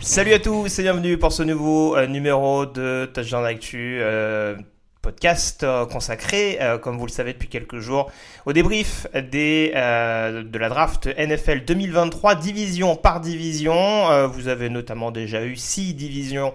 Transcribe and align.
Salut 0.00 0.34
à 0.34 0.38
tous 0.38 0.78
et 0.78 0.82
bienvenue 0.82 1.16
pour 1.16 1.32
ce 1.32 1.42
nouveau 1.42 1.96
euh, 1.96 2.06
numéro 2.06 2.66
de 2.66 3.10
Touchdown 3.14 3.46
Actu, 3.46 4.00
euh, 4.02 4.54
podcast 5.00 5.62
euh, 5.62 5.86
consacré, 5.86 6.58
euh, 6.60 6.76
comme 6.76 6.98
vous 6.98 7.06
le 7.06 7.10
savez 7.10 7.32
depuis 7.32 7.48
quelques 7.48 7.78
jours, 7.78 8.12
au 8.44 8.52
débrief 8.52 9.06
des, 9.14 9.70
de 9.74 10.58
la 10.58 10.68
draft 10.68 11.06
NFL 11.06 11.64
2023, 11.64 12.34
division 12.34 12.96
par 12.96 13.22
division. 13.22 14.28
Vous 14.28 14.48
avez 14.48 14.68
notamment 14.68 15.10
déjà 15.10 15.42
eu 15.42 15.56
six 15.56 15.94
divisions 15.94 16.52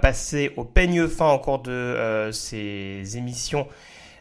passées 0.00 0.52
au 0.56 0.62
peigne 0.62 1.08
fin 1.08 1.32
au 1.32 1.40
cours 1.40 1.58
de 1.58 2.30
ces 2.32 3.16
émissions 3.16 3.66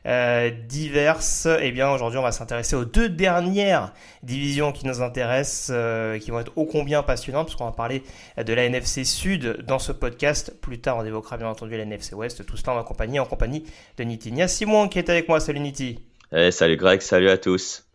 euh, 0.05 0.49
diverses. 0.49 1.47
Et 1.61 1.71
bien 1.71 1.91
aujourd'hui, 1.91 2.19
on 2.19 2.23
va 2.23 2.31
s'intéresser 2.31 2.75
aux 2.75 2.85
deux 2.85 3.09
dernières 3.09 3.93
divisions 4.23 4.71
qui 4.71 4.87
nous 4.87 5.01
intéressent, 5.01 5.69
euh, 5.71 6.17
qui 6.19 6.31
vont 6.31 6.39
être 6.39 6.51
ô 6.55 6.65
combien 6.65 7.03
passionnantes, 7.03 7.47
parce 7.47 7.55
qu'on 7.55 7.65
va 7.65 7.71
parler 7.71 8.03
de 8.37 8.53
la 8.53 8.65
NFC 8.65 9.03
Sud 9.03 9.63
dans 9.65 9.79
ce 9.79 9.91
podcast. 9.91 10.53
Plus 10.61 10.79
tard, 10.79 10.97
on 10.97 11.05
évoquera 11.05 11.37
bien 11.37 11.47
entendu 11.47 11.77
la 11.77 11.83
NFC 11.83 12.13
Ouest. 12.13 12.45
Tout 12.45 12.57
cela 12.57 12.73
en 12.73 12.83
compagnie, 12.83 13.19
en 13.19 13.25
compagnie 13.25 13.65
de 13.97 14.03
Niti. 14.03 14.31
Nia 14.31 14.47
Simon 14.47 14.87
qui 14.87 14.99
est 14.99 15.09
avec 15.09 15.27
moi. 15.27 15.39
Salut 15.39 15.59
Niti. 15.59 15.99
Eh, 16.33 16.51
salut 16.51 16.77
Greg, 16.77 17.01
salut 17.01 17.29
à 17.29 17.37
tous. 17.37 17.85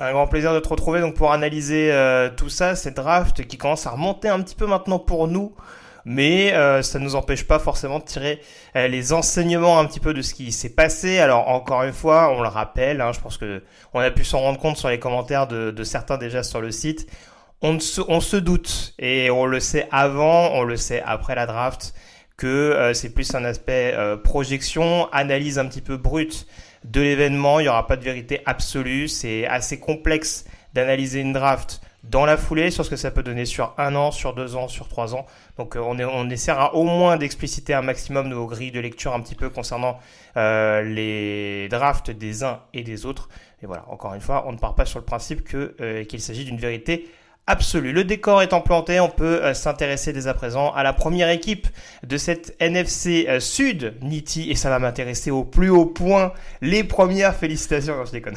Un 0.00 0.12
grand 0.12 0.28
plaisir 0.28 0.54
de 0.54 0.60
te 0.60 0.68
retrouver 0.68 1.00
donc 1.00 1.14
pour 1.16 1.32
analyser 1.32 1.90
euh, 1.90 2.30
tout 2.30 2.48
ça, 2.48 2.76
cette 2.76 2.96
draft 2.96 3.46
qui 3.46 3.58
commence 3.58 3.86
à 3.86 3.90
remonter 3.90 4.28
un 4.28 4.40
petit 4.42 4.54
peu 4.54 4.66
maintenant 4.66 4.98
pour 5.00 5.26
nous 5.26 5.54
mais 6.08 6.54
euh, 6.54 6.80
ça 6.80 6.98
ne 6.98 7.04
nous 7.04 7.16
empêche 7.16 7.44
pas 7.46 7.58
forcément 7.58 7.98
de 7.98 8.04
tirer 8.04 8.40
euh, 8.76 8.88
les 8.88 9.12
enseignements 9.12 9.78
un 9.78 9.84
petit 9.84 10.00
peu 10.00 10.14
de 10.14 10.22
ce 10.22 10.32
qui 10.32 10.52
s'est 10.52 10.70
passé. 10.70 11.18
Alors 11.18 11.48
encore 11.48 11.82
une 11.82 11.92
fois, 11.92 12.32
on 12.34 12.40
le 12.40 12.48
rappelle, 12.48 13.02
hein, 13.02 13.12
je 13.12 13.20
pense 13.20 13.36
que 13.36 13.62
on 13.92 14.00
a 14.00 14.10
pu 14.10 14.24
s'en 14.24 14.40
rendre 14.40 14.58
compte 14.58 14.78
sur 14.78 14.88
les 14.88 14.98
commentaires 14.98 15.46
de, 15.46 15.70
de 15.70 15.84
certains 15.84 16.16
déjà 16.16 16.42
sur 16.42 16.62
le 16.62 16.70
site. 16.70 17.06
On, 17.60 17.78
se, 17.78 18.00
on 18.08 18.20
se 18.20 18.38
doute 18.38 18.94
et 18.98 19.30
on 19.30 19.44
le 19.44 19.60
sait 19.60 19.86
avant, 19.92 20.52
on 20.54 20.62
le 20.62 20.78
sait 20.78 21.02
après 21.04 21.34
la 21.34 21.44
draft 21.44 21.92
que 22.38 22.46
euh, 22.46 22.94
c'est 22.94 23.10
plus 23.10 23.34
un 23.34 23.44
aspect 23.44 23.92
euh, 23.94 24.16
projection, 24.16 25.12
analyse 25.12 25.58
un 25.58 25.66
petit 25.66 25.82
peu 25.82 25.98
brute 25.98 26.46
de 26.84 27.02
l'événement. 27.02 27.60
Il 27.60 27.64
n'y 27.64 27.68
aura 27.68 27.86
pas 27.86 27.96
de 27.96 28.04
vérité 28.04 28.40
absolue. 28.46 29.08
C'est 29.08 29.46
assez 29.46 29.78
complexe 29.78 30.46
d'analyser 30.72 31.20
une 31.20 31.34
draft 31.34 31.82
dans 32.04 32.24
la 32.24 32.36
foulée 32.36 32.70
sur 32.70 32.84
ce 32.84 32.90
que 32.90 32.96
ça 32.96 33.10
peut 33.10 33.22
donner 33.22 33.44
sur 33.44 33.74
un 33.76 33.94
an, 33.94 34.10
sur 34.10 34.34
deux 34.34 34.56
ans, 34.56 34.68
sur 34.68 34.88
trois 34.88 35.14
ans. 35.14 35.26
Donc 35.56 35.76
euh, 35.76 35.80
on, 35.84 35.98
est, 35.98 36.04
on 36.04 36.28
essaiera 36.30 36.74
au 36.74 36.84
moins 36.84 37.16
d'expliciter 37.16 37.74
un 37.74 37.82
maximum 37.82 38.28
nos 38.28 38.46
grilles 38.46 38.70
de 38.70 38.80
lecture 38.80 39.14
un 39.14 39.20
petit 39.20 39.34
peu 39.34 39.50
concernant 39.50 39.98
euh, 40.36 40.82
les 40.82 41.68
drafts 41.68 42.10
des 42.10 42.44
uns 42.44 42.60
et 42.72 42.82
des 42.82 43.04
autres. 43.04 43.28
Et 43.62 43.66
voilà, 43.66 43.84
encore 43.88 44.14
une 44.14 44.20
fois, 44.20 44.44
on 44.46 44.52
ne 44.52 44.58
part 44.58 44.74
pas 44.74 44.84
sur 44.84 44.98
le 45.00 45.04
principe 45.04 45.42
que 45.42 45.74
euh, 45.80 46.04
qu'il 46.04 46.20
s'agit 46.20 46.44
d'une 46.44 46.58
vérité 46.58 47.08
absolue. 47.48 47.92
Le 47.92 48.04
décor 48.04 48.42
étant 48.42 48.60
planté, 48.60 49.00
on 49.00 49.08
peut 49.08 49.54
s'intéresser 49.54 50.12
dès 50.12 50.26
à 50.26 50.34
présent 50.34 50.70
à 50.72 50.82
la 50.82 50.92
première 50.92 51.30
équipe 51.30 51.66
de 52.06 52.18
cette 52.18 52.54
NFC 52.60 53.26
Sud, 53.40 53.94
Niti, 54.02 54.50
et 54.50 54.54
ça 54.54 54.68
va 54.68 54.78
m'intéresser 54.78 55.30
au 55.30 55.44
plus 55.44 55.70
haut 55.70 55.86
point. 55.86 56.34
Les 56.60 56.84
premières 56.84 57.34
félicitations, 57.34 57.96
non, 57.96 58.04
je 58.04 58.12
déconne. 58.12 58.36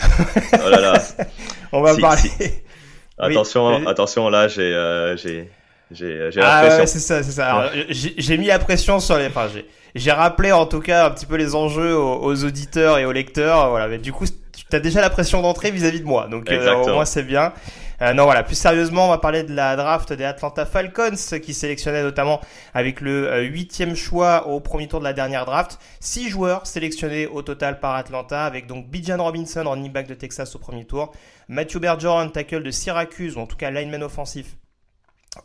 Oh 0.53 0.69
là 0.69 0.79
là. 0.79 1.03
on 1.73 1.81
va 1.81 1.97
parler. 1.97 2.63
Oui, 3.27 3.33
Attention, 3.33 3.87
attention, 3.87 4.29
là, 4.29 4.47
j'ai, 4.47 4.61
euh, 4.73 5.15
j'ai, 5.17 5.49
j'ai, 5.91 6.31
j'ai 6.31 6.39
la 6.39 6.57
Ah 6.57 6.61
pression. 6.61 6.79
ouais, 6.79 6.87
c'est 6.87 6.99
ça, 6.99 7.23
c'est 7.23 7.31
ça. 7.31 7.47
Alors, 7.55 7.71
j'ai 7.89 8.13
j'ai 8.17 8.37
mis 8.37 8.47
la 8.47 8.59
pression 8.59 8.99
sur 8.99 9.17
les. 9.17 9.27
Enfin, 9.27 9.47
j'ai 9.53 9.65
j'ai 9.93 10.11
rappelé 10.11 10.51
en 10.51 10.65
tout 10.65 10.79
cas 10.79 11.05
un 11.07 11.11
petit 11.11 11.25
peu 11.25 11.35
les 11.35 11.53
enjeux 11.53 11.95
aux, 11.95 12.21
aux 12.23 12.43
auditeurs 12.45 12.97
et 12.97 13.05
aux 13.05 13.11
lecteurs. 13.11 13.69
Voilà, 13.69 13.87
mais 13.87 13.97
du 13.97 14.11
coup, 14.13 14.25
tu 14.25 14.75
as 14.75 14.79
déjà 14.79 15.01
la 15.01 15.09
pression 15.09 15.41
d'entrée 15.41 15.69
vis-à-vis 15.71 15.99
de 15.99 16.05
moi, 16.05 16.27
donc 16.31 16.49
euh, 16.49 16.75
au 16.75 16.93
moins 16.93 17.05
c'est 17.05 17.23
bien. 17.23 17.51
Euh, 18.01 18.13
non, 18.13 18.23
voilà. 18.23 18.41
Plus 18.41 18.55
sérieusement, 18.55 19.05
on 19.05 19.09
va 19.09 19.19
parler 19.19 19.43
de 19.43 19.53
la 19.53 19.75
draft 19.75 20.11
des 20.11 20.23
Atlanta 20.23 20.65
Falcons, 20.65 21.37
qui 21.41 21.53
sélectionnait 21.53 22.01
notamment 22.01 22.41
avec 22.73 22.99
le 22.99 23.27
euh, 23.27 23.41
huitième 23.41 23.95
choix 23.95 24.47
au 24.47 24.59
premier 24.59 24.87
tour 24.87 24.99
de 24.99 25.03
la 25.03 25.13
dernière 25.13 25.45
draft. 25.45 25.77
Six 25.99 26.29
joueurs 26.29 26.65
sélectionnés 26.65 27.27
au 27.27 27.43
total 27.43 27.79
par 27.79 27.95
Atlanta, 27.95 28.43
avec 28.45 28.65
donc 28.65 28.87
Bijan 28.87 29.21
Robinson, 29.23 29.63
running 29.65 29.91
back 29.91 30.07
de 30.07 30.15
Texas 30.15 30.55
au 30.55 30.59
premier 30.59 30.85
tour, 30.85 31.11
Matthew 31.47 31.77
Bergeron, 31.77 32.29
tackle 32.29 32.63
de 32.63 32.71
Syracuse, 32.71 33.37
ou 33.37 33.41
en 33.41 33.45
tout 33.45 33.57
cas 33.57 33.69
lineman 33.69 34.01
offensif 34.01 34.55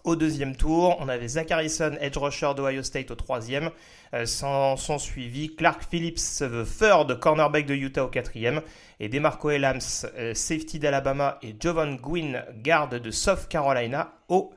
au 0.04 0.16
deuxième 0.16 0.56
tour. 0.56 0.96
On 1.00 1.08
avait 1.08 1.28
Zach 1.28 1.50
Harrison, 1.50 1.92
edge 2.00 2.16
rusher 2.16 2.52
d'Ohio 2.56 2.82
State 2.82 3.10
au 3.10 3.14
troisième. 3.14 3.70
Euh, 4.14 4.26
sans 4.26 4.76
son 4.76 4.98
suivi, 4.98 5.54
Clark 5.54 5.82
Phillips, 5.88 6.38
the 6.38 6.64
third 6.64 7.18
cornerback 7.18 7.66
de 7.66 7.74
Utah 7.74 8.04
au 8.04 8.08
quatrième. 8.08 8.62
Et 9.00 9.08
Demarco 9.08 9.50
Elams, 9.50 9.80
euh, 10.16 10.34
safety 10.34 10.78
d'Alabama. 10.78 11.38
Et 11.42 11.54
Jovan 11.58 11.96
Gwynn, 11.96 12.44
garde 12.62 12.96
de 12.96 13.10
South 13.10 13.48
Carolina 13.48 14.12
au 14.28 14.52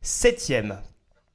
septième. 0.00 0.78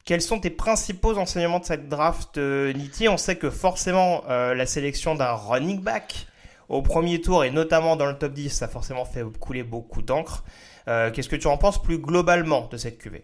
Quels 0.06 0.22
sont 0.22 0.40
tes 0.40 0.50
principaux 0.50 1.18
enseignements 1.18 1.60
de 1.60 1.66
cette 1.66 1.88
draft, 1.88 2.38
euh, 2.38 2.74
Nitti 2.74 3.08
On 3.08 3.18
sait 3.18 3.36
que 3.36 3.50
forcément, 3.50 4.24
euh, 4.30 4.56
la 4.56 4.66
sélection 4.66 5.14
d'un 5.16 5.34
running 5.34 5.80
back 5.80 6.28
au 6.70 6.82
premier 6.82 7.22
tour, 7.22 7.44
et 7.44 7.52
notamment 7.52 7.96
dans 7.96 8.06
le 8.06 8.18
top 8.18 8.34
10, 8.34 8.50
ça 8.50 8.66
a 8.66 8.68
forcément 8.68 9.06
fait 9.06 9.24
couler 9.40 9.64
beaucoup 9.64 10.02
d'encre. 10.02 10.44
Euh, 10.88 11.12
Qu'est-ce 11.12 11.30
que 11.30 11.36
tu 11.36 11.48
en 11.48 11.58
penses 11.58 11.82
plus 11.82 12.00
globalement 12.00 12.68
de 12.72 12.78
cette 12.78 12.98
QV 12.98 13.24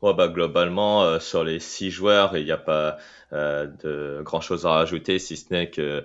Ouais, 0.00 0.14
bah, 0.14 0.28
globalement, 0.28 1.02
euh, 1.02 1.18
sur 1.18 1.42
les 1.44 1.58
six 1.58 1.90
joueurs, 1.90 2.36
il 2.36 2.44
n'y 2.44 2.52
a 2.52 2.56
pas 2.58 2.98
euh, 3.32 3.66
de 3.82 4.22
grand 4.22 4.40
chose 4.40 4.64
à 4.64 4.70
rajouter, 4.70 5.18
si 5.18 5.36
ce 5.36 5.52
n'est 5.52 5.70
que 5.70 6.04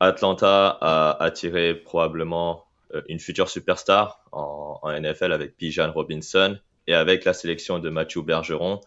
Atlanta 0.00 0.78
a 0.80 1.22
attiré 1.22 1.74
probablement 1.74 2.66
euh, 2.94 3.02
une 3.08 3.18
future 3.18 3.48
superstar 3.48 4.22
en, 4.32 4.78
en 4.82 5.00
NFL 5.00 5.32
avec 5.32 5.56
Bijan 5.58 5.90
Robinson 5.92 6.58
et 6.86 6.94
avec 6.94 7.24
la 7.24 7.32
sélection 7.32 7.78
de 7.78 7.90
Matthew 7.90 8.18
Bergeron. 8.24 8.80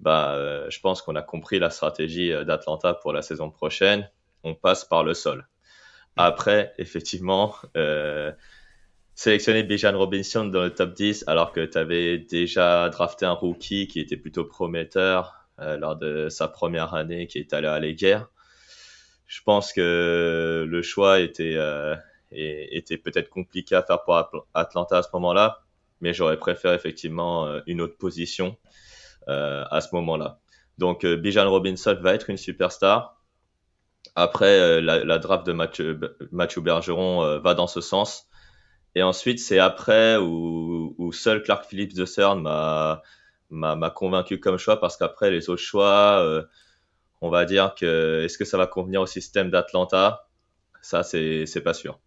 Bah, 0.00 0.34
euh, 0.34 0.68
je 0.70 0.80
pense 0.80 1.02
qu'on 1.02 1.14
a 1.16 1.22
compris 1.22 1.58
la 1.58 1.70
stratégie 1.70 2.32
euh, 2.32 2.44
d'Atlanta 2.44 2.94
pour 2.94 3.12
la 3.12 3.22
saison 3.22 3.50
prochaine. 3.50 4.10
On 4.42 4.54
passe 4.54 4.84
par 4.84 5.04
le 5.04 5.14
sol. 5.14 5.46
Après, 6.16 6.74
effectivement, 6.78 7.54
sélectionner 9.20 9.62
Bijan 9.64 9.98
Robinson 9.98 10.46
dans 10.46 10.62
le 10.62 10.70
top 10.70 10.94
10 10.94 11.24
alors 11.26 11.52
que 11.52 11.66
tu 11.66 11.76
avais 11.76 12.16
déjà 12.16 12.88
drafté 12.88 13.26
un 13.26 13.32
rookie 13.32 13.86
qui 13.86 14.00
était 14.00 14.16
plutôt 14.16 14.46
prometteur 14.46 15.46
euh, 15.58 15.76
lors 15.76 15.96
de 15.96 16.30
sa 16.30 16.48
première 16.48 16.94
année 16.94 17.26
qui 17.26 17.36
est 17.36 17.52
allé 17.52 17.68
à 17.68 17.78
la 17.78 17.92
guerre. 17.92 18.30
Je 19.26 19.42
pense 19.42 19.74
que 19.74 20.64
le 20.66 20.82
choix 20.82 21.20
était, 21.20 21.52
euh, 21.56 21.94
était 22.30 22.96
peut-être 22.96 23.28
compliqué 23.28 23.74
à 23.74 23.82
faire 23.82 24.02
pour 24.04 24.14
Atl- 24.14 24.42
Atlanta 24.54 24.96
à 24.96 25.02
ce 25.02 25.10
moment-là, 25.12 25.64
mais 26.00 26.14
j'aurais 26.14 26.38
préféré 26.38 26.74
effectivement 26.74 27.46
euh, 27.46 27.60
une 27.66 27.82
autre 27.82 27.98
position 27.98 28.56
euh, 29.28 29.64
à 29.70 29.82
ce 29.82 29.94
moment-là. 29.96 30.40
Donc 30.78 31.04
euh, 31.04 31.18
Bijan 31.18 31.50
Robinson 31.50 31.94
va 32.00 32.14
être 32.14 32.30
une 32.30 32.38
superstar. 32.38 33.20
Après, 34.16 34.58
euh, 34.58 34.80
la, 34.80 35.04
la 35.04 35.18
draft 35.18 35.46
de 35.46 35.52
Mathieu, 35.52 36.00
Matthew 36.32 36.60
Bergeron 36.60 37.38
va 37.40 37.52
dans 37.52 37.66
ce 37.66 37.82
sens. 37.82 38.26
Et 38.94 39.02
ensuite, 39.02 39.38
c'est 39.38 39.58
après 39.58 40.16
où, 40.16 40.94
où 40.98 41.12
seul 41.12 41.42
Clark 41.42 41.64
Phillips 41.64 41.94
de 41.94 42.04
CERN 42.04 42.40
m'a 42.42 43.02
m'a 43.50 43.90
convaincu 43.90 44.38
comme 44.40 44.58
choix 44.58 44.78
parce 44.80 44.96
qu'après 44.96 45.30
les 45.30 45.50
autres 45.50 45.62
choix, 45.62 46.44
on 47.20 47.30
va 47.30 47.44
dire 47.44 47.74
que 47.74 48.22
est-ce 48.24 48.38
que 48.38 48.44
ça 48.44 48.56
va 48.58 48.66
convenir 48.66 49.00
au 49.02 49.06
système 49.06 49.50
d'Atlanta? 49.50 50.28
Ça, 50.82 51.02
c'est 51.02 51.62
pas 51.64 51.74
sûr. 51.74 52.00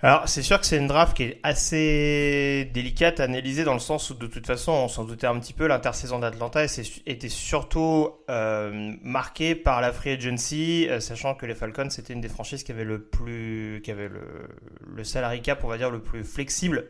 Alors, 0.00 0.28
c'est 0.28 0.42
sûr 0.42 0.60
que 0.60 0.66
c'est 0.66 0.76
une 0.76 0.86
draft 0.86 1.16
qui 1.16 1.24
est 1.24 1.40
assez 1.42 2.70
délicate 2.72 3.18
à 3.18 3.24
analyser 3.24 3.64
dans 3.64 3.72
le 3.72 3.80
sens 3.80 4.10
où, 4.10 4.14
de 4.14 4.28
toute 4.28 4.46
façon, 4.46 4.70
on 4.70 4.86
s'en 4.86 5.02
doutait 5.02 5.26
un 5.26 5.36
petit 5.40 5.52
peu, 5.52 5.66
l'intersaison 5.66 6.20
d'Atlanta 6.20 6.64
était 7.06 7.28
surtout 7.28 8.10
euh, 8.30 8.92
marquée 9.02 9.56
par 9.56 9.80
la 9.80 9.92
free 9.92 10.10
agency, 10.10 10.86
euh, 10.88 11.00
sachant 11.00 11.34
que 11.34 11.46
les 11.46 11.56
Falcons, 11.56 11.90
c'était 11.90 12.12
une 12.12 12.20
des 12.20 12.28
franchises 12.28 12.62
qui 12.62 12.70
avait 12.70 12.84
le 12.84 13.02
plus, 13.02 13.80
qui 13.82 13.90
avait 13.90 14.08
le, 14.08 14.48
le 14.86 15.38
cap, 15.40 15.64
on 15.64 15.68
va 15.68 15.78
dire, 15.78 15.90
le 15.90 16.00
plus 16.00 16.22
flexible, 16.22 16.84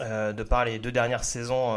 euh, 0.00 0.34
de 0.34 0.42
par 0.42 0.66
les 0.66 0.78
deux 0.78 0.92
dernières 0.92 1.24
saisons, 1.24 1.74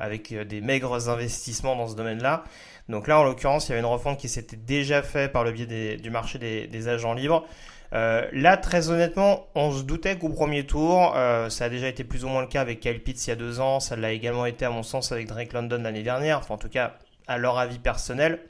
avec 0.00 0.34
des 0.34 0.60
maigres 0.62 1.08
investissements 1.10 1.76
dans 1.76 1.86
ce 1.86 1.94
domaine-là. 1.94 2.42
Donc 2.88 3.06
là, 3.06 3.20
en 3.20 3.24
l'occurrence, 3.24 3.68
il 3.68 3.68
y 3.68 3.72
avait 3.74 3.80
une 3.80 3.86
refonte 3.86 4.18
qui 4.18 4.28
s'était 4.28 4.56
déjà 4.56 5.02
faite 5.02 5.30
par 5.30 5.44
le 5.44 5.52
biais 5.52 5.96
du 5.96 6.10
marché 6.10 6.38
des 6.38 6.88
agents 6.88 7.14
libres. 7.14 7.46
Euh, 7.92 8.26
là, 8.32 8.56
très 8.56 8.90
honnêtement, 8.90 9.46
on 9.54 9.72
se 9.72 9.82
doutait 9.82 10.18
qu'au 10.18 10.28
premier 10.28 10.66
tour, 10.66 11.14
euh, 11.16 11.48
ça 11.48 11.66
a 11.66 11.68
déjà 11.68 11.88
été 11.88 12.04
plus 12.04 12.24
ou 12.24 12.28
moins 12.28 12.42
le 12.42 12.48
cas 12.48 12.60
avec 12.60 12.80
Kyle 12.80 13.02
Pitts 13.02 13.26
il 13.26 13.30
y 13.30 13.32
a 13.32 13.36
deux 13.36 13.60
ans, 13.60 13.80
ça 13.80 13.96
l'a 13.96 14.12
également 14.12 14.46
été 14.46 14.64
à 14.64 14.70
mon 14.70 14.82
sens 14.82 15.12
avec 15.12 15.28
Drake 15.28 15.52
London 15.52 15.80
l'année 15.82 16.02
dernière, 16.02 16.38
enfin 16.38 16.54
en 16.54 16.58
tout 16.58 16.68
cas 16.68 16.94
à 17.26 17.38
leur 17.38 17.58
avis 17.58 17.78
personnel. 17.78 18.40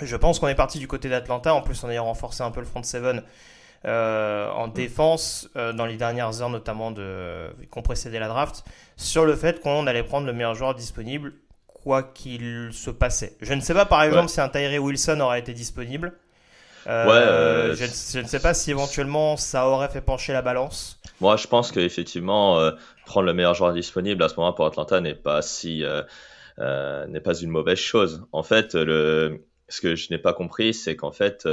Je 0.00 0.16
pense 0.16 0.38
qu'on 0.38 0.48
est 0.48 0.54
parti 0.54 0.78
du 0.78 0.88
côté 0.88 1.08
d'Atlanta, 1.08 1.54
en 1.54 1.62
plus 1.62 1.82
en 1.84 1.90
ayant 1.90 2.04
renforcé 2.04 2.42
un 2.42 2.50
peu 2.50 2.60
le 2.60 2.66
front 2.66 2.82
seven 2.82 3.22
euh, 3.84 4.48
en 4.50 4.68
défense 4.68 5.50
dans 5.54 5.86
les 5.86 5.96
dernières 5.96 6.40
heures 6.40 6.50
notamment 6.50 6.92
de 6.92 7.50
qu'on 7.70 7.82
précédait 7.82 8.18
la 8.20 8.28
draft, 8.28 8.64
sur 8.96 9.26
le 9.26 9.34
fait 9.34 9.60
qu'on 9.60 9.86
allait 9.86 10.04
prendre 10.04 10.26
le 10.26 10.32
meilleur 10.32 10.54
joueur 10.54 10.74
disponible 10.74 11.34
quoi 11.82 12.02
qu'il 12.02 12.70
se 12.72 12.90
passait. 12.90 13.36
Je 13.40 13.54
ne 13.54 13.60
sais 13.60 13.74
pas 13.74 13.86
par 13.86 14.02
exemple 14.02 14.28
si 14.28 14.40
un 14.40 14.48
Tyree 14.48 14.78
Wilson 14.78 15.20
aurait 15.20 15.40
été 15.40 15.52
disponible. 15.52 16.14
Euh, 16.86 17.06
ouais, 17.06 17.12
euh, 17.12 17.74
je, 17.74 18.18
ne 18.18 18.26
sais 18.26 18.40
pas 18.40 18.54
si 18.54 18.70
éventuellement 18.70 19.36
ça 19.36 19.66
aurait 19.68 19.88
fait 19.88 20.00
pencher 20.00 20.32
la 20.32 20.42
balance. 20.42 20.98
Moi, 21.20 21.36
je 21.36 21.46
pense 21.46 21.70
qu'effectivement, 21.70 22.58
euh, 22.58 22.72
prendre 23.06 23.26
le 23.26 23.34
meilleur 23.34 23.54
joueur 23.54 23.72
disponible 23.72 24.22
à 24.22 24.28
ce 24.28 24.36
moment 24.36 24.52
pour 24.52 24.66
Atlanta 24.66 25.00
n'est 25.00 25.14
pas 25.14 25.42
si 25.42 25.84
n'est 26.58 27.20
pas 27.20 27.34
une 27.34 27.50
mauvaise 27.50 27.78
chose. 27.78 28.24
En 28.32 28.42
fait, 28.42 28.74
le, 28.74 29.44
ce 29.68 29.80
que 29.80 29.94
je 29.94 30.08
n'ai 30.10 30.18
pas 30.18 30.32
compris, 30.32 30.74
c'est 30.74 30.96
qu'en 30.96 31.12
fait, 31.12 31.48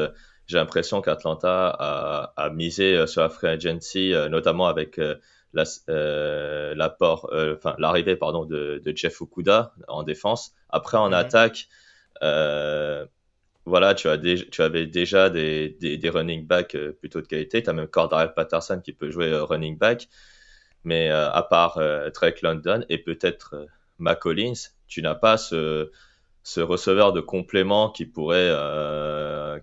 j'ai 0.47 0.57
l'impression 0.57 1.01
qu'Atlanta 1.01 1.69
a, 1.69 2.33
a, 2.35 2.49
misé 2.49 3.05
sur 3.07 3.21
la 3.21 3.29
free 3.29 3.47
agency, 3.47 4.13
notamment 4.29 4.67
avec 4.67 4.99
l'apport, 5.53 7.31
enfin 7.55 7.75
l'arrivée 7.77 8.15
pardon 8.15 8.45
de, 8.45 8.81
de, 8.83 8.95
Jeff 8.95 9.21
Okuda 9.21 9.73
en 9.87 10.03
défense. 10.03 10.53
Après 10.69 10.97
en 10.97 11.07
mhm. 11.07 11.13
attaque, 11.13 11.67
euh, 12.23 13.05
voilà, 13.69 13.93
tu, 13.93 14.09
as 14.09 14.17
tu 14.17 14.61
avais 14.61 14.85
déjà 14.85 15.29
des, 15.29 15.69
des, 15.69 16.09
running 16.09 16.45
backs 16.45 16.75
euh, 16.75 16.91
plutôt 16.91 17.21
de 17.21 17.27
qualité. 17.27 17.63
Tu 17.63 17.69
as 17.69 17.73
même 17.73 17.87
Cordarel 17.87 18.33
Patterson 18.33 18.81
qui 18.83 18.91
peut 18.91 19.09
jouer 19.09 19.27
euh, 19.27 19.45
running 19.45 19.77
back. 19.77 20.09
Mais 20.83 21.09
euh, 21.09 21.31
à 21.31 21.43
part 21.43 21.79
Drake 22.13 22.41
London 22.41 22.85
et 22.89 22.97
peut-être 22.97 23.67
McCollins, 23.97 24.53
tu 24.87 25.01
n'as 25.01 25.15
pas 25.15 25.37
ce, 25.37 25.91
ce 26.43 26.61
receveur 26.61 27.13
de 27.13 27.21
complément 27.21 27.89
qui 27.91 28.05
pourrait, 28.05 28.51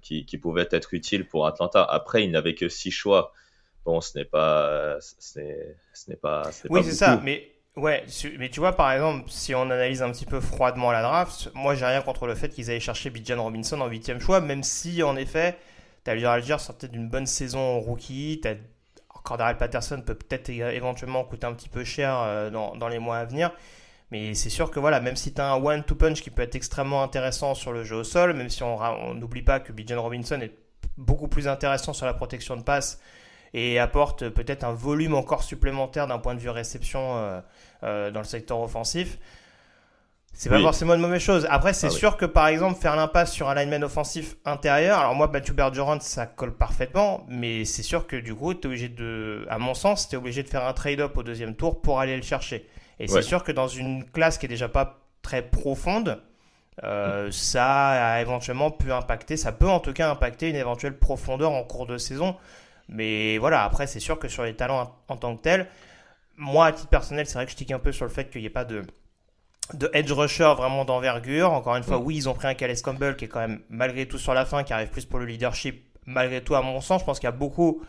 qui, 0.03 0.27
qui, 0.27 0.39
pouvait 0.39 0.69
être 0.71 0.93
utile 0.93 1.27
pour 1.27 1.47
Atlanta. 1.47 1.83
Après, 1.83 2.23
il 2.23 2.31
n'avait 2.31 2.55
que 2.55 2.69
six 2.69 2.91
choix. 2.91 3.33
Bon, 3.87 4.03
ce 4.03 4.19
n'est 4.19 4.27
pas, 4.27 4.99
ce 5.01 5.41
n'est 5.41 6.17
pas. 6.17 6.51
Oui, 6.69 6.85
c'est 6.85 6.93
ça. 6.93 7.19
Mais 7.25 7.56
Ouais, 7.77 8.07
mais 8.39 8.49
tu 8.49 8.61
vois, 8.61 8.73
par 8.75 8.91
exemple, 8.91 9.25
si 9.29 9.55
on 9.55 9.63
analyse 9.63 10.03
un 10.03 10.11
petit 10.11 10.25
peu 10.25 10.41
froidement 10.41 10.91
la 10.93 11.03
draft, 11.03 11.51
moi 11.55 11.75
j'ai 11.75 11.85
rien 11.85 12.01
contre 12.01 12.27
le 12.27 12.35
fait 12.35 12.49
qu'ils 12.49 12.71
aient 12.71 12.81
cherché 12.81 13.11
Bijan 13.11 13.43
Robinson 13.43 13.79
en 13.83 13.87
huitième 13.87 14.19
choix, 14.19 14.41
même 14.41 14.63
si 14.63 15.03
en 15.03 15.15
effet, 15.15 15.59
t'as 16.03 16.13
Algier 16.13 16.57
sortait 16.59 16.89
d'une 16.89 17.11
bonne 17.11 17.27
saison 17.27 17.79
rookie, 17.81 18.41
t'as 18.43 18.55
Cordarel 19.25 19.59
Patterson 19.59 20.01
peut 20.01 20.15
peut-être 20.15 20.49
éventuellement 20.49 21.25
coûter 21.25 21.47
un 21.47 21.53
petit 21.53 21.69
peu 21.69 21.85
cher 21.85 22.19
euh, 22.19 22.49
dans, 22.49 22.77
dans 22.77 22.89
les 22.89 22.99
mois 22.99 23.19
à 23.19 23.25
venir. 23.27 23.51
Mais 24.11 24.35
c'est 24.35 24.51
sûr 24.51 24.71
que 24.71 24.81
voilà, 24.81 25.01
même 25.01 25.17
si 25.17 25.35
tu 25.35 25.41
as 25.41 25.53
un 25.53 25.63
one-two 25.63 25.97
punch 25.97 26.23
qui 26.23 26.31
peut 26.31 26.43
être 26.43 26.55
extrêmement 26.55 27.03
intéressant 27.03 27.55
sur 27.55 27.73
le 27.73 27.85
jeu 27.85 27.97
au 27.97 28.05
sol, 28.05 28.33
même 28.35 28.49
si 28.49 28.63
on 28.63 29.15
n'oublie 29.15 29.43
pas 29.43 29.61
que 29.61 29.73
Bijan 29.73 30.01
Robinson 30.01 30.41
est 30.41 30.53
beaucoup 30.97 31.29
plus 31.29 31.49
intéressant 31.49 31.93
sur 31.93 32.07
la 32.07 32.15
protection 32.15 32.57
de 32.57 32.63
passe 32.63 33.01
et 33.55 33.79
apporte 33.79 34.29
peut-être 34.29 34.65
un 34.65 34.73
volume 34.73 35.15
encore 35.15 35.43
supplémentaire 35.43 36.07
d'un 36.07 36.19
point 36.19 36.35
de 36.35 36.41
vue 36.41 36.51
réception 36.51 37.17
euh, 37.17 37.41
euh, 37.83 38.11
dans 38.11 38.21
le 38.21 38.27
secteur 38.27 38.61
offensif. 38.61 39.19
C'est 40.33 40.51
pas 40.51 40.61
forcément 40.61 40.95
une 40.95 41.01
mauvaise 41.01 41.23
chose. 41.23 41.47
Après, 41.49 41.73
c'est 41.73 41.87
ah 41.87 41.91
sûr 41.91 42.19
que 42.19 42.27
par 42.27 42.49
exemple, 42.49 42.79
faire 42.79 42.95
l'impasse 42.95 43.33
sur 43.33 43.49
un 43.49 43.55
lineman 43.55 43.83
offensif 43.85 44.37
intérieur, 44.45 44.99
alors 44.99 45.15
moi, 45.15 45.31
Matthew 45.33 45.53
Bergeron, 45.53 45.99
ça 46.01 46.27
colle 46.27 46.55
parfaitement, 46.55 47.25
mais 47.27 47.65
c'est 47.65 47.83
sûr 47.83 48.07
que 48.07 48.17
du 48.17 48.35
coup, 48.35 48.53
es 48.53 48.67
obligé 48.67 48.91
de, 48.91 49.47
à 49.49 49.57
mon 49.57 49.73
sens, 49.73 50.11
tu 50.11 50.15
es 50.15 50.19
obligé 50.19 50.43
de 50.43 50.49
faire 50.49 50.67
un 50.67 50.75
trade-up 50.75 51.17
au 51.17 51.23
deuxième 51.23 51.57
tour 51.57 51.81
pour 51.81 52.01
aller 52.01 52.15
le 52.15 52.23
chercher. 52.23 52.69
Et 52.99 53.09
c'est 53.09 53.23
sûr 53.23 53.45
que 53.45 53.53
dans 53.53 53.69
une 53.69 54.05
classe 54.05 54.37
qui 54.37 54.45
est 54.45 54.51
déjà 54.51 54.69
pas 54.69 55.01
très 55.23 55.41
profonde, 55.41 56.21
euh, 56.85 57.31
ça 57.31 58.15
a 58.15 58.21
éventuellement 58.21 58.71
pu 58.71 58.93
impacter, 58.93 59.39
ça 59.39 59.53
peut 59.53 59.69
en 59.69 59.81
tout 59.81 59.95
cas 59.95 60.11
impacter 60.11 60.51
une 60.51 60.57
éventuelle 60.57 60.99
profondeur 60.99 61.53
en 61.53 61.65
cours 61.65 61.87
de 61.87 61.97
saison. 61.97 62.37
Mais 62.89 63.39
voilà, 63.39 63.65
après, 63.65 63.87
c'est 63.87 64.01
sûr 64.01 64.19
que 64.19 64.29
sur 64.29 64.45
les 64.45 64.55
talents 64.55 64.95
en 65.09 65.17
tant 65.17 65.37
que 65.37 65.43
tels, 65.43 65.69
moi, 66.37 66.67
à 66.67 66.73
titre 66.73 66.89
personnel, 66.89 67.27
c'est 67.27 67.35
vrai 67.35 67.47
que 67.47 67.53
je 67.53 67.57
tique 67.57 67.73
un 67.73 67.79
peu 67.79 67.93
sur 67.93 68.05
le 68.05 68.11
fait 68.11 68.31
qu'il 68.31 68.41
n'y 68.41 68.47
ait 68.47 68.51
pas 68.51 68.65
de, 68.65 68.83
de 69.75 69.91
edge 69.93 70.13
rusher 70.13 70.53
vraiment 70.57 70.85
d'envergure. 70.85 71.53
Encore 71.53 71.77
une 71.77 71.83
fois, 71.83 71.99
oui, 71.99 72.17
ils 72.17 72.29
ont 72.29 72.35
pris 72.35 72.47
un 72.47 72.55
Calais 72.55 72.77
Campbell 72.77 73.17
qui 73.17 73.25
est 73.25 73.29
quand 73.29 73.41
même, 73.41 73.61
malgré 73.69 74.07
tout 74.07 74.19
sur 74.19 74.35
la 74.35 74.45
fin, 74.45 74.63
qui 74.63 74.73
arrive 74.73 74.89
plus 74.89 75.07
pour 75.07 75.19
le 75.19 75.27
leadership. 75.27 75.85
Malgré 76.07 76.41
tout, 76.41 76.55
à 76.55 76.63
mon 76.63 76.81
sens, 76.81 77.01
je 77.01 77.07
pense 77.07 77.19
qu'il 77.19 77.27
y 77.27 77.33
a 77.33 77.33
beaucoup 77.33 77.83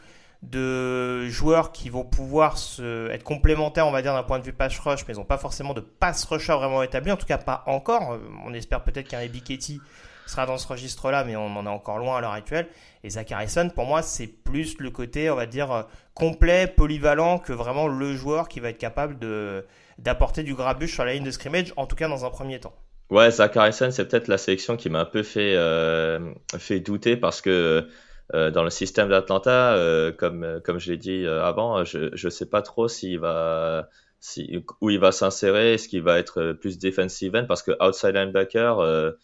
de 0.43 1.27
joueurs 1.29 1.71
qui 1.71 1.89
vont 1.89 2.03
pouvoir 2.03 2.57
se, 2.57 3.09
être 3.11 3.23
complémentaires, 3.23 3.87
on 3.87 3.91
va 3.91 4.01
dire, 4.01 4.13
d'un 4.13 4.23
point 4.23 4.39
de 4.39 4.43
vue 4.43 4.53
pass 4.53 4.77
rush, 4.79 5.05
mais 5.07 5.13
ils 5.13 5.17
n'ont 5.17 5.25
pas 5.25 5.37
forcément 5.37 5.73
de 5.73 5.81
pass 5.81 6.23
rusher 6.25 6.53
vraiment 6.53 6.83
établi, 6.83 7.11
en 7.11 7.17
tout 7.17 7.25
cas 7.25 7.37
pas 7.37 7.63
encore. 7.67 8.17
On 8.45 8.53
espère 8.53 8.83
peut-être 8.83 9.07
qu'un 9.07 9.21
Ebiketti 9.21 9.81
sera 10.29 10.45
dans 10.45 10.57
ce 10.57 10.67
registre-là, 10.67 11.23
mais 11.23 11.35
on 11.35 11.55
en 11.55 11.65
est 11.65 11.69
encore 11.69 11.97
loin 11.99 12.17
à 12.17 12.21
l'heure 12.21 12.31
actuelle. 12.31 12.67
Et 13.03 13.09
Zach 13.09 13.31
Harrison, 13.31 13.69
pour 13.73 13.85
moi, 13.85 14.01
c'est 14.01 14.27
plus 14.27 14.77
le 14.79 14.89
côté, 14.89 15.29
on 15.29 15.35
va 15.35 15.45
dire, 15.45 15.71
euh, 15.71 15.83
complet, 16.13 16.67
polyvalent, 16.67 17.39
que 17.39 17.53
vraiment 17.53 17.87
le 17.87 18.15
joueur 18.15 18.47
qui 18.47 18.59
va 18.59 18.69
être 18.69 18.77
capable 18.77 19.19
de 19.19 19.65
d'apporter 19.97 20.43
du 20.43 20.53
grabuge 20.53 20.93
sur 20.93 21.05
la 21.05 21.13
ligne 21.13 21.23
de 21.23 21.31
scrimmage, 21.31 21.73
en 21.75 21.87
tout 21.87 21.95
cas 21.95 22.07
dans 22.07 22.23
un 22.23 22.29
premier 22.29 22.59
temps. 22.59 22.75
Ouais, 23.09 23.31
Zach 23.31 23.57
Harrison, 23.57 23.89
c'est 23.89 24.07
peut-être 24.07 24.27
la 24.27 24.37
sélection 24.37 24.77
qui 24.77 24.91
m'a 24.91 24.99
un 24.99 25.05
peu 25.05 25.23
fait, 25.23 25.55
euh, 25.55 26.19
fait 26.59 26.79
douter 26.79 27.17
parce 27.17 27.41
que 27.41 27.87
euh, 28.35 28.51
dans 28.51 28.63
le 28.63 28.69
système 28.69 29.09
d'Atlanta, 29.09 29.75
comme, 30.17 30.61
comme 30.63 30.79
je 30.79 30.91
l'ai 30.91 30.97
dit 30.97 31.25
avant, 31.25 31.83
je 31.83 32.09
ne 32.23 32.29
sais 32.29 32.45
pas 32.45 32.61
trop 32.61 32.87
s'il 32.87 33.19
va, 33.19 33.89
si, 34.19 34.63
où 34.81 34.91
il 34.91 34.99
va 34.99 35.11
s'insérer, 35.11 35.73
est-ce 35.73 35.87
qu'il 35.87 36.03
va 36.03 36.19
être 36.19 36.51
plus 36.51 36.77
defensive 36.77 37.35
end 37.35 37.45
parce 37.47 37.63
que 37.63 37.71
outside 37.83 38.13
linebacker, 38.13 39.15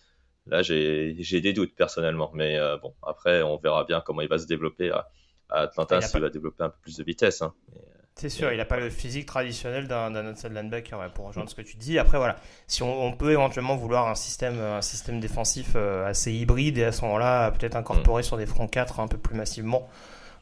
Là, 0.47 0.61
j'ai 0.61 1.41
des 1.41 1.53
doutes 1.53 1.75
personnellement, 1.75 2.31
mais 2.33 2.57
euh, 2.57 2.77
bon, 2.77 2.93
après, 3.01 3.41
on 3.41 3.57
verra 3.57 3.85
bien 3.85 4.01
comment 4.01 4.21
il 4.21 4.27
va 4.27 4.37
se 4.37 4.45
développer 4.45 4.91
à, 4.91 5.07
Atlanta, 5.49 6.01
s'il 6.01 6.19
va 6.19 6.29
développer 6.29 6.63
un 6.63 6.69
peu 6.69 6.77
plus 6.81 6.97
de 6.97 7.03
vitesse. 7.03 7.41
Hein. 7.41 7.53
Euh, 7.75 7.79
c'est 8.15 8.29
sûr, 8.29 8.51
il 8.51 8.57
n'a 8.57 8.65
pas 8.65 8.77
le 8.77 8.89
physique 8.89 9.25
traditionnel 9.25 9.87
d'un 9.87 10.31
outside 10.31 10.53
linebacker, 10.53 11.11
pour 11.13 11.27
rejoindre 11.27 11.49
ce 11.49 11.55
que 11.55 11.61
tu 11.61 11.77
dis. 11.77 11.97
Après, 11.97 12.17
voilà, 12.17 12.35
si 12.67 12.83
on, 12.83 13.11
peut 13.13 13.31
éventuellement 13.31 13.75
vouloir 13.75 14.07
un 14.07 14.15
système, 14.15 14.59
un 14.59 14.81
système 14.81 15.19
défensif 15.19 15.73
euh, 15.75 16.05
assez 16.05 16.31
hybride 16.31 16.77
et 16.77 16.83
à 16.83 16.91
ce 16.91 17.03
moment-là, 17.05 17.51
peut-être 17.51 17.75
incorporer 17.75 18.21
mm. 18.21 18.25
sur 18.25 18.37
des 18.37 18.45
fronts 18.45 18.67
4 18.67 18.99
un 18.99 19.07
peu 19.07 19.17
plus 19.17 19.35
massivement 19.35 19.89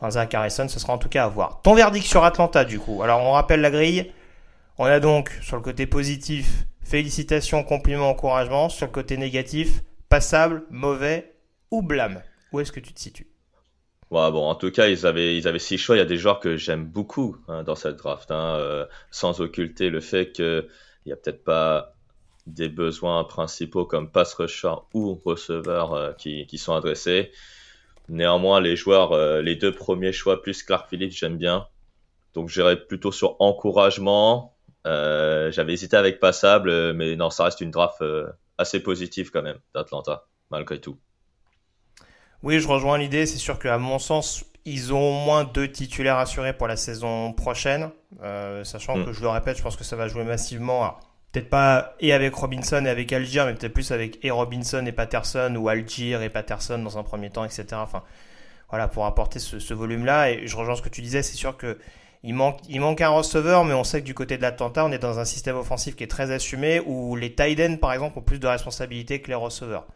un 0.01 0.11
Zach 0.11 0.33
Harrison, 0.33 0.67
ce 0.67 0.79
sera 0.79 0.93
en 0.93 0.97
tout 0.97 1.09
cas 1.09 1.25
à 1.25 1.27
voir. 1.27 1.61
Ton 1.61 1.75
verdict 1.75 2.05
sur 2.05 2.23
Atlanta, 2.23 2.65
du 2.65 2.79
coup. 2.79 3.03
Alors, 3.03 3.21
on 3.21 3.31
rappelle 3.33 3.61
la 3.61 3.71
grille. 3.71 4.11
On 4.77 4.85
a 4.85 4.99
donc, 4.99 5.29
sur 5.41 5.55
le 5.55 5.61
côté 5.61 5.85
positif, 5.85 6.65
félicitations, 6.83 7.63
compliments, 7.63 8.09
encouragements. 8.09 8.69
Sur 8.69 8.87
le 8.87 8.91
côté 8.91 9.17
négatif, 9.17 9.83
passable, 10.11 10.65
mauvais 10.69 11.37
ou 11.71 11.81
blâme 11.81 12.21
Où 12.51 12.59
est-ce 12.59 12.73
que 12.73 12.81
tu 12.81 12.93
te 12.93 12.99
situes? 12.99 13.27
Ouais, 14.09 14.29
bon, 14.29 14.45
en 14.45 14.55
tout 14.55 14.69
cas, 14.69 14.89
ils 14.89 15.07
avaient, 15.07 15.37
ils 15.37 15.47
avaient 15.47 15.57
six 15.57 15.77
choix. 15.77 15.95
Il 15.95 15.99
y 15.99 16.01
a 16.01 16.05
des 16.05 16.17
joueurs 16.17 16.41
que 16.41 16.57
j'aime 16.57 16.83
beaucoup 16.83 17.37
hein, 17.47 17.63
dans 17.63 17.75
cette 17.75 17.95
draft, 17.95 18.29
hein, 18.29 18.57
euh, 18.59 18.85
sans 19.09 19.39
occulter 19.39 19.89
le 19.89 20.01
fait 20.01 20.33
qu'il 20.33 20.67
n'y 21.05 21.13
a 21.13 21.15
peut-être 21.15 21.45
pas 21.45 21.95
des 22.45 22.67
besoins 22.67 23.23
principaux 23.23 23.85
comme 23.85 24.11
pass 24.11 24.33
rusher 24.33 24.73
ou 24.93 25.17
receveur 25.23 25.93
euh, 25.93 26.11
qui, 26.11 26.45
qui, 26.45 26.57
sont 26.57 26.75
adressés. 26.75 27.31
Néanmoins, 28.09 28.59
les 28.59 28.75
joueurs, 28.75 29.13
euh, 29.13 29.41
les 29.41 29.55
deux 29.55 29.71
premiers 29.71 30.11
choix 30.11 30.41
plus 30.41 30.61
Clark 30.61 30.89
Phillips, 30.89 31.13
j'aime 31.13 31.37
bien. 31.37 31.67
Donc, 32.33 32.49
j'irais 32.49 32.75
plutôt 32.75 33.13
sur 33.13 33.37
encouragement. 33.39 34.57
J'avais 34.83 35.71
hésité 35.71 35.95
avec 35.95 36.19
passable, 36.19 36.91
mais 36.91 37.15
non, 37.15 37.29
ça 37.29 37.45
reste 37.45 37.61
une 37.61 37.71
draft 37.71 38.03
assez 38.61 38.79
positif 38.81 39.29
quand 39.31 39.41
même 39.41 39.59
d'Atlanta, 39.75 40.25
malgré 40.49 40.79
tout. 40.79 40.97
Oui, 42.43 42.59
je 42.59 42.67
rejoins 42.67 42.97
l'idée. 42.97 43.25
C'est 43.25 43.37
sûr 43.37 43.59
qu'à 43.59 43.77
mon 43.77 43.99
sens, 43.99 44.45
ils 44.65 44.93
ont 44.93 45.09
au 45.09 45.25
moins 45.25 45.43
deux 45.43 45.71
titulaires 45.71 46.17
assurés 46.17 46.53
pour 46.53 46.67
la 46.67 46.75
saison 46.75 47.33
prochaine, 47.33 47.91
sachant 48.63 48.97
Mm. 48.97 49.05
que 49.05 49.13
je 49.13 49.21
le 49.21 49.29
répète, 49.29 49.57
je 49.57 49.63
pense 49.63 49.75
que 49.75 49.83
ça 49.83 49.95
va 49.95 50.07
jouer 50.07 50.23
massivement. 50.23 50.83
Alors, 50.83 50.99
peut-être 51.31 51.49
pas 51.49 51.95
et 51.99 52.13
avec 52.13 52.33
Robinson 52.33 52.83
et 52.85 52.89
avec 52.89 53.13
Algier, 53.13 53.43
mais 53.45 53.53
peut-être 53.53 53.73
plus 53.73 53.91
avec 53.91 54.23
et 54.25 54.31
Robinson 54.31 54.85
et 54.85 54.91
Patterson 54.91 55.55
ou 55.55 55.69
Algier 55.69 56.21
et 56.21 56.29
Patterson 56.29 56.79
dans 56.79 56.97
un 56.97 57.03
premier 57.03 57.29
temps, 57.29 57.45
etc. 57.45 57.65
Enfin, 57.73 58.03
voilà, 58.69 58.87
pour 58.87 59.05
apporter 59.05 59.39
ce, 59.39 59.59
ce 59.59 59.73
volume-là. 59.73 60.31
Et 60.31 60.47
je 60.47 60.55
rejoins 60.57 60.75
ce 60.75 60.81
que 60.81 60.89
tu 60.89 61.01
disais, 61.01 61.23
c'est 61.23 61.37
sûr 61.37 61.57
que 61.57 61.77
il 62.23 62.33
manque, 62.33 62.59
il 62.69 62.79
manque 62.81 63.01
un 63.01 63.09
receveur, 63.09 63.65
mais 63.65 63.73
on 63.73 63.83
sait 63.83 64.01
que 64.01 64.05
du 64.05 64.13
côté 64.13 64.37
de 64.37 64.41
l'Atlanta, 64.41 64.85
on 64.85 64.91
est 64.91 64.99
dans 64.99 65.19
un 65.19 65.25
système 65.25 65.57
offensif 65.57 65.95
qui 65.95 66.03
est 66.03 66.07
très 66.07 66.31
assumé, 66.31 66.81
où 66.85 67.15
les 67.15 67.33
tight 67.33 67.59
ends, 67.59 67.77
par 67.77 67.93
exemple, 67.93 68.19
ont 68.19 68.21
plus 68.21 68.39
de 68.39 68.47
responsabilités 68.47 69.21
que 69.21 69.29
les 69.29 69.35
receveurs. 69.35 69.87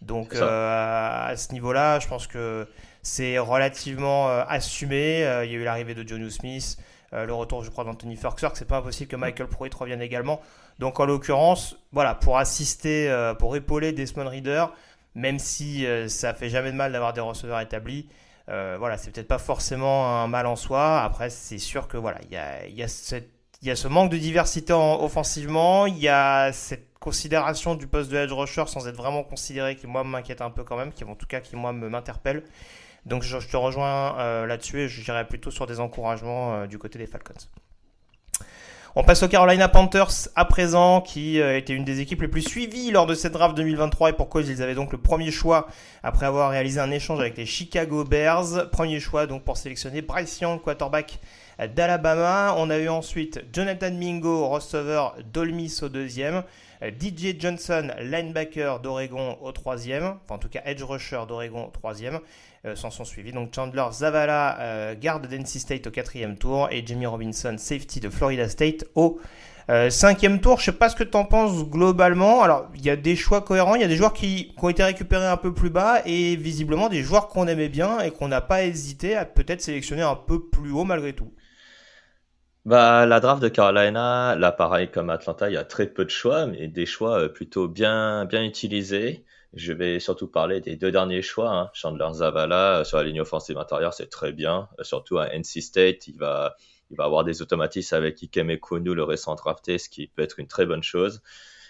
Donc 0.00 0.34
euh, 0.34 1.28
à 1.30 1.36
ce 1.36 1.52
niveau-là, 1.52 1.98
je 1.98 2.06
pense 2.06 2.26
que 2.26 2.68
c'est 3.02 3.38
relativement 3.38 4.28
euh, 4.28 4.44
assumé. 4.48 5.24
Euh, 5.24 5.44
il 5.44 5.52
y 5.52 5.54
a 5.54 5.58
eu 5.58 5.64
l'arrivée 5.64 5.94
de 5.94 6.06
John 6.06 6.28
Smith, 6.30 6.78
euh, 7.12 7.26
le 7.26 7.34
retour, 7.34 7.64
je 7.64 7.70
crois, 7.70 7.84
d'Anthony 7.84 8.16
Ferguson. 8.16 8.50
C'est 8.54 8.68
pas 8.68 8.78
impossible 8.78 9.08
que 9.08 9.16
Michael 9.16 9.48
Pruitt 9.48 9.74
revienne 9.74 10.02
également. 10.02 10.40
Donc 10.78 11.00
en 11.00 11.06
l'occurrence, 11.06 11.76
voilà, 11.92 12.14
pour 12.14 12.38
assister, 12.38 13.12
pour 13.40 13.56
épauler 13.56 13.90
Desmond 13.90 14.28
Reader, 14.28 14.66
même 15.16 15.40
si 15.40 15.84
ça 16.06 16.32
fait 16.32 16.50
jamais 16.50 16.70
de 16.70 16.76
mal 16.76 16.92
d'avoir 16.92 17.12
des 17.12 17.20
receveurs 17.20 17.58
établis, 17.58 18.08
voilà, 18.48 18.96
c'est 18.96 19.10
peut-être 19.10 19.28
pas 19.28 19.38
forcément 19.38 20.22
un 20.22 20.26
mal 20.26 20.46
en 20.46 20.56
soi. 20.56 21.02
Après, 21.02 21.30
c'est 21.30 21.58
sûr 21.58 21.86
que 21.88 21.96
voilà, 21.96 22.18
il 22.24 22.32
y 22.32 22.82
a, 22.82 23.76
ce 23.76 23.88
manque 23.88 24.10
de 24.10 24.16
diversité 24.18 24.72
en- 24.72 25.02
offensivement, 25.02 25.86
il 25.86 25.98
y 25.98 26.08
a 26.08 26.52
cette 26.52 26.88
considération 26.98 27.74
du 27.76 27.86
poste 27.86 28.10
de 28.10 28.16
edge 28.16 28.32
rusher 28.32 28.64
sans 28.66 28.88
être 28.88 28.96
vraiment 28.96 29.22
considéré 29.22 29.76
qui 29.76 29.86
moi 29.86 30.02
m'inquiète 30.04 30.40
un 30.42 30.50
peu 30.50 30.64
quand 30.64 30.76
même, 30.76 30.92
qui 30.92 31.04
en 31.04 31.14
tout 31.14 31.26
cas 31.26 31.40
qui 31.40 31.56
moi 31.56 31.72
m'interpelle. 31.72 32.42
Donc 33.06 33.22
je, 33.22 33.38
je 33.38 33.48
te 33.48 33.56
rejoins 33.56 34.18
euh, 34.18 34.46
là-dessus 34.46 34.80
et 34.80 34.88
je 34.88 35.02
dirais 35.02 35.26
plutôt 35.26 35.50
sur 35.50 35.66
des 35.66 35.80
encouragements 35.80 36.54
euh, 36.54 36.66
du 36.66 36.78
côté 36.78 36.98
des 36.98 37.06
Falcons. 37.06 37.34
On 39.00 39.04
passe 39.04 39.22
aux 39.22 39.28
Carolina 39.28 39.68
Panthers 39.68 40.28
à 40.34 40.44
présent, 40.44 41.00
qui 41.00 41.40
euh, 41.40 41.56
était 41.56 41.72
une 41.72 41.84
des 41.84 42.00
équipes 42.00 42.22
les 42.22 42.26
plus 42.26 42.42
suivies 42.42 42.90
lors 42.90 43.06
de 43.06 43.14
cette 43.14 43.32
draft 43.32 43.56
2023 43.56 44.10
et 44.10 44.12
pour 44.12 44.28
cause 44.28 44.48
ils 44.48 44.60
avaient 44.60 44.74
donc 44.74 44.90
le 44.90 44.98
premier 44.98 45.30
choix 45.30 45.68
après 46.02 46.26
avoir 46.26 46.50
réalisé 46.50 46.80
un 46.80 46.90
échange 46.90 47.20
avec 47.20 47.36
les 47.36 47.46
Chicago 47.46 48.02
Bears. 48.02 48.68
Premier 48.72 48.98
choix 48.98 49.28
donc 49.28 49.44
pour 49.44 49.56
sélectionner 49.56 50.02
Bryce 50.02 50.40
Young, 50.40 50.60
quarterback 50.60 51.20
d'Alabama. 51.58 52.54
On 52.56 52.70
a 52.70 52.78
eu 52.78 52.88
ensuite 52.88 53.44
Jonathan 53.52 53.90
Mingo, 53.92 54.48
receveur 54.48 55.16
d'Olmis 55.32 55.80
au 55.82 55.88
deuxième. 55.88 56.42
DJ 56.82 57.38
Johnson, 57.38 57.88
linebacker 58.00 58.80
d'Oregon 58.80 59.36
au 59.42 59.52
troisième, 59.52 60.14
enfin 60.24 60.36
en 60.36 60.38
tout 60.38 60.48
cas 60.48 60.60
edge 60.64 60.82
rusher 60.82 61.20
d'Oregon 61.26 61.66
au 61.66 61.70
troisième, 61.70 62.20
euh, 62.64 62.76
s'en 62.76 62.90
sont 62.90 63.04
suivis. 63.04 63.32
Donc 63.32 63.54
Chandler 63.54 63.84
Zavala, 63.92 64.60
euh, 64.60 64.94
garde 64.98 65.26
d'NC 65.26 65.58
State 65.58 65.86
au 65.88 65.90
quatrième 65.90 66.36
tour, 66.36 66.68
et 66.70 66.84
Jamie 66.86 67.06
Robinson, 67.06 67.56
safety 67.58 68.00
de 68.00 68.08
Florida 68.08 68.48
State 68.48 68.84
au 68.94 69.18
euh, 69.70 69.90
cinquième 69.90 70.40
tour. 70.40 70.60
Je 70.60 70.66
sais 70.66 70.72
pas 70.72 70.88
ce 70.88 70.94
que 70.94 71.04
tu 71.04 71.16
en 71.16 71.24
penses 71.24 71.64
globalement. 71.64 72.42
Alors 72.42 72.68
il 72.76 72.84
y 72.84 72.90
a 72.90 72.96
des 72.96 73.16
choix 73.16 73.40
cohérents, 73.40 73.74
il 73.74 73.80
y 73.80 73.84
a 73.84 73.88
des 73.88 73.96
joueurs 73.96 74.12
qui, 74.12 74.52
qui 74.56 74.64
ont 74.64 74.68
été 74.68 74.84
récupérés 74.84 75.26
un 75.26 75.36
peu 75.36 75.52
plus 75.52 75.70
bas, 75.70 76.02
et 76.06 76.36
visiblement 76.36 76.88
des 76.88 77.02
joueurs 77.02 77.26
qu'on 77.28 77.48
aimait 77.48 77.68
bien 77.68 77.98
et 78.00 78.12
qu'on 78.12 78.28
n'a 78.28 78.40
pas 78.40 78.62
hésité 78.62 79.16
à 79.16 79.24
peut-être 79.24 79.62
sélectionner 79.62 80.02
un 80.02 80.16
peu 80.16 80.44
plus 80.44 80.70
haut 80.70 80.84
malgré 80.84 81.12
tout. 81.12 81.32
Bah, 82.68 83.06
la 83.06 83.18
draft 83.20 83.42
de 83.42 83.48
Carolina, 83.48 84.36
là, 84.36 84.52
pareil 84.52 84.90
comme 84.90 85.08
Atlanta, 85.08 85.48
il 85.48 85.54
y 85.54 85.56
a 85.56 85.64
très 85.64 85.86
peu 85.86 86.04
de 86.04 86.10
choix, 86.10 86.44
mais 86.46 86.68
des 86.68 86.84
choix 86.84 87.18
euh, 87.18 87.28
plutôt 87.30 87.66
bien, 87.66 88.26
bien 88.26 88.44
utilisés. 88.44 89.24
Je 89.54 89.72
vais 89.72 89.98
surtout 90.00 90.28
parler 90.28 90.60
des 90.60 90.76
deux 90.76 90.92
derniers 90.92 91.22
choix. 91.22 91.50
Hein. 91.50 91.70
Chandler 91.72 92.08
Zavala 92.12 92.80
euh, 92.80 92.84
sur 92.84 92.98
la 92.98 93.04
ligne 93.04 93.22
offensive 93.22 93.56
intérieure, 93.56 93.94
c'est 93.94 94.10
très 94.10 94.32
bien. 94.32 94.68
Euh, 94.78 94.84
Surtout 94.84 95.16
à 95.16 95.28
NC 95.34 95.62
State, 95.62 96.08
il 96.08 96.18
va, 96.18 96.56
il 96.90 96.98
va 96.98 97.04
avoir 97.04 97.24
des 97.24 97.40
automatismes 97.40 97.94
avec 97.94 98.20
Ikem 98.20 98.50
Ekonu, 98.50 98.94
le 98.94 99.02
récent 99.02 99.34
drafté, 99.34 99.78
ce 99.78 99.88
qui 99.88 100.06
peut 100.08 100.20
être 100.20 100.38
une 100.38 100.46
très 100.48 100.66
bonne 100.66 100.82
chose. 100.82 101.22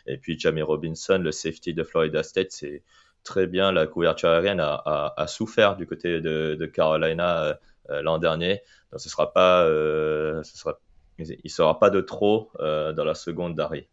Et 0.09 0.19
puis 0.19 0.37
Jamie 0.37 0.63
Robinson, 0.63 1.21
le 1.23 1.31
safety 1.31 1.75
de 1.75 1.85
Florida 1.85 2.25
State, 2.25 2.51
c'est 2.51 2.83
très 3.23 3.47
bien. 3.47 3.71
La 3.71 3.87
couverture 3.87 4.31
aérienne 4.31 4.59
a, 4.59 4.83
a, 4.85 5.15
a 5.17 5.27
souffert 5.29 5.77
du 5.77 5.87
côté 5.87 6.21
de, 6.21 6.57
de 6.59 6.67
Carolina 6.67 7.57
l'an 7.89 8.19
dernier. 8.19 8.63
Donc 8.93 9.01
ce 9.01 9.09
sera 9.09 9.33
pas, 9.33 9.65
euh, 9.65 10.43
ce 10.43 10.57
sera 10.57 10.79
il 11.19 11.41
ne 11.45 11.51
sera 11.51 11.79
pas 11.79 11.91
de 11.91 12.01
trop 12.01 12.51
euh, 12.61 12.93
dans 12.93 13.05
la 13.05 13.15
seconde 13.15 13.55
d'arrêt. 13.55 13.89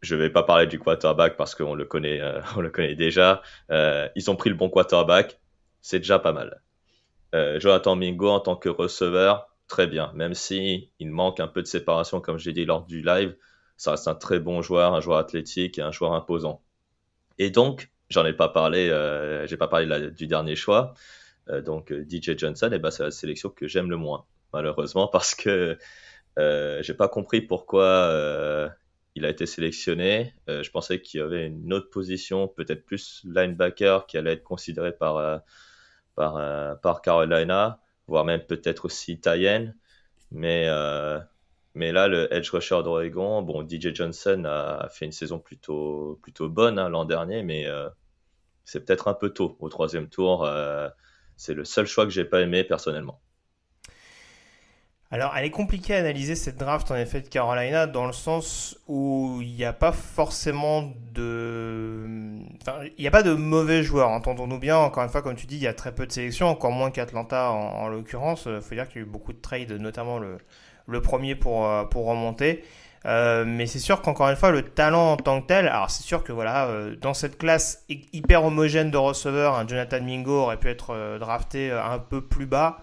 Je 0.00 0.14
vais 0.14 0.30
pas 0.30 0.42
parler 0.42 0.66
du 0.66 0.78
quarterback 0.78 1.36
parce 1.36 1.54
qu'on 1.54 1.74
le 1.74 1.84
connaît, 1.84 2.20
euh, 2.20 2.40
le 2.60 2.70
connaît 2.70 2.94
déjà. 2.94 3.42
Euh, 3.70 4.08
ils 4.14 4.30
ont 4.30 4.36
pris 4.36 4.50
le 4.50 4.56
bon 4.56 4.68
quarterback, 4.68 5.40
c'est 5.80 5.98
déjà 5.98 6.18
pas 6.18 6.32
mal. 6.32 6.62
Jonathan 7.58 7.94
Mingo 7.94 8.30
en 8.30 8.40
tant 8.40 8.56
que 8.56 8.70
receveur, 8.70 9.54
très 9.66 9.86
bien. 9.86 10.10
Même 10.14 10.32
si 10.32 10.90
manque 10.98 11.40
un 11.40 11.46
peu 11.46 11.60
de 11.60 11.66
séparation, 11.66 12.22
comme 12.22 12.38
j'ai 12.38 12.54
dit 12.54 12.64
lors 12.64 12.86
du 12.86 13.02
live, 13.02 13.36
ça 13.76 13.90
reste 13.90 14.08
un 14.08 14.14
très 14.14 14.40
bon 14.40 14.62
joueur, 14.62 14.94
un 14.94 15.02
joueur 15.02 15.18
athlétique 15.18 15.78
et 15.78 15.82
un 15.82 15.92
joueur 15.92 16.14
imposant. 16.14 16.62
Et 17.36 17.50
donc, 17.50 17.90
j'en 18.08 18.24
ai 18.24 18.32
pas 18.32 18.48
parlé, 18.48 18.88
j'ai 19.46 19.58
pas 19.58 19.68
parlé 19.68 20.10
du 20.10 20.26
dernier 20.26 20.56
choix. 20.56 20.94
Donc 21.66 21.92
DJ 21.92 22.34
Johnson, 22.34 22.70
et 22.72 22.78
ben 22.78 22.90
c'est 22.90 23.02
la 23.02 23.10
sélection 23.10 23.50
que 23.50 23.68
j'aime 23.68 23.90
le 23.90 23.98
moins 23.98 24.24
malheureusement, 24.52 25.08
parce 25.12 25.34
que 25.34 25.78
euh, 26.38 26.82
j'ai 26.82 26.94
pas 26.94 27.08
compris 27.08 27.40
pourquoi 27.40 27.84
euh, 27.84 28.68
il 29.18 29.24
a 29.24 29.28
été 29.30 29.46
sélectionné. 29.46 30.34
Euh, 30.48 30.62
je 30.62 30.70
pensais 30.70 31.00
qu'il 31.00 31.20
y 31.20 31.22
avait 31.22 31.46
une 31.46 31.72
autre 31.72 31.90
position, 31.90 32.48
peut-être 32.48 32.84
plus 32.84 33.22
linebacker, 33.24 34.06
qui 34.06 34.16
allait 34.16 34.34
être 34.34 34.44
considéré 34.44 34.92
par, 34.92 35.16
euh, 35.16 35.38
par, 36.14 36.36
euh, 36.36 36.74
par 36.76 37.02
Carolina, 37.02 37.80
voire 38.06 38.24
même 38.24 38.42
peut-être 38.42 38.86
aussi 38.86 39.20
Tayen. 39.20 39.74
Mais, 40.30 40.66
euh, 40.68 41.18
mais 41.74 41.92
là, 41.92 42.08
le 42.08 42.32
edge 42.32 42.50
rusher 42.50 42.82
d'Oregon, 42.84 43.42
bon, 43.42 43.66
DJ 43.68 43.94
Johnson 43.94 44.44
a 44.46 44.88
fait 44.90 45.06
une 45.06 45.12
saison 45.12 45.38
plutôt, 45.38 46.18
plutôt 46.22 46.48
bonne 46.48 46.78
hein, 46.78 46.88
l'an 46.88 47.04
dernier, 47.04 47.42
mais 47.42 47.66
c'est 48.64 48.84
peut-être 48.84 49.08
un 49.08 49.14
peu 49.14 49.30
tôt 49.30 49.56
au 49.60 49.68
troisième 49.68 50.08
tour. 50.08 50.48
c'est 51.36 51.54
le 51.54 51.64
seul 51.64 51.86
choix 51.86 52.04
que 52.04 52.10
j'ai 52.10 52.24
pas 52.24 52.40
aimé 52.40 52.64
personnellement. 52.64 53.20
Alors, 55.10 55.32
elle 55.36 55.46
est 55.46 55.50
compliquée 55.50 55.94
à 55.94 55.98
analyser 56.00 56.34
cette 56.34 56.58
draft 56.58 56.90
en 56.90 56.96
effet 56.96 57.22
de 57.22 57.28
Carolina 57.28 57.86
dans 57.86 58.06
le 58.06 58.12
sens 58.12 58.78
où 58.88 59.38
il 59.40 59.54
n'y 59.54 59.64
a 59.64 59.72
pas 59.72 59.90
forcément 59.92 60.92
de, 61.14 62.04
enfin, 62.60 62.80
il 62.98 63.00
n'y 63.00 63.08
a 63.08 63.10
pas 63.10 63.22
de 63.22 63.32
mauvais 63.32 63.82
joueurs. 63.82 64.10
Entendons-nous 64.10 64.58
bien. 64.58 64.76
Encore 64.76 65.02
une 65.02 65.08
fois, 65.08 65.22
comme 65.22 65.34
tu 65.34 65.46
dis, 65.46 65.56
il 65.56 65.62
y 65.62 65.66
a 65.66 65.72
très 65.72 65.94
peu 65.94 66.06
de 66.06 66.12
sélections, 66.12 66.48
encore 66.48 66.72
moins 66.72 66.90
qu'Atlanta 66.90 67.50
en, 67.50 67.84
en 67.84 67.88
l'occurrence. 67.88 68.46
Il 68.46 68.60
faut 68.60 68.74
dire 68.74 68.86
qu'il 68.86 69.00
y 69.00 69.04
a 69.04 69.06
eu 69.06 69.10
beaucoup 69.10 69.32
de 69.32 69.40
trades, 69.40 69.72
notamment 69.72 70.18
le, 70.18 71.00
premier 71.00 71.34
pour 71.34 71.64
euh, 71.66 71.84
remonter. 71.94 72.62
Euh, 73.06 73.44
mais 73.46 73.66
c'est 73.66 73.78
sûr 73.78 74.02
qu'encore 74.02 74.28
une 74.28 74.36
fois, 74.36 74.50
le 74.50 74.62
talent 74.62 75.12
en 75.12 75.16
tant 75.16 75.40
que 75.40 75.46
tel, 75.46 75.68
alors 75.68 75.88
c'est 75.88 76.02
sûr 76.02 76.22
que 76.24 76.32
voilà, 76.32 76.66
euh, 76.66 76.96
dans 76.96 77.14
cette 77.14 77.38
classe 77.38 77.84
hy- 77.88 78.06
hyper 78.12 78.44
homogène 78.44 78.90
de 78.90 78.96
receveurs, 78.98 79.54
un 79.54 79.66
Jonathan 79.66 80.02
Mingo 80.02 80.32
aurait 80.32 80.58
pu 80.58 80.68
être 80.68 80.90
euh, 80.90 81.18
drafté 81.18 81.70
euh, 81.70 81.82
un 81.82 81.98
peu 81.98 82.20
plus 82.20 82.44
bas. 82.46 82.80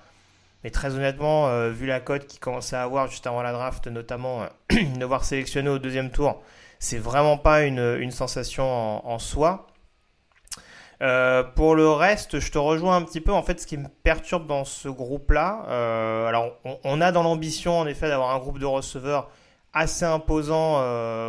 Mais 0.65 0.71
très 0.71 0.95
honnêtement, 0.95 1.47
euh, 1.47 1.69
vu 1.69 1.85
la 1.85 1.99
cote 1.99 2.25
qu'il 2.25 2.39
commençait 2.39 2.75
à 2.75 2.81
avoir 2.81 3.07
juste 3.07 3.27
avant 3.27 3.43
la 3.43 3.51
draft, 3.51 3.85
notamment 3.85 4.41
euh, 4.41 4.47
de 4.97 5.05
voir 5.05 5.23
sélectionné 5.23 5.69
au 5.69 5.77
deuxième 5.77 6.09
tour, 6.09 6.41
c'est 6.79 6.97
vraiment 6.97 7.37
pas 7.37 7.65
une, 7.65 8.09
sensation 8.09 9.07
en, 9.07 9.19
soi. 9.19 9.67
Euh, 11.03 11.43
pour 11.43 11.75
le 11.75 11.87
reste, 11.87 12.39
je 12.39 12.51
te 12.51 12.57
rejoins 12.57 12.95
un 12.95 13.03
petit 13.03 13.21
peu. 13.21 13.31
En 13.31 13.43
fait, 13.43 13.61
ce 13.61 13.67
qui 13.67 13.77
me 13.77 13.87
perturbe 14.01 14.47
dans 14.47 14.65
ce 14.65 14.89
groupe-là, 14.89 16.25
alors 16.27 16.57
on, 16.83 16.99
a 16.99 17.11
dans 17.11 17.21
l'ambition 17.21 17.77
en 17.77 17.85
effet 17.85 18.07
d'avoir 18.07 18.33
un 18.33 18.39
groupe 18.39 18.57
de 18.57 18.65
receveurs 18.65 19.29
assez 19.71 20.05
imposant 20.05 20.81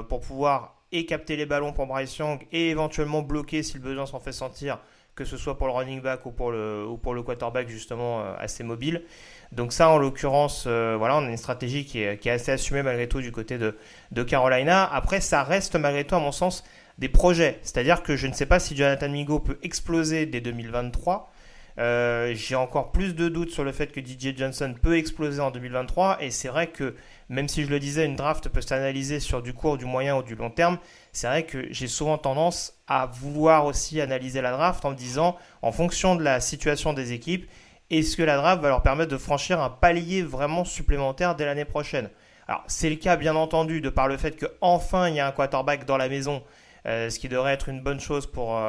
pour 0.08 0.20
pouvoir 0.20 0.76
et 0.92 1.04
capter 1.04 1.36
les 1.36 1.44
ballons 1.44 1.74
pour 1.74 1.86
Bryce 1.86 2.16
Young 2.16 2.46
et 2.52 2.70
éventuellement 2.70 3.20
bloquer 3.20 3.62
si 3.62 3.74
le 3.74 3.80
besoin 3.80 4.06
s'en 4.06 4.18
fait 4.18 4.32
sentir, 4.32 4.78
que 5.16 5.24
ce 5.24 5.36
soit 5.38 5.56
pour 5.56 5.66
le 5.66 5.72
running 5.72 6.02
back 6.02 6.26
ou 6.26 6.30
pour 6.30 6.52
le, 6.52 6.86
ou 6.86 6.98
pour 6.98 7.14
le 7.14 7.22
quarterback 7.22 7.68
justement 7.68 8.20
euh, 8.20 8.34
assez 8.38 8.62
mobile. 8.62 9.02
Donc 9.50 9.72
ça, 9.72 9.88
en 9.88 9.96
l'occurrence, 9.98 10.64
euh, 10.66 10.94
voilà, 10.98 11.16
on 11.16 11.26
a 11.26 11.30
une 11.30 11.36
stratégie 11.36 11.86
qui 11.86 12.02
est, 12.02 12.18
qui 12.18 12.28
est 12.28 12.32
assez 12.32 12.52
assumée 12.52 12.82
malgré 12.82 13.08
tout 13.08 13.20
du 13.20 13.32
côté 13.32 13.56
de, 13.56 13.76
de 14.12 14.22
Carolina. 14.22 14.84
Après, 14.84 15.20
ça 15.20 15.42
reste 15.42 15.74
malgré 15.76 16.04
tout, 16.04 16.14
à 16.14 16.20
mon 16.20 16.32
sens, 16.32 16.62
des 16.98 17.08
projets. 17.08 17.58
C'est-à-dire 17.62 18.02
que 18.02 18.14
je 18.14 18.26
ne 18.26 18.34
sais 18.34 18.46
pas 18.46 18.58
si 18.58 18.76
Jonathan 18.76 19.08
Mingo 19.08 19.40
peut 19.40 19.58
exploser 19.62 20.26
dès 20.26 20.40
2023. 20.40 21.32
Euh, 21.78 22.32
J'ai 22.34 22.54
encore 22.54 22.92
plus 22.92 23.14
de 23.14 23.28
doutes 23.28 23.50
sur 23.50 23.64
le 23.64 23.72
fait 23.72 23.92
que 23.92 24.00
DJ 24.00 24.36
Johnson 24.36 24.74
peut 24.80 24.98
exploser 24.98 25.40
en 25.40 25.50
2023. 25.50 26.18
Et 26.20 26.30
c'est 26.30 26.48
vrai 26.48 26.66
que, 26.66 26.94
même 27.28 27.48
si 27.48 27.64
je 27.64 27.70
le 27.70 27.78
disais, 27.78 28.04
une 28.04 28.16
draft 28.16 28.48
peut 28.48 28.60
s'analyser 28.60 29.20
sur 29.20 29.42
du 29.42 29.52
court, 29.52 29.78
du 29.78 29.84
moyen 29.84 30.16
ou 30.16 30.22
du 30.22 30.34
long 30.34 30.50
terme, 30.50 30.78
c'est 31.12 31.26
vrai 31.26 31.44
que 31.44 31.66
j'ai 31.72 31.88
souvent 31.88 32.18
tendance 32.18 32.74
à 32.86 33.06
vouloir 33.06 33.64
aussi 33.64 34.00
analyser 34.00 34.40
la 34.40 34.52
draft 34.52 34.84
en 34.84 34.90
me 34.90 34.96
disant, 34.96 35.36
en 35.62 35.72
fonction 35.72 36.14
de 36.14 36.22
la 36.22 36.40
situation 36.40 36.92
des 36.92 37.12
équipes, 37.12 37.48
est-ce 37.90 38.16
que 38.16 38.22
la 38.22 38.36
draft 38.36 38.62
va 38.62 38.68
leur 38.68 38.82
permettre 38.82 39.10
de 39.10 39.18
franchir 39.18 39.60
un 39.60 39.70
palier 39.70 40.22
vraiment 40.22 40.64
supplémentaire 40.64 41.34
dès 41.34 41.44
l'année 41.44 41.64
prochaine? 41.64 42.10
Alors, 42.48 42.62
c'est 42.68 42.90
le 42.90 42.96
cas, 42.96 43.16
bien 43.16 43.34
entendu, 43.34 43.80
de 43.80 43.88
par 43.88 44.06
le 44.06 44.16
fait 44.16 44.36
qu'enfin 44.38 45.08
il 45.08 45.16
y 45.16 45.20
a 45.20 45.26
un 45.26 45.32
quarterback 45.32 45.84
dans 45.84 45.96
la 45.96 46.08
maison 46.08 46.42
ce 46.86 47.18
qui 47.18 47.28
devrait 47.28 47.52
être 47.52 47.68
une 47.68 47.80
bonne 47.80 47.98
chose 47.98 48.26
pour, 48.30 48.60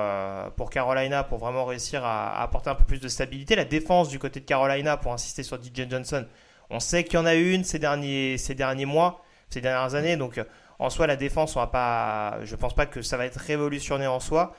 pour 0.55 0.71
Carolina 0.71 1.23
pour 1.23 1.37
vraiment 1.37 1.65
réussir 1.65 2.03
à, 2.03 2.41
apporter 2.41 2.69
un 2.71 2.75
peu 2.75 2.83
plus 2.83 2.99
de 2.99 3.07
stabilité. 3.07 3.55
La 3.55 3.65
défense 3.65 4.09
du 4.09 4.17
côté 4.17 4.39
de 4.39 4.45
Carolina, 4.45 4.97
pour 4.97 5.13
insister 5.13 5.43
sur 5.43 5.61
DJ 5.61 5.87
Johnson, 5.87 6.25
on 6.69 6.79
sait 6.79 7.03
qu'il 7.03 7.15
y 7.15 7.17
en 7.17 7.25
a 7.25 7.35
une 7.35 7.63
ces 7.63 7.79
derniers, 7.79 8.85
mois, 8.85 9.23
ces 9.49 9.61
dernières 9.61 9.95
années. 9.95 10.17
Donc 10.17 10.41
en 10.79 10.89
soi, 10.89 11.07
la 11.07 11.15
défense, 11.15 11.55
on 11.55 11.59
va 11.59 11.67
pas, 11.67 12.39
je 12.43 12.55
pense 12.55 12.75
pas 12.75 12.85
que 12.85 13.01
ça 13.01 13.17
va 13.17 13.25
être 13.25 13.37
révolutionné 13.37 14.07
en 14.07 14.19
soi. 14.19 14.53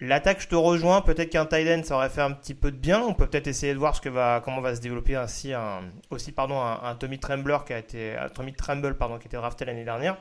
L'attaque, 0.00 0.40
je 0.40 0.48
te 0.48 0.54
rejoins. 0.54 1.02
Peut-être 1.02 1.30
qu'un 1.30 1.44
tight 1.44 1.84
ça 1.84 1.96
aurait 1.96 2.08
fait 2.08 2.22
un 2.22 2.32
petit 2.32 2.54
peu 2.54 2.70
de 2.70 2.76
bien. 2.76 3.00
On 3.02 3.12
peut 3.12 3.26
peut-être 3.26 3.48
essayer 3.48 3.74
de 3.74 3.78
voir 3.78 3.94
ce 3.94 4.00
que 4.00 4.08
va, 4.08 4.40
comment 4.42 4.60
va 4.60 4.74
se 4.74 4.80
développer 4.80 5.14
ainsi 5.14 5.52
un, 5.52 5.82
aussi 6.08 6.32
pardon, 6.32 6.58
un, 6.60 6.94
Tommy 6.94 7.18
Trembler 7.18 7.58
qui 7.66 7.74
a 7.74 7.78
été, 7.78 8.16
Tommy 8.34 8.54
Tremble 8.54 8.96
pardon, 8.96 9.18
qui 9.18 9.24
a 9.24 9.26
été 9.26 9.36
drafté 9.36 9.66
l'année 9.66 9.84
dernière. 9.84 10.16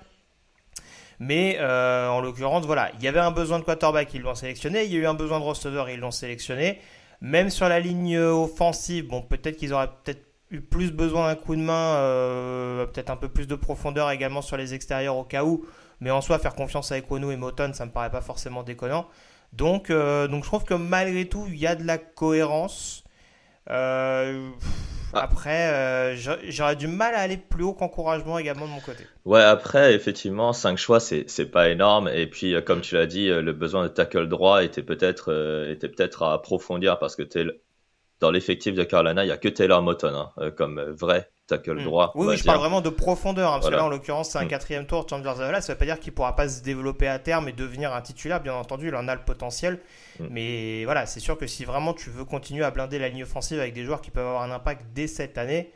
Mais 1.19 1.57
euh, 1.59 2.07
en 2.07 2.21
l'occurrence, 2.21 2.65
voilà, 2.65 2.91
il 2.97 3.03
y 3.03 3.07
avait 3.07 3.19
un 3.19 3.31
besoin 3.31 3.59
de 3.59 3.63
quarterback, 3.65 4.13
ils 4.13 4.21
l'ont 4.21 4.35
sélectionné. 4.35 4.85
Il 4.85 4.93
y 4.93 4.95
a 4.95 4.99
eu 4.99 5.05
un 5.05 5.13
besoin 5.13 5.39
de 5.39 5.45
receveur, 5.45 5.89
ils 5.89 5.99
l'ont 5.99 6.11
sélectionné. 6.11 6.79
Même 7.21 7.49
sur 7.49 7.67
la 7.67 7.81
ligne 7.81 8.17
offensive, 8.17 9.07
bon, 9.07 9.21
peut-être 9.21 9.57
qu'ils 9.57 9.73
auraient 9.73 9.89
peut-être 10.03 10.28
eu 10.51 10.61
plus 10.61 10.91
besoin 10.91 11.27
d'un 11.27 11.35
coup 11.35 11.55
de 11.55 11.61
main, 11.61 11.95
euh, 11.95 12.85
peut-être 12.85 13.09
un 13.09 13.15
peu 13.15 13.29
plus 13.29 13.47
de 13.47 13.55
profondeur 13.55 14.09
également 14.09 14.41
sur 14.41 14.57
les 14.57 14.73
extérieurs 14.73 15.15
au 15.15 15.23
cas 15.23 15.43
où. 15.43 15.65
Mais 16.01 16.11
en 16.11 16.21
soi, 16.21 16.39
faire 16.39 16.55
confiance 16.55 16.91
à 16.91 16.97
Equonu 16.97 17.31
et 17.31 17.37
Moton, 17.37 17.71
ça 17.73 17.85
me 17.85 17.91
paraît 17.91 18.09
pas 18.09 18.21
forcément 18.21 18.63
déconnant. 18.63 19.07
Donc, 19.53 19.89
euh, 19.89 20.27
donc 20.27 20.43
je 20.43 20.49
trouve 20.49 20.63
que 20.63 20.73
malgré 20.73 21.25
tout, 21.25 21.45
il 21.47 21.57
y 21.57 21.67
a 21.67 21.75
de 21.75 21.85
la 21.85 21.97
cohérence. 21.97 23.03
Euh, 23.69 24.49
ah. 25.13 25.23
Après, 25.23 26.15
j'aurais 26.15 26.75
du 26.75 26.87
mal 26.87 27.15
à 27.15 27.19
aller 27.19 27.37
plus 27.37 27.63
haut 27.63 27.73
qu'encouragement 27.73 28.37
également 28.37 28.65
de 28.65 28.71
mon 28.71 28.79
côté. 28.79 29.05
Ouais, 29.25 29.41
après, 29.41 29.93
effectivement, 29.93 30.53
5 30.53 30.77
choix, 30.77 30.99
c'est 30.99 31.51
pas 31.51 31.69
énorme. 31.69 32.07
Et 32.07 32.27
puis, 32.27 32.55
comme 32.63 32.81
tu 32.81 32.95
l'as 32.95 33.07
dit, 33.07 33.27
le 33.27 33.51
besoin 33.51 33.83
de 33.83 33.87
tackle 33.87 34.27
droit 34.27 34.63
était 34.63 34.83
peut-être 34.83 35.67
était 35.67 35.89
peut-être 35.89 36.23
à 36.23 36.33
approfondir 36.33 36.99
parce 36.99 37.15
que 37.15 37.23
tu 37.23 37.39
es 37.39 37.45
dans 38.19 38.31
l'effectif 38.31 38.75
de 38.75 38.83
Carolina, 38.83 39.23
il 39.23 39.27
n'y 39.27 39.31
a 39.31 39.37
que 39.37 39.47
Taylor 39.47 39.81
Moton 39.81 40.13
hein, 40.13 40.31
euh, 40.39 40.51
comme 40.51 40.81
vrai 40.81 41.29
tackle 41.47 41.79
hmm. 41.79 41.83
droit. 41.83 42.11
Oui, 42.15 42.27
oui 42.27 42.37
je 42.37 42.43
parle 42.43 42.59
vraiment 42.59 42.81
de 42.81 42.89
profondeur, 42.89 43.51
hein, 43.51 43.59
parce 43.59 43.69
que 43.69 43.75
là, 43.75 43.85
en 43.85 43.89
l'occurrence, 43.89 44.29
c'est 44.29 44.37
un 44.37 44.45
hmm. 44.45 44.49
quatrième 44.49 44.85
tour, 44.85 45.05
Chandler 45.09 45.31
Zavala. 45.35 45.61
Ça 45.61 45.71
ne 45.71 45.75
veut 45.75 45.79
pas 45.79 45.85
dire 45.85 45.99
qu'il 45.99 46.11
ne 46.11 46.15
pourra 46.15 46.35
pas 46.35 46.47
se 46.47 46.61
développer 46.61 47.07
à 47.07 47.19
terme 47.19 47.49
et 47.49 47.53
devenir 47.53 47.93
un 47.93 48.01
titulaire. 48.01 48.41
Bien 48.41 48.53
entendu, 48.53 48.87
il 48.87 48.95
en 48.95 49.07
a 49.07 49.15
le 49.15 49.21
potentiel. 49.21 49.79
Hmm. 50.19 50.27
Mais 50.31 50.85
voilà, 50.85 51.05
c'est 51.05 51.19
sûr 51.19 51.37
que 51.37 51.47
si 51.47 51.65
vraiment 51.65 51.93
tu 51.93 52.09
veux 52.09 52.25
continuer 52.25 52.63
à 52.63 52.71
blinder 52.71 52.99
la 52.99 53.09
ligne 53.09 53.23
offensive 53.23 53.59
avec 53.59 53.73
des 53.73 53.83
joueurs 53.83 54.01
qui 54.01 54.11
peuvent 54.11 54.27
avoir 54.27 54.43
un 54.43 54.51
impact 54.51 54.85
dès 54.93 55.07
cette 55.07 55.37
année, 55.37 55.71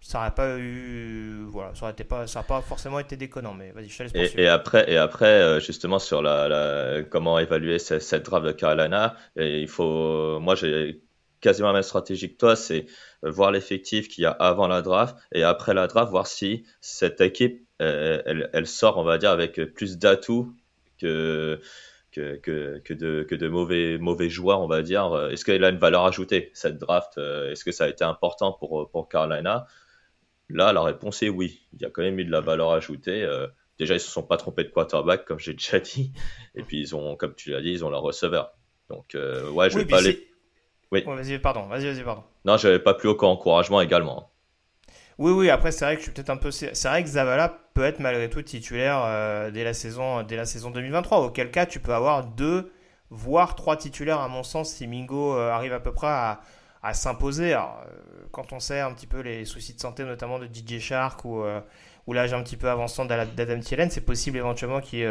ça 0.00 0.18
n'aurait 0.18 0.34
pas 0.34 0.58
eu 0.58 1.44
voilà 1.46 1.70
ça 1.74 1.86
n'aurait 1.86 2.04
pas 2.04 2.26
ça 2.26 2.42
pas 2.42 2.60
forcément 2.60 2.98
été 2.98 3.16
déconnant 3.16 3.54
mais 3.54 3.70
vas-y 3.70 3.88
je 3.88 3.98
te 3.98 4.02
laisse 4.02 4.12
poursuivre. 4.12 4.40
Et, 4.40 4.42
et 4.42 4.48
après 4.48 4.90
et 4.90 4.96
après 4.96 5.26
euh, 5.26 5.60
justement 5.60 6.00
sur 6.00 6.22
la, 6.22 7.04
comment 7.08 7.38
évaluer 7.38 7.78
cette, 7.78 8.02
cette 8.02 8.24
draft 8.24 8.44
de 8.44 8.50
Carolina 8.50 9.14
il 9.36 9.68
faut 9.68 10.40
moi 10.40 10.56
j'ai 10.56 11.00
quasiment 11.42 11.68
la 11.68 11.74
même 11.74 11.82
stratégie 11.82 12.32
que 12.32 12.38
toi, 12.38 12.56
c'est 12.56 12.86
euh, 13.24 13.30
voir 13.30 13.50
l'effectif 13.50 14.08
qu'il 14.08 14.22
y 14.22 14.26
a 14.26 14.30
avant 14.30 14.66
la 14.66 14.80
draft 14.80 15.16
et 15.32 15.42
après 15.42 15.74
la 15.74 15.86
draft, 15.86 16.10
voir 16.10 16.26
si 16.26 16.64
cette 16.80 17.20
équipe, 17.20 17.66
euh, 17.82 18.48
elle, 18.52 18.66
sort, 18.66 18.96
on 18.96 19.04
va 19.04 19.18
dire, 19.18 19.30
avec 19.30 19.60
plus 19.74 19.98
d'atouts 19.98 20.54
que, 20.98 21.60
que, 22.12 22.36
que, 22.36 22.94
de, 22.94 23.26
que 23.28 23.34
de 23.34 23.48
mauvais, 23.48 23.98
mauvais 23.98 24.30
joueurs, 24.30 24.60
on 24.60 24.68
va 24.68 24.82
dire. 24.82 25.28
Est-ce 25.30 25.44
qu'elle 25.44 25.64
a 25.64 25.68
une 25.68 25.78
valeur 25.78 26.04
ajoutée, 26.06 26.50
cette 26.54 26.78
draft 26.78 27.18
Est-ce 27.18 27.64
que 27.64 27.72
ça 27.72 27.84
a 27.84 27.88
été 27.88 28.04
important 28.04 28.52
pour, 28.52 28.88
pour 28.90 29.08
Carolina? 29.08 29.66
Là, 30.48 30.72
la 30.72 30.82
réponse 30.82 31.22
est 31.22 31.28
oui. 31.28 31.66
Il 31.72 31.82
y 31.82 31.84
a 31.84 31.90
quand 31.90 32.02
même 32.02 32.18
eu 32.20 32.24
de 32.24 32.30
la 32.30 32.40
valeur 32.40 32.70
ajoutée. 32.70 33.24
Euh, 33.24 33.48
déjà, 33.78 33.94
ils 33.94 33.96
ne 33.96 34.02
se 34.02 34.10
sont 34.10 34.22
pas 34.22 34.36
trompés 34.36 34.64
de 34.64 34.68
quarterback, 34.68 35.24
comme 35.24 35.40
j'ai 35.40 35.54
déjà 35.54 35.80
dit. 35.80 36.12
Et 36.54 36.62
puis, 36.62 36.78
ils 36.78 36.94
ont, 36.94 37.16
comme 37.16 37.34
tu 37.34 37.50
l'as 37.50 37.62
dit, 37.62 37.70
ils 37.70 37.84
ont 37.84 37.90
leur 37.90 38.02
receveur. 38.02 38.52
Donc, 38.88 39.16
ouais, 39.16 39.70
je 39.70 39.78
vais 39.78 39.86
pas 39.86 39.98
aller 39.98 40.31
oui. 40.92 41.04
vas-y, 41.04 41.38
pardon, 41.38 41.66
vas-y, 41.66 41.92
vas-y, 41.92 42.04
pardon. 42.04 42.22
Non, 42.44 42.56
j'avais 42.56 42.78
pas 42.78 42.94
plus 42.94 43.08
haut 43.08 43.14
qu'encouragement 43.14 43.80
également. 43.80 44.30
Oui, 45.18 45.32
oui, 45.32 45.50
après, 45.50 45.72
c'est 45.72 45.84
vrai 45.84 45.94
que 45.94 46.00
je 46.00 46.04
suis 46.04 46.12
peut-être 46.12 46.30
un 46.30 46.36
peu. 46.36 46.50
C'est 46.50 46.84
vrai 46.84 47.02
que 47.02 47.08
Zavala 47.08 47.48
peut 47.74 47.84
être 47.84 48.00
malgré 48.00 48.28
tout 48.28 48.42
titulaire 48.42 49.02
euh, 49.04 49.50
dès, 49.50 49.64
la 49.64 49.74
saison, 49.74 50.22
dès 50.22 50.36
la 50.36 50.46
saison 50.46 50.70
2023, 50.70 51.20
auquel 51.20 51.50
cas 51.50 51.66
tu 51.66 51.80
peux 51.80 51.94
avoir 51.94 52.24
deux, 52.24 52.72
voire 53.10 53.54
trois 53.54 53.76
titulaires, 53.76 54.20
à 54.20 54.28
mon 54.28 54.42
sens, 54.42 54.70
si 54.70 54.86
Mingo 54.86 55.36
euh, 55.36 55.50
arrive 55.50 55.72
à 55.72 55.80
peu 55.80 55.92
près 55.92 56.08
à, 56.08 56.40
à 56.82 56.94
s'imposer. 56.94 57.52
Alors, 57.52 57.84
euh, 57.86 58.24
quand 58.32 58.52
on 58.52 58.60
sait 58.60 58.80
un 58.80 58.92
petit 58.92 59.06
peu 59.06 59.20
les 59.20 59.44
soucis 59.44 59.74
de 59.74 59.80
santé, 59.80 60.04
notamment 60.04 60.38
de 60.38 60.46
DJ 60.46 60.78
Shark 60.78 61.24
ou, 61.24 61.44
ou 62.06 62.12
l'âge 62.12 62.32
un 62.32 62.42
petit 62.42 62.56
peu 62.56 62.68
avançant 62.68 63.04
d'Adam 63.04 63.60
Thielen, 63.60 63.90
c'est 63.90 64.00
possible 64.00 64.38
éventuellement 64.38 64.80
qu'il 64.80 65.08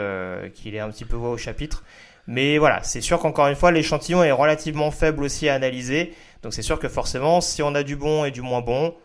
qu'il 0.55 0.75
ait 0.75 0.79
un 0.79 0.89
petit 0.89 1.05
peu 1.05 1.15
voix 1.15 1.29
au 1.29 1.37
chapitre. 1.37 1.83
Mais 2.27 2.57
voilà, 2.57 2.83
c'est 2.83 3.01
sûr 3.01 3.19
qu'encore 3.19 3.47
une 3.47 3.55
fois, 3.55 3.71
l'échantillon 3.71 4.23
est 4.23 4.31
relativement 4.31 4.91
faible 4.91 5.23
aussi 5.23 5.49
à 5.49 5.55
analyser. 5.55 6.13
Donc 6.43 6.53
c'est 6.53 6.61
sûr 6.61 6.79
que 6.79 6.87
forcément, 6.87 7.41
si 7.41 7.61
on 7.63 7.75
a 7.75 7.83
du 7.83 7.95
bon 7.95 8.25
et 8.25 8.31
du 8.31 8.41
moins 8.41 8.61
bon, 8.61 8.95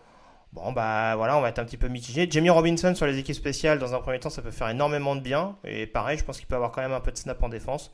bon 0.52 0.72
bah 0.72 1.14
voilà, 1.16 1.36
on 1.36 1.40
va 1.40 1.48
être 1.48 1.58
un 1.58 1.64
petit 1.64 1.76
peu 1.76 1.88
mitigé. 1.88 2.26
Jamie 2.30 2.50
Robinson 2.50 2.94
sur 2.94 3.06
les 3.06 3.18
équipes 3.18 3.34
spéciales, 3.34 3.78
dans 3.78 3.94
un 3.94 4.00
premier 4.00 4.20
temps, 4.20 4.30
ça 4.30 4.42
peut 4.42 4.50
faire 4.50 4.68
énormément 4.68 5.16
de 5.16 5.20
bien. 5.20 5.56
Et 5.64 5.86
pareil, 5.86 6.18
je 6.18 6.24
pense 6.24 6.38
qu'il 6.38 6.46
peut 6.46 6.56
avoir 6.56 6.72
quand 6.72 6.82
même 6.82 6.92
un 6.92 7.00
peu 7.00 7.12
de 7.12 7.18
snap 7.18 7.42
en 7.42 7.48
défense. 7.48 7.92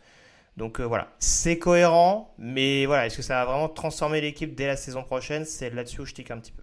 Donc 0.56 0.80
euh, 0.80 0.84
voilà, 0.84 1.08
c'est 1.18 1.58
cohérent, 1.58 2.34
mais 2.36 2.84
voilà, 2.84 3.06
est-ce 3.06 3.16
que 3.16 3.22
ça 3.22 3.34
va 3.36 3.50
vraiment 3.50 3.68
transformer 3.68 4.20
l'équipe 4.20 4.54
dès 4.54 4.66
la 4.66 4.76
saison 4.76 5.02
prochaine? 5.02 5.44
C'est 5.44 5.70
là-dessus 5.70 6.02
où 6.02 6.04
je 6.04 6.12
tique 6.12 6.30
un 6.30 6.38
petit 6.38 6.52
peu. 6.52 6.62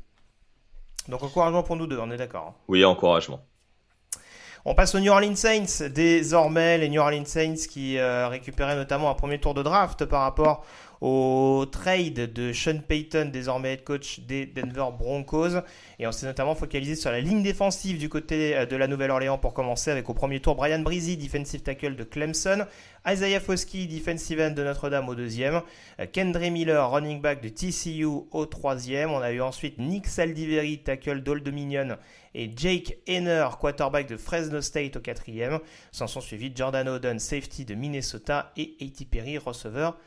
Donc 1.08 1.24
encouragement 1.24 1.64
pour 1.64 1.76
nous 1.76 1.88
deux, 1.88 1.98
on 1.98 2.12
est 2.12 2.18
d'accord. 2.18 2.50
Hein. 2.50 2.56
Oui, 2.68 2.86
encouragement. 2.86 3.42
On 4.66 4.76
passe 4.76 4.94
aux 4.94 5.00
New 5.00 5.12
Orleans 5.12 5.38
Saints. 5.38 5.88
Désormais, 5.90 6.78
les 6.78 6.90
New 6.90 7.00
Orleans 7.00 7.26
Saints 7.26 7.56
qui 7.70 7.98
euh, 7.98 8.28
récupéraient 8.28 8.76
notamment 8.76 9.10
un 9.10 9.14
premier 9.14 9.40
tour 9.40 9.54
de 9.54 9.64
draft 9.64 10.04
par 10.04 10.24
rapport 10.24 10.66
au 11.00 11.66
trade 11.72 12.34
de 12.34 12.52
Sean 12.52 12.80
Payton, 12.86 13.30
désormais 13.32 13.76
head 13.76 13.86
coach 13.86 14.20
des 14.20 14.46
Denver 14.46 14.88
Broncos. 14.98 15.62
Et 15.98 16.06
on 16.08 16.12
s'est 16.12 16.26
notamment 16.26 16.56
focalisé 16.56 16.96
sur 16.96 17.10
la 17.10 17.22
ligne 17.22 17.42
défensive 17.42 17.98
du 17.98 18.10
côté 18.10 18.54
euh, 18.54 18.66
de 18.66 18.76
la 18.76 18.88
Nouvelle-Orléans 18.88 19.38
pour 19.38 19.54
commencer 19.54 19.92
avec 19.92 20.10
au 20.10 20.14
premier 20.14 20.42
tour 20.42 20.56
Brian 20.56 20.80
Breezy, 20.80 21.16
defensive 21.16 21.62
tackle 21.62 21.96
de 21.96 22.04
Clemson, 22.04 22.66
Isaiah 23.08 23.40
Foskey, 23.40 23.86
defensive 23.86 24.42
end 24.42 24.52
de 24.52 24.64
Notre-Dame 24.64 25.08
au 25.08 25.16
deuxième, 25.16 25.62
euh, 26.02 26.06
Kendra 26.12 26.50
Miller, 26.50 26.92
running 26.92 27.22
back 27.22 27.42
de 27.42 27.48
TCU 27.48 28.04
au 28.32 28.46
troisième. 28.46 29.12
On 29.12 29.22
a 29.22 29.32
eu 29.32 29.40
ensuite 29.40 29.78
Nick 29.78 30.06
Saldiveri, 30.06 30.80
tackle 30.80 31.22
d'Old 31.22 31.44
Dominion 31.44 31.96
et 32.36 32.52
Jake 32.56 32.98
Henner, 33.08 33.48
quarterback 33.60 34.08
de 34.08 34.18
Fresno 34.18 34.62
State 34.62 34.96
au 34.98 35.00
quatrième. 35.00 35.60
S'en 35.92 36.08
sont 36.08 36.22
suivis 36.22 36.52
Jordan 36.56 36.88
Oden, 36.88 37.20
safety 37.20 37.66
de 37.66 37.76
Minnesota 37.76 38.52
et 38.58 38.76
A.T. 38.82 39.06
Perry, 39.06 39.38
receveur 39.38 39.98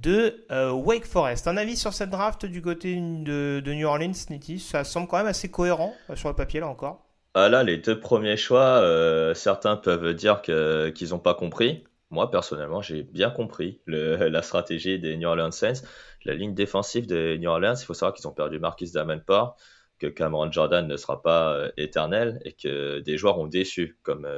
de 0.00 0.44
euh, 0.50 0.70
Wake 0.70 1.06
Forest. 1.06 1.48
Un 1.48 1.56
avis 1.56 1.76
sur 1.76 1.92
cette 1.92 2.10
draft 2.10 2.46
du 2.46 2.62
côté 2.62 2.96
de, 2.96 3.62
New 3.66 3.86
Orleans, 3.86 4.12
Nitty 4.30 4.58
Ça 4.58 4.84
semble 4.84 5.08
quand 5.08 5.18
même 5.18 5.26
assez 5.26 5.50
cohérent 5.50 5.94
euh, 6.10 6.16
sur 6.16 6.28
le 6.28 6.34
papier 6.34 6.60
là 6.60 6.68
encore. 6.68 7.02
Ah 7.34 7.48
là, 7.48 7.62
les 7.62 7.76
deux 7.76 7.98
premiers 8.00 8.36
choix, 8.36 8.80
euh, 8.80 9.34
certains 9.34 9.76
peuvent 9.76 10.14
dire 10.14 10.40
qu'ils 10.42 11.08
n'ont 11.10 11.18
pas 11.18 11.34
compris. 11.34 11.84
Moi, 12.10 12.30
personnellement, 12.30 12.80
j'ai 12.80 13.02
bien 13.02 13.30
compris 13.30 13.80
la 13.86 14.42
stratégie 14.42 14.98
des 14.98 15.16
New 15.16 15.28
Orleans 15.28 15.50
Saints. 15.50 15.82
La 16.24 16.34
ligne 16.34 16.54
défensive 16.54 17.06
des 17.06 17.38
New 17.38 17.50
Orleans, 17.50 17.74
il 17.78 17.84
faut 17.84 17.94
savoir 17.94 18.14
qu'ils 18.14 18.26
ont 18.26 18.32
perdu 18.32 18.58
Marquis 18.58 18.90
Davenport, 18.92 19.56
que 19.98 20.06
Cameron 20.06 20.50
Jordan 20.50 20.86
ne 20.86 20.96
sera 20.96 21.22
pas 21.22 21.68
éternel 21.76 22.40
et 22.44 22.52
que 22.52 23.00
des 23.00 23.16
joueurs 23.16 23.38
ont 23.38 23.46
déçu, 23.46 23.98
comme 24.02 24.28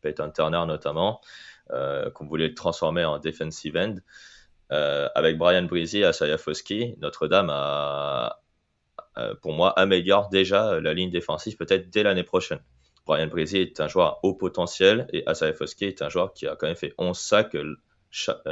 Peyton 0.00 0.30
Turner 0.34 0.64
notamment, 0.66 1.20
qu'on 1.68 2.26
voulait 2.26 2.48
le 2.48 2.54
transformer 2.54 3.04
en 3.04 3.18
defensive 3.18 3.76
end. 3.76 3.96
Euh, 4.72 5.08
avec 5.14 5.36
Brian 5.36 5.64
Breezy 5.64 5.98
et 5.98 6.04
Asaya 6.04 6.38
Foski, 6.38 6.94
Notre-Dame 6.98 7.50
a, 7.50 8.40
pour 9.42 9.52
moi, 9.52 9.70
améliore 9.78 10.30
déjà 10.30 10.80
la 10.80 10.94
ligne 10.94 11.10
défensive 11.10 11.56
peut-être 11.56 11.90
dès 11.90 12.02
l'année 12.02 12.22
prochaine. 12.22 12.60
Brian 13.04 13.26
Breezy 13.26 13.58
est 13.58 13.80
un 13.80 13.88
joueur 13.88 14.20
haut 14.22 14.34
potentiel 14.34 15.08
et 15.12 15.24
Asaya 15.26 15.52
Foski 15.52 15.84
est 15.84 16.00
un 16.00 16.08
joueur 16.08 16.32
qui 16.32 16.46
a 16.46 16.56
quand 16.56 16.68
même 16.68 16.76
fait 16.76 16.94
11 16.96 17.18
sacs 17.18 17.54
euh, 17.54 17.76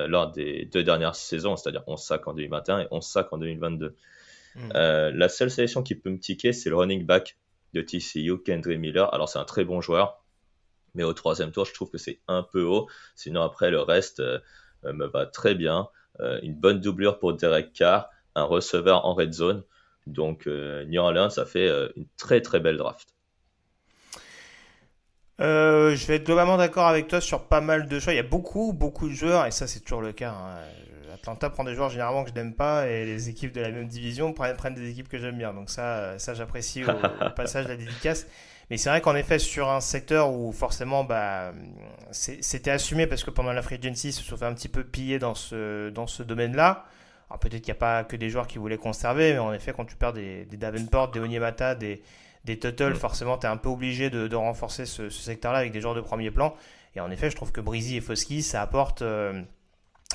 lors 0.09 0.31
des 0.31 0.66
deux 0.66 0.83
dernières 0.83 1.14
saisons, 1.14 1.57
c'est-à-dire 1.57 1.85
11 1.87 1.99
sacs 1.99 2.29
en 2.29 2.35
2021 2.35 2.81
et 2.81 2.88
11 2.90 3.03
sacs 3.03 3.33
en 3.33 3.38
2022. 3.38 3.96
Hmm. 4.55 4.71
Euh, 4.75 5.11
la 5.15 5.29
seule 5.29 5.51
sélection 5.51 5.83
qui 5.83 5.95
peut 5.95 6.11
me 6.11 6.19
tiquer, 6.19 6.53
c'est 6.53 6.71
le 6.71 6.77
running 6.77 7.07
back 7.07 7.39
de 7.75 7.83
TCU, 7.83 8.43
Kendry 8.45 8.79
Miller. 8.79 9.13
Alors, 9.15 9.29
c'est 9.29 9.39
un 9.39 9.45
très 9.45 9.65
bon 9.65 9.81
joueur, 9.81 10.25
mais 10.95 11.05
au 11.05 11.13
troisième 11.13 11.53
tour, 11.53 11.65
je 11.65 11.73
trouve 11.73 11.91
que 11.91 11.99
c'est 11.99 12.21
un 12.29 12.43
peu 12.43 12.63
haut. 12.63 12.89
Sinon, 13.15 13.43
après, 13.43 13.71
le 13.71 13.81
reste 13.81 14.23
me 14.83 15.07
va 15.07 15.27
très 15.27 15.55
bien. 15.55 15.89
Euh, 16.21 16.39
une 16.43 16.55
bonne 16.55 16.81
doublure 16.81 17.19
pour 17.19 17.35
Derek 17.35 17.73
Carr, 17.73 18.11
un 18.35 18.45
receveur 18.45 19.07
en 19.07 19.15
red 19.15 19.33
zone. 19.33 19.63
Donc 20.07 20.47
euh, 20.47 20.85
New 20.87 21.01
Orleans, 21.01 21.31
ça 21.31 21.47
fait 21.47 21.69
euh, 21.69 21.89
une 21.97 22.07
très 22.17 22.41
très 22.41 22.61
belle 22.61 22.77
draft. 22.77 23.15
je 25.39 26.07
vais 26.07 26.17
être 26.17 26.27
globalement 26.27 26.59
d'accord 26.59 26.87
avec 26.87 27.09
toi 27.09 27.21
sur 27.21 27.45
pas 27.45 27.61
mal 27.61 27.89
de 27.89 27.99
choix. 27.99 28.13
Il 28.13 28.17
y 28.17 28.21
a 28.21 28.25
beaucoup, 28.25 28.73
beaucoup 28.73 29.09
de 29.09 29.15
joueurs, 29.15 29.47
et 29.47 29.51
ça 29.51 29.67
c'est 29.67 29.81
toujours 29.81 30.03
le 30.03 30.13
cas. 30.13 30.33
Hein. 30.33 30.59
Atlanta 31.14 31.51
prend 31.51 31.64
des 31.64 31.75
joueurs 31.75 31.90
généralement 31.90 32.25
que 32.25 32.31
je 32.31 32.35
n'aime 32.35 32.55
pas, 32.55 32.87
et 32.88 33.05
les 33.05 33.29
équipes 33.29 33.53
de 33.53 33.61
la 33.61 33.70
même 33.70 33.87
division 33.87 34.33
prennent, 34.33 34.75
des 34.75 34.90
équipes 34.90 35.09
que 35.09 35.18
j'aime 35.18 35.38
bien. 35.38 35.53
Donc 35.53 35.70
ça, 35.70 36.18
ça 36.18 36.35
j'apprécie 36.35 36.85
au, 36.85 37.31
passage 37.37 37.64
de 37.64 37.70
la 37.70 37.77
dédicace. 37.77 38.27
Mais 38.70 38.77
c'est 38.77 38.88
vrai 38.88 39.01
qu'en 39.01 39.16
effet, 39.16 39.38
sur 39.38 39.68
un 39.68 39.81
secteur 39.81 40.33
où 40.33 40.53
forcément, 40.53 41.03
bah, 41.03 41.53
c'était 42.12 42.70
assumé 42.70 43.07
parce 43.07 43.25
que 43.25 43.31
pendant 43.31 43.53
la 43.53 43.62
free 43.62 43.79
agency, 43.83 44.09
ils 44.09 44.12
se 44.12 44.23
sont 44.23 44.37
fait 44.37 44.44
un 44.44 44.55
petit 44.55 44.68
peu 44.68 44.85
piller 44.85 45.18
dans 45.18 45.35
ce, 45.35 45.90
dans 45.90 46.07
ce 46.07 46.23
domaine-là. 46.23 46.85
Alors 47.29 47.40
peut-être 47.40 47.62
qu'il 47.62 47.73
n'y 47.73 47.79
a 47.79 47.81
pas 47.81 48.05
que 48.05 48.16
des 48.16 48.31
joueurs 48.31 48.46
qui 48.46 48.59
voulaient 48.59 48.77
conserver, 48.77 49.33
mais 49.33 49.38
en 49.38 49.53
effet, 49.53 49.73
quand 49.77 49.85
tu 49.85 49.96
perds 49.96 50.12
des, 50.12 50.44
des 50.44 50.57
Davenport, 50.57 51.11
des 51.11 51.20
Onyemata, 51.20 51.75
des, 51.75 52.03
des 52.44 52.59
Tuttle, 52.59 52.90
mm. 52.90 52.96
forcément, 52.96 53.38
tu 53.38 53.46
es 53.46 53.49
un 53.49 53.57
peu 53.57 53.68
obligé 53.68 54.11
de, 54.11 54.29
de 54.29 54.37
renforcer 54.37 54.87
ce, 54.87 55.11
ce 55.11 55.23
secteur-là 55.23 55.59
avec 55.59 55.73
des 55.73 55.81
joueurs 55.81 55.94
de 55.94 56.01
premier 56.01 56.31
plan. 56.31 56.55
Et 56.96 57.01
en 57.01 57.11
effet, 57.11 57.31
je 57.31 57.37
trouve 57.37 57.53
que 57.53 57.61
Breezy 57.61 57.96
et 57.96 58.01
Foski, 58.01 58.42
ça 58.42 58.62
apporte, 58.62 59.03
euh, 59.03 59.42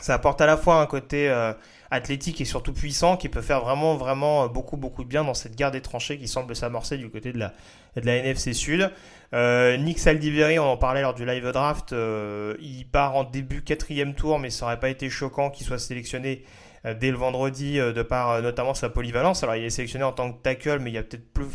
ça 0.01 0.13
apporte 0.13 0.41
à 0.41 0.45
la 0.45 0.57
fois 0.57 0.81
un 0.81 0.85
côté 0.85 1.29
euh, 1.29 1.53
athlétique 1.91 2.41
et 2.41 2.45
surtout 2.45 2.73
puissant 2.73 3.17
qui 3.17 3.29
peut 3.29 3.41
faire 3.41 3.61
vraiment, 3.61 3.95
vraiment 3.95 4.47
beaucoup, 4.47 4.77
beaucoup 4.77 5.03
de 5.03 5.09
bien 5.09 5.23
dans 5.23 5.33
cette 5.33 5.55
guerre 5.55 5.71
des 5.71 5.81
tranchées 5.81 6.17
qui 6.17 6.27
semble 6.27 6.55
s'amorcer 6.55 6.97
du 6.97 7.09
côté 7.09 7.31
de 7.31 7.39
la, 7.39 7.53
de 7.95 8.05
la 8.05 8.17
NFC 8.17 8.53
Sud. 8.53 8.91
Euh, 9.33 9.77
Nick 9.77 9.99
Saldiveri, 9.99 10.59
on 10.59 10.65
en 10.65 10.77
parlait 10.77 11.01
lors 11.01 11.13
du 11.13 11.25
live 11.25 11.51
draft, 11.51 11.93
euh, 11.93 12.55
il 12.59 12.85
part 12.85 13.15
en 13.15 13.23
début 13.23 13.63
quatrième 13.63 14.13
tour, 14.13 14.39
mais 14.39 14.49
ça 14.49 14.65
n'aurait 14.65 14.79
pas 14.79 14.89
été 14.89 15.09
choquant 15.09 15.49
qu'il 15.49 15.65
soit 15.65 15.79
sélectionné 15.79 16.43
euh, 16.85 16.93
dès 16.93 17.11
le 17.11 17.17
vendredi 17.17 17.77
de 17.77 18.01
par 18.01 18.41
notamment 18.41 18.73
sa 18.73 18.89
polyvalence. 18.89 19.43
Alors 19.43 19.55
il 19.55 19.63
est 19.63 19.69
sélectionné 19.69 20.05
en 20.05 20.13
tant 20.13 20.31
que 20.31 20.41
tackle, 20.41 20.79
mais 20.79 20.91
il 20.91 20.93
y 20.93 20.99
a 20.99 21.03
peut-être 21.03 21.31
plus, 21.33 21.47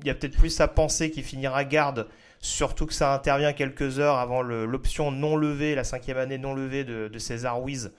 il 0.00 0.06
y 0.06 0.10
a 0.10 0.14
peut-être 0.14 0.36
plus 0.36 0.60
à 0.60 0.68
penser 0.68 1.10
qu'il 1.10 1.24
finira 1.24 1.64
garde, 1.64 2.08
surtout 2.44 2.86
que 2.86 2.94
ça 2.94 3.12
intervient 3.12 3.52
quelques 3.52 3.98
heures 3.98 4.18
avant 4.18 4.42
l'option 4.42 5.10
non 5.10 5.36
levée, 5.36 5.74
la 5.74 5.84
cinquième 5.84 6.18
année 6.18 6.38
non 6.38 6.54
levée 6.54 6.84
de, 6.84 7.18
César 7.18 7.62
Wiz, 7.62 7.92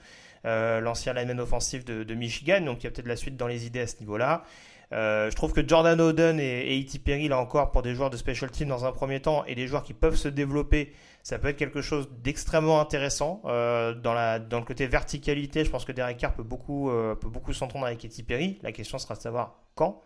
l'ancien 0.44 1.12
lineman 1.12 1.40
offensif 1.40 1.84
de, 1.84 2.14
Michigan. 2.14 2.60
Donc 2.60 2.82
il 2.82 2.84
y 2.84 2.86
a 2.86 2.90
peut-être 2.90 3.08
la 3.08 3.16
suite 3.16 3.36
dans 3.36 3.48
les 3.48 3.66
idées 3.66 3.80
à 3.80 3.86
ce 3.86 3.98
niveau-là. 4.00 4.44
Euh, 4.92 5.30
je 5.30 5.36
trouve 5.36 5.52
que 5.52 5.66
Jordan 5.66 6.00
Oden 6.00 6.38
et, 6.38 6.80
E.T. 6.80 6.98
Perry, 7.00 7.28
là 7.28 7.38
encore, 7.38 7.72
pour 7.72 7.82
des 7.82 7.94
joueurs 7.94 8.10
de 8.10 8.16
special 8.16 8.50
team 8.50 8.68
dans 8.68 8.84
un 8.84 8.92
premier 8.92 9.20
temps, 9.20 9.44
et 9.44 9.54
des 9.54 9.66
joueurs 9.66 9.82
qui 9.82 9.94
peuvent 9.94 10.16
se 10.16 10.28
développer, 10.28 10.92
ça 11.22 11.38
peut 11.38 11.48
être 11.48 11.56
quelque 11.56 11.82
chose 11.82 12.08
d'extrêmement 12.22 12.80
intéressant. 12.80 13.42
Euh, 13.46 13.94
dans, 13.94 14.14
le 14.14 14.64
côté 14.64 14.86
verticalité, 14.86 15.64
je 15.64 15.70
pense 15.70 15.84
que 15.84 15.92
Derek 15.92 16.18
Carr 16.18 16.34
peut 16.34 16.44
beaucoup, 16.44 16.90
euh, 16.90 17.16
s'entendre 17.52 17.86
avec 17.86 18.04
E.T. 18.04 18.22
Perry. 18.22 18.58
La 18.62 18.72
question 18.72 18.98
sera 18.98 19.14
de 19.14 19.20
savoir 19.20 19.58
quand. 19.74 20.02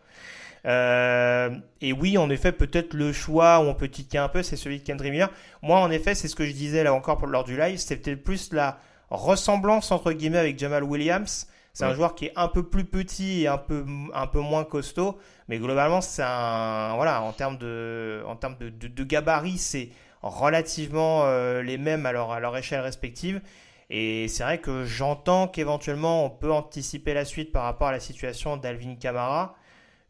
Et 0.64 1.92
oui, 1.92 2.18
en 2.18 2.30
effet, 2.30 2.52
peut-être 2.52 2.94
le 2.94 3.12
choix 3.12 3.60
où 3.60 3.62
on 3.62 3.74
peut 3.74 3.88
tiquer 3.88 4.18
un 4.18 4.28
peu, 4.28 4.42
c'est 4.42 4.56
celui 4.56 4.80
de 4.80 4.84
Kendrick 4.84 5.12
Miller. 5.12 5.30
Moi, 5.62 5.78
en 5.78 5.90
effet, 5.90 6.14
c'est 6.14 6.28
ce 6.28 6.36
que 6.36 6.46
je 6.46 6.52
disais 6.52 6.84
là 6.84 6.94
encore 6.94 7.24
lors 7.26 7.44
du 7.44 7.56
live, 7.56 7.78
c'était 7.78 8.16
plus 8.16 8.52
la 8.52 8.78
ressemblance 9.10 9.90
entre 9.90 10.12
guillemets 10.12 10.38
avec 10.38 10.58
Jamal 10.58 10.84
Williams 10.84 11.46
c'est 11.72 11.84
un 11.84 11.94
joueur 11.94 12.14
qui 12.14 12.26
est 12.26 12.32
un 12.36 12.48
peu 12.48 12.62
plus 12.62 12.84
petit 12.84 13.42
et 13.42 13.48
un 13.48 13.58
peu, 13.58 13.84
un 14.12 14.26
peu 14.26 14.40
moins 14.40 14.64
costaud, 14.64 15.18
mais 15.48 15.58
globalement, 15.58 16.00
c'est 16.00 16.22
un, 16.22 16.94
voilà, 16.96 17.22
en 17.22 17.32
termes 17.32 17.58
de, 17.58 18.22
en 18.26 18.36
termes 18.36 18.56
de, 18.58 18.68
de, 18.68 19.04
gabarit, 19.04 19.58
c'est 19.58 19.90
relativement 20.22 21.22
euh, 21.24 21.62
les 21.62 21.78
mêmes 21.78 22.06
à 22.06 22.12
leur, 22.12 22.32
à 22.32 22.40
leur 22.40 22.56
échelle 22.56 22.80
respective. 22.80 23.40
Et 23.88 24.28
c'est 24.28 24.42
vrai 24.42 24.58
que 24.58 24.84
j'entends 24.84 25.48
qu'éventuellement 25.48 26.24
on 26.24 26.30
peut 26.30 26.52
anticiper 26.52 27.14
la 27.14 27.24
suite 27.24 27.50
par 27.50 27.64
rapport 27.64 27.88
à 27.88 27.92
la 27.92 28.00
situation 28.00 28.56
d'Alvin 28.56 28.94
Kamara. 28.96 29.56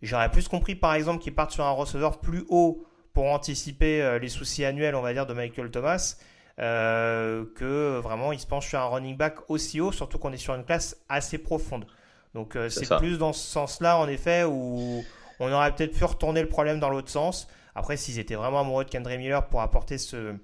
J'aurais 0.02 0.30
plus 0.30 0.48
compris 0.48 0.74
par 0.74 0.94
exemple 0.94 1.22
qu'ils 1.22 1.34
partent 1.34 1.50
sur 1.50 1.64
un 1.64 1.70
receveur 1.70 2.20
plus 2.20 2.44
haut 2.48 2.86
pour 3.12 3.26
anticiper 3.26 4.02
euh, 4.02 4.18
les 4.18 4.28
soucis 4.28 4.64
annuels, 4.64 4.94
on 4.94 5.02
va 5.02 5.12
dire, 5.12 5.26
de 5.26 5.34
Michael 5.34 5.70
Thomas. 5.70 6.16
Euh, 6.58 7.46
que 7.56 7.98
vraiment 8.00 8.32
il 8.32 8.40
se 8.40 8.46
penche 8.46 8.68
sur 8.68 8.78
un 8.78 8.84
running 8.84 9.16
back 9.16 9.36
aussi 9.48 9.80
haut, 9.80 9.92
surtout 9.92 10.18
qu'on 10.18 10.32
est 10.32 10.36
sur 10.36 10.54
une 10.54 10.64
classe 10.64 10.96
assez 11.08 11.38
profonde. 11.38 11.86
Donc 12.34 12.54
euh, 12.54 12.68
c'est 12.68 12.88
plus 12.98 13.18
dans 13.18 13.32
ce 13.32 13.46
sens-là, 13.46 13.96
en 13.96 14.08
effet, 14.08 14.44
où 14.44 15.02
on 15.38 15.52
aurait 15.52 15.74
peut-être 15.74 15.96
pu 15.96 16.04
retourner 16.04 16.42
le 16.42 16.48
problème 16.48 16.78
dans 16.78 16.90
l'autre 16.90 17.08
sens. 17.08 17.48
Après, 17.74 17.96
s'ils 17.96 18.18
étaient 18.18 18.34
vraiment 18.34 18.60
amoureux 18.60 18.84
de 18.84 18.90
Kendra 18.90 19.16
Miller 19.16 19.46
pour 19.46 19.62
apporter 19.62 19.96
ce, 19.96 20.34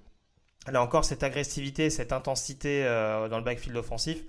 là 0.68 0.82
encore 0.82 1.04
cette 1.04 1.22
agressivité, 1.22 1.90
cette 1.90 2.12
intensité 2.12 2.84
euh, 2.84 3.28
dans 3.28 3.38
le 3.38 3.44
backfield 3.44 3.76
offensif, 3.76 4.24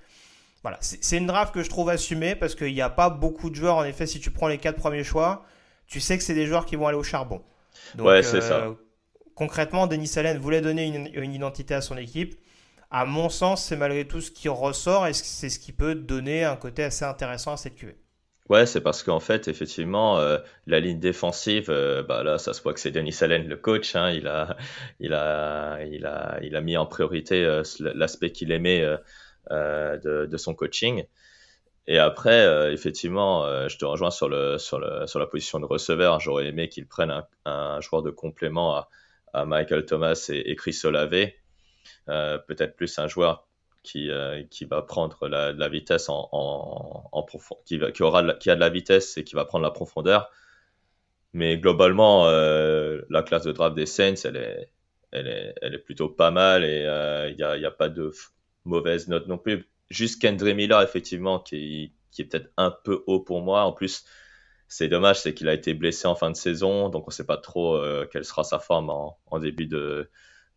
voilà, 0.67 0.77
c'est 0.81 1.17
une 1.17 1.27
draft 1.27 1.53
que 1.53 1.63
je 1.63 1.69
trouve 1.69 1.89
assumée 1.89 2.35
parce 2.35 2.55
qu'il 2.55 2.73
n'y 2.73 2.81
a 2.81 2.89
pas 2.89 3.09
beaucoup 3.09 3.49
de 3.49 3.55
joueurs. 3.55 3.77
En 3.77 3.83
effet, 3.83 4.05
si 4.05 4.19
tu 4.19 4.31
prends 4.31 4.47
les 4.47 4.57
quatre 4.57 4.77
premiers 4.77 5.03
choix, 5.03 5.45
tu 5.87 5.99
sais 5.99 6.17
que 6.17 6.23
c'est 6.23 6.33
des 6.33 6.45
joueurs 6.45 6.65
qui 6.65 6.75
vont 6.75 6.87
aller 6.87 6.97
au 6.97 7.03
charbon. 7.03 7.41
Donc, 7.95 8.07
ouais, 8.07 8.23
c'est 8.23 8.41
ça 8.41 8.67
concrètement, 9.37 9.87
Denis 9.87 10.11
Allen 10.17 10.37
voulait 10.39 10.61
donner 10.61 10.87
une, 11.13 11.33
identité 11.33 11.75
à 11.75 11.81
son 11.81 11.95
équipe. 11.95 12.35
À 12.89 13.05
mon 13.05 13.29
sens, 13.29 13.63
c'est 13.63 13.77
malgré 13.77 14.05
tout 14.05 14.19
ce 14.19 14.31
qui 14.31 14.49
ressort 14.49 15.07
et 15.07 15.13
c'est 15.13 15.49
ce 15.49 15.59
qui 15.59 15.71
peut 15.71 15.93
donner 15.93 16.43
un 16.43 16.55
côté 16.55 16.83
assez 16.83 17.05
intéressant 17.05 17.53
à 17.53 17.57
cette 17.57 17.75
QV. 17.75 17.95
Ouais, 18.49 18.65
c'est 18.65 18.79
parce 18.81 19.03
qu'en 19.03 19.19
fait, 19.19 19.49
effectivement, 19.49 20.17
euh, 20.19 20.37
la 20.67 20.79
ligne 20.79 20.99
défensive, 20.99 21.65
euh, 21.69 22.01
bah 22.01 22.23
là, 22.23 22.37
ça 22.37 22.53
se 22.53 22.61
voit 22.61 22.73
que 22.73 22.79
c'est 22.79 22.91
Denis 22.91 23.15
Allen, 23.19 23.45
le 23.47 23.57
coach. 23.57 23.93
Hein, 23.95 24.11
il, 24.11 24.25
a, 24.25 24.55
il, 25.01 25.13
a, 25.13 25.79
il, 25.83 26.05
a, 26.05 26.39
il 26.41 26.55
a 26.55 26.61
mis 26.61 26.77
en 26.77 26.85
priorité 26.85 27.43
euh, 27.43 27.61
l'aspect 27.79 28.31
qu'il 28.31 28.53
aimait 28.53 28.85
de, 29.49 30.25
de, 30.25 30.37
son 30.37 30.55
coaching. 30.55 31.05
Et 31.87 31.99
après, 31.99 32.73
effectivement, 32.73 33.67
je 33.69 33.77
te 33.77 33.85
rejoins 33.85 34.11
sur, 34.11 34.27
le, 34.27 34.57
sur, 34.57 34.79
le, 34.79 35.07
sur 35.07 35.19
la 35.19 35.27
position 35.27 35.59
de 35.59 35.65
receveur. 35.65 36.19
J'aurais 36.19 36.47
aimé 36.47 36.67
qu'il 36.67 36.85
prenne 36.87 37.11
un, 37.11 37.25
un, 37.45 37.79
joueur 37.79 38.01
de 38.01 38.11
complément 38.11 38.75
à, 39.33 39.45
Michael 39.45 39.85
Thomas 39.85 40.29
et, 40.33 40.55
Chris 40.55 40.79
Olave. 40.83 41.31
Euh, 42.09 42.37
peut-être 42.37 42.75
plus 42.75 42.97
un 42.99 43.07
joueur 43.07 43.47
qui, 43.83 44.09
euh, 44.09 44.43
qui 44.49 44.65
va 44.65 44.81
prendre 44.81 45.27
la, 45.27 45.51
la 45.53 45.69
vitesse 45.69 46.09
en, 46.09 46.29
en, 46.31 47.25
qui, 47.65 47.79
qui, 47.93 48.03
aura 48.03 48.33
qui 48.35 48.49
a 48.49 48.55
de 48.55 48.59
la 48.59 48.69
vitesse 48.69 49.17
et 49.17 49.23
qui 49.23 49.35
va 49.35 49.45
prendre 49.45 49.63
la 49.63 49.71
profondeur. 49.71 50.29
Mais 51.33 51.57
globalement, 51.57 52.27
euh, 52.27 53.01
la 53.09 53.23
classe 53.23 53.43
de 53.43 53.51
draft 53.51 53.75
des 53.75 53.85
Saints, 53.85 54.15
elle 54.25 54.37
est, 54.37 54.71
elle 55.11 55.27
est, 55.27 55.53
elle 55.61 55.73
est 55.75 55.79
plutôt 55.79 56.09
pas 56.09 56.31
mal 56.31 56.63
et 56.63 56.81
il 57.29 57.35
n'y 57.35 57.43
a, 57.43 57.57
y 57.57 57.65
a, 57.65 57.71
pas 57.71 57.89
de 57.89 58.11
mauvaise 58.67 59.07
note 59.07 59.27
non 59.27 59.37
plus. 59.37 59.65
Juste 59.89 60.21
Kendra 60.21 60.53
Miller, 60.53 60.81
effectivement, 60.81 61.39
qui, 61.39 61.93
est 62.19 62.23
peut-être 62.25 62.51
un 62.57 62.71
peu 62.71 63.03
haut 63.07 63.19
pour 63.19 63.41
moi. 63.41 63.63
En 63.63 63.71
plus, 63.71 64.05
c'est 64.67 64.87
dommage, 64.87 65.21
c'est 65.21 65.33
qu'il 65.33 65.47
a 65.49 65.53
été 65.53 65.73
blessé 65.73 66.07
en 66.07 66.15
fin 66.15 66.29
de 66.29 66.35
saison, 66.35 66.89
donc 66.89 67.03
on 67.03 67.11
ne 67.11 67.13
sait 67.13 67.25
pas 67.25 67.37
trop 67.37 67.75
euh, 67.75 68.07
quelle 68.11 68.25
sera 68.25 68.43
sa 68.43 68.59
forme 68.59 68.89
en, 68.89 69.39
début 69.39 69.67
de, 69.67 70.09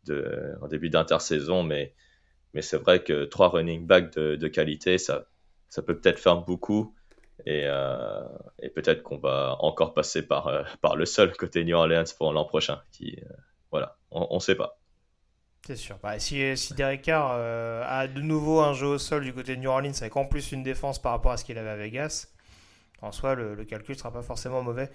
début 0.05 0.91
d'intersaison, 0.91 1.63
mais 1.63 1.95
mais 2.53 2.63
c'est 2.63 2.79
vrai 2.79 3.05
que 3.05 3.27
trois 3.27 3.49
running 3.49 3.87
backs 3.87 4.13
de, 4.15 4.49
qualité, 4.49 4.99
ça 4.99 5.25
peut 5.87 5.97
peut-être 5.97 6.19
faire 6.19 6.39
beaucoup. 6.39 6.97
Et, 7.47 7.63
euh, 7.67 8.25
et 8.59 8.69
peut-être 8.69 9.03
qu'on 9.03 9.19
va 9.19 9.57
encore 9.61 9.95
passer 9.95 10.27
par, 10.27 10.49
euh, 10.49 10.63
par 10.83 10.97
le 10.97 11.07
seul 11.07 11.35
côté 11.37 11.65
New 11.65 11.77
Orleans 11.77 12.05
pour 12.19 12.33
l'an 12.33 12.45
prochain. 12.45 12.83
Qui, 12.93 13.17
voilà, 13.71 13.97
on 14.11 14.35
ne 14.35 14.41
sait 14.41 14.57
pas. 14.57 14.80
C'est 15.67 15.77
sûr. 15.77 15.99
Bah, 16.03 16.19
si, 16.19 16.57
si 16.57 16.75
Derek 16.75 17.03
Carr 17.03 17.33
a 17.33 18.07
de 18.09 18.21
nouveau 18.21 18.61
un 18.61 18.73
jeu 18.73 18.87
au 18.87 18.99
sol 18.99 19.23
du 19.25 19.33
côté 19.33 19.57
de 19.57 19.61
New 19.61 19.71
Orleans 19.71 19.93
avec 20.01 20.17
en 20.17 20.25
plus 20.25 20.53
une 20.53 20.63
défense 20.63 21.01
par 21.01 21.13
rapport 21.13 21.33
à 21.33 21.37
ce 21.37 21.45
qu'il 21.45 21.59
avait 21.59 21.71
à 21.71 21.77
Vegas, 21.77 22.29
en 23.03 23.13
soi, 23.13 23.35
le, 23.35 23.65
calcul 23.65 23.95
ne 23.95 23.99
sera 23.99 24.13
pas 24.13 24.23
forcément 24.23 24.63
mauvais 24.63 24.91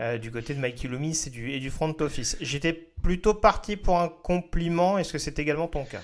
euh, 0.00 0.16
du 0.16 0.30
côté 0.30 0.54
de 0.54 0.60
Mikey 0.60 0.88
Loomis 0.88 1.24
et 1.26 1.30
du, 1.30 1.52
et 1.52 1.60
du 1.60 1.70
front 1.70 1.94
office. 2.00 2.36
J'étais 2.40 2.72
plutôt 2.72 3.34
parti 3.34 3.76
pour 3.76 3.98
un 3.98 4.08
compliment. 4.08 4.96
Est-ce 4.96 5.12
que 5.12 5.18
c'est 5.18 5.38
également 5.38 5.68
ton 5.68 5.84
cas? 5.84 6.00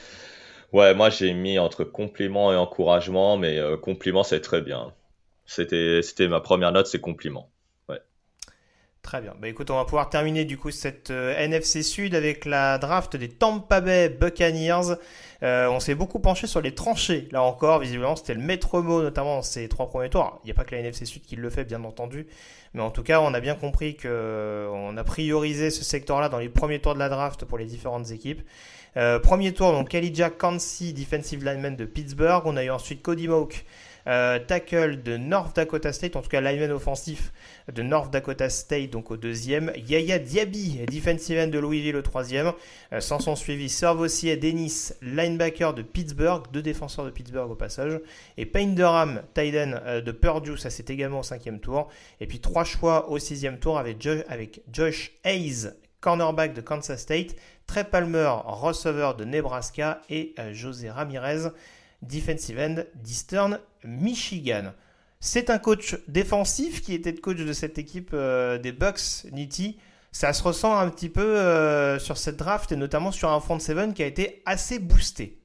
Ouais, 0.72 0.94
moi 0.94 1.08
j'ai 1.08 1.32
mis 1.32 1.58
entre 1.58 1.84
compliment 1.84 2.52
et 2.52 2.56
encouragement, 2.56 3.36
mais 3.38 3.58
euh, 3.58 3.76
compliment 3.76 4.22
c'est 4.22 4.40
très 4.40 4.60
bien. 4.60 4.92
C'était 5.46 6.28
ma 6.28 6.40
première 6.40 6.72
note, 6.72 6.88
c'est 6.88 7.00
compliment. 7.00 7.48
Très 9.06 9.20
bien. 9.20 9.34
Bah 9.40 9.46
écoute, 9.46 9.70
on 9.70 9.76
va 9.76 9.84
pouvoir 9.84 10.10
terminer 10.10 10.44
du 10.44 10.58
coup 10.58 10.72
cette 10.72 11.12
euh, 11.12 11.32
NFC 11.38 11.84
Sud 11.84 12.16
avec 12.16 12.44
la 12.44 12.76
draft 12.76 13.14
des 13.14 13.28
Tampa 13.28 13.80
Bay 13.80 14.08
Buccaneers. 14.08 14.96
Euh, 15.44 15.68
on 15.68 15.78
s'est 15.78 15.94
beaucoup 15.94 16.18
penché 16.18 16.48
sur 16.48 16.60
les 16.60 16.74
tranchées. 16.74 17.28
Là 17.30 17.44
encore, 17.44 17.78
visiblement, 17.78 18.16
c'était 18.16 18.34
le 18.34 18.40
maître 18.40 18.80
mot, 18.80 19.02
notamment 19.02 19.42
ces 19.42 19.68
trois 19.68 19.86
premiers 19.86 20.10
tours. 20.10 20.40
Il 20.42 20.48
n'y 20.48 20.50
a 20.50 20.54
pas 20.54 20.64
que 20.64 20.74
la 20.74 20.80
NFC 20.80 21.04
Sud 21.04 21.22
qui 21.22 21.36
le 21.36 21.48
fait, 21.50 21.62
bien 21.62 21.84
entendu. 21.84 22.26
Mais 22.74 22.82
en 22.82 22.90
tout 22.90 23.04
cas, 23.04 23.20
on 23.20 23.32
a 23.32 23.38
bien 23.38 23.54
compris 23.54 23.94
que 23.94 24.08
euh, 24.10 24.68
on 24.72 24.96
a 24.96 25.04
priorisé 25.04 25.70
ce 25.70 25.84
secteur-là 25.84 26.28
dans 26.28 26.40
les 26.40 26.48
premiers 26.48 26.80
tours 26.80 26.94
de 26.94 26.98
la 26.98 27.08
draft 27.08 27.44
pour 27.44 27.58
les 27.58 27.66
différentes 27.66 28.10
équipes. 28.10 28.42
premier 29.22 29.54
tour, 29.54 29.70
donc 29.70 29.94
Elijah 29.94 30.30
Kansi, 30.30 30.92
defensive 30.92 31.44
lineman 31.44 31.76
de 31.76 31.84
Pittsburgh. 31.84 32.42
On 32.44 32.56
a 32.56 32.64
eu 32.64 32.70
ensuite 32.70 33.02
Cody 33.02 33.28
Moak, 33.28 33.66
euh, 34.06 34.38
tackle 34.38 35.02
de 35.02 35.16
North 35.16 35.56
Dakota 35.56 35.92
State, 35.92 36.16
en 36.16 36.22
tout 36.22 36.28
cas 36.28 36.40
lineman 36.40 36.70
offensif 36.70 37.32
de 37.72 37.82
North 37.82 38.12
Dakota 38.12 38.48
State, 38.48 38.90
donc 38.90 39.10
au 39.10 39.16
deuxième. 39.16 39.72
Yaya 39.76 40.18
Diaby, 40.18 40.80
defensive 40.88 41.38
end 41.38 41.48
de 41.48 41.58
Louisville 41.58 41.96
au 41.96 42.02
troisième. 42.02 42.52
Euh, 42.92 43.00
sans 43.00 43.18
son 43.18 43.34
suivi, 43.34 43.72
et 44.24 44.36
Dennis, 44.36 44.92
linebacker 45.02 45.74
de 45.74 45.82
Pittsburgh, 45.82 46.44
deux 46.52 46.62
défenseurs 46.62 47.04
de 47.04 47.10
Pittsburgh 47.10 47.50
au 47.50 47.54
passage. 47.56 48.00
Et 48.36 48.46
Payne 48.46 48.74
Durham, 48.74 49.22
Tyden 49.34 49.80
euh, 49.84 50.00
de 50.00 50.12
Purdue, 50.12 50.56
ça 50.56 50.70
c'est 50.70 50.90
également 50.90 51.20
au 51.20 51.24
cinquième 51.24 51.60
tour. 51.60 51.88
Et 52.20 52.26
puis 52.26 52.40
trois 52.40 52.64
choix 52.64 53.10
au 53.10 53.18
sixième 53.18 53.58
tour 53.58 53.78
avec, 53.78 54.00
Josh, 54.00 54.20
avec 54.28 54.62
Josh 54.72 55.12
Hayes, 55.24 55.70
cornerback 56.00 56.54
de 56.54 56.60
Kansas 56.60 57.00
State, 57.00 57.34
Trey 57.66 57.84
Palmer, 57.84 58.32
receveur 58.44 59.16
de 59.16 59.24
Nebraska 59.24 60.00
et 60.08 60.34
José 60.52 60.88
Ramirez, 60.88 61.48
defensive 62.02 62.58
end 62.58 62.84
d'Eastern 62.94 63.60
Michigan. 63.84 64.72
C'est 65.20 65.50
un 65.50 65.58
coach 65.58 65.96
défensif 66.08 66.82
qui 66.82 66.94
était 66.94 67.14
coach 67.14 67.38
de 67.38 67.52
cette 67.52 67.78
équipe 67.78 68.10
euh, 68.12 68.58
des 68.58 68.72
Bucks, 68.72 69.24
Nitti. 69.32 69.78
ça 70.12 70.32
se 70.32 70.42
ressent 70.42 70.76
un 70.76 70.88
petit 70.90 71.08
peu 71.08 71.98
sur 71.98 72.16
cette 72.16 72.36
draft 72.36 72.72
et 72.72 72.76
notamment 72.76 73.12
sur 73.12 73.30
un 73.30 73.40
front 73.40 73.58
seven 73.58 73.94
qui 73.94 74.02
a 74.02 74.06
été 74.06 74.42
assez 74.46 74.78
boosté. 74.78 75.40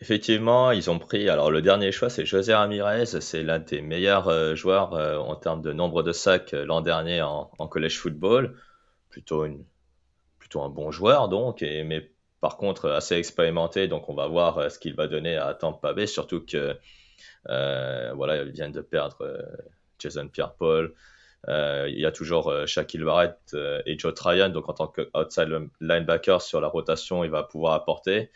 Effectivement, 0.00 0.72
ils 0.72 0.90
ont 0.90 0.98
pris. 0.98 1.28
Alors, 1.30 1.50
le 1.50 1.62
dernier 1.62 1.90
choix, 1.90 2.10
c'est 2.10 2.26
José 2.26 2.54
Ramirez. 2.54 3.06
C'est 3.06 3.42
l'un 3.42 3.60
des 3.60 3.80
meilleurs 3.80 4.28
euh, 4.28 4.54
joueurs 4.54 4.92
euh, 4.94 5.16
en 5.16 5.36
termes 5.36 5.62
de 5.62 5.72
nombre 5.72 6.02
de 6.02 6.12
sacs 6.12 6.52
euh, 6.52 6.66
l'an 6.66 6.82
dernier 6.82 7.22
en, 7.22 7.46
college 7.68 7.98
football. 7.98 8.56
Plutôt, 9.08 9.46
une, 9.46 9.64
plutôt 10.38 10.60
un 10.60 10.68
bon 10.68 10.90
joueur, 10.90 11.28
donc, 11.28 11.62
et, 11.62 11.82
mais 11.84 12.10
par 12.46 12.56
contre 12.58 12.90
assez 12.90 13.16
expérimenté. 13.16 13.88
Donc, 13.88 14.08
on 14.08 14.14
va 14.14 14.28
voir 14.28 14.70
ce 14.70 14.78
qu'il 14.78 14.94
va 14.94 15.08
donner 15.08 15.36
à 15.36 15.52
Tampa 15.52 15.92
Bay. 15.92 16.06
Surtout 16.06 16.46
que, 16.46 16.78
voilà, 17.48 18.42
ils 18.42 18.52
viennent 18.52 18.70
de 18.70 18.82
perdre 18.82 19.26
Jason 19.98 20.28
Pierre-Paul. 20.28 20.94
il 21.48 21.98
y 21.98 22.06
a 22.06 22.12
toujours 22.12 22.54
Shaquille 22.64 23.02
Barrett 23.02 23.56
et 23.84 23.98
Joe 23.98 24.14
Tryon. 24.14 24.50
Donc, 24.50 24.68
en 24.68 24.74
tant 24.74 24.86
qu'outside 24.86 25.48
linebacker 25.80 26.40
sur 26.40 26.60
la 26.60 26.68
rotation, 26.68 27.24
il 27.24 27.30
va 27.30 27.42
pouvoir 27.42 27.74
apporter. 27.74 28.30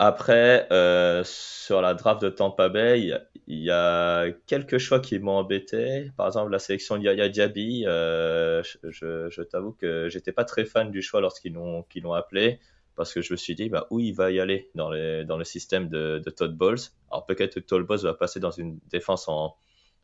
Après, 0.00 0.68
euh, 0.70 1.24
sur 1.24 1.82
la 1.82 1.92
draft 1.94 2.22
de 2.22 2.28
Tampa 2.28 2.68
Bay, 2.68 3.10
il 3.48 3.58
y 3.58 3.70
a 3.70 4.30
quelques 4.46 4.78
choix 4.78 5.00
qui 5.00 5.18
m'ont 5.18 5.32
embêté. 5.32 6.12
Par 6.16 6.28
exemple, 6.28 6.52
la 6.52 6.60
sélection 6.60 6.98
de 6.98 7.02
Yaya 7.02 7.28
Diaby, 7.28 7.84
euh, 7.86 8.62
je, 8.84 9.42
t'avoue 9.42 9.72
que 9.72 10.08
j'étais 10.08 10.30
pas 10.30 10.44
très 10.44 10.64
fan 10.64 10.92
du 10.92 11.02
choix 11.02 11.20
lorsqu'ils 11.20 11.54
l'ont 11.54 11.82
qu'ils 11.82 12.04
l'ont 12.04 12.12
appelé, 12.12 12.60
parce 12.98 13.14
que 13.14 13.22
je 13.22 13.32
me 13.32 13.38
suis 13.38 13.54
dit, 13.54 13.70
bah, 13.70 13.86
où 13.90 14.00
il 14.00 14.14
va 14.14 14.30
y 14.30 14.40
aller 14.40 14.68
dans, 14.74 14.90
les, 14.90 15.24
dans 15.24 15.38
le 15.38 15.44
système 15.44 15.88
de, 15.88 16.20
de 16.22 16.30
Todd 16.30 16.54
Bowles? 16.54 16.80
Alors 17.10 17.24
peut-être 17.24 17.54
que 17.54 17.60
Todd 17.60 17.86
Bowles 17.86 18.00
va 18.00 18.12
passer 18.12 18.40
dans 18.40 18.50
une 18.50 18.78
défense 18.90 19.28
en, 19.28 19.56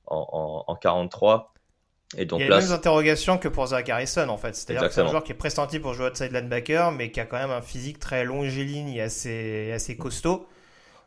en, 0.06 0.28
en, 0.32 0.64
en 0.72 0.76
43, 0.76 1.54
et 2.16 2.26
donc 2.26 2.40
il 2.40 2.46
y 2.46 2.52
a 2.52 2.56
les 2.56 2.64
mêmes 2.64 2.72
interrogations 2.72 3.38
que 3.38 3.48
pour 3.48 3.66
Zach 3.66 3.88
Harrison 3.88 4.28
en 4.28 4.36
fait. 4.36 4.54
C'est-à-dire 4.54 4.88
que 4.88 4.94
c'est 4.94 5.00
un 5.00 5.08
joueur 5.08 5.24
qui 5.24 5.32
est 5.32 5.36
pressenti 5.36 5.78
pour 5.78 5.94
jouer 5.94 6.06
outside 6.06 6.32
linebacker, 6.32 6.92
mais 6.92 7.10
qui 7.10 7.20
a 7.20 7.26
quand 7.26 7.38
même 7.38 7.50
un 7.50 7.62
physique 7.62 7.98
très 7.98 8.24
longiligne 8.24 8.88
et 8.90 9.00
assez, 9.00 9.72
assez 9.72 9.96
costaud. 9.96 10.46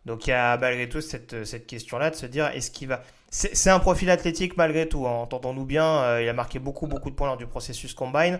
Donc 0.05 0.27
il 0.27 0.31
y 0.31 0.33
a 0.33 0.57
malgré 0.57 0.87
tout 0.87 1.01
cette, 1.01 1.45
cette 1.45 1.67
question-là 1.67 2.09
de 2.09 2.15
se 2.15 2.25
dire 2.25 2.47
est-ce 2.47 2.71
qu'il 2.71 2.87
va. 2.87 3.03
C'est 3.29 3.69
un 3.69 3.79
profil 3.79 4.09
athlétique 4.09 4.55
malgré 4.55 4.87
tout, 4.87 5.05
hein. 5.05 5.11
entendons-nous 5.11 5.65
bien. 5.65 6.01
Euh, 6.03 6.23
il 6.23 6.29
a 6.29 6.33
marqué 6.33 6.59
beaucoup, 6.59 6.87
beaucoup 6.87 7.09
de 7.09 7.15
points 7.15 7.27
lors 7.27 7.35
du 7.35 7.45
processus 7.45 7.93
combine. 7.93 8.39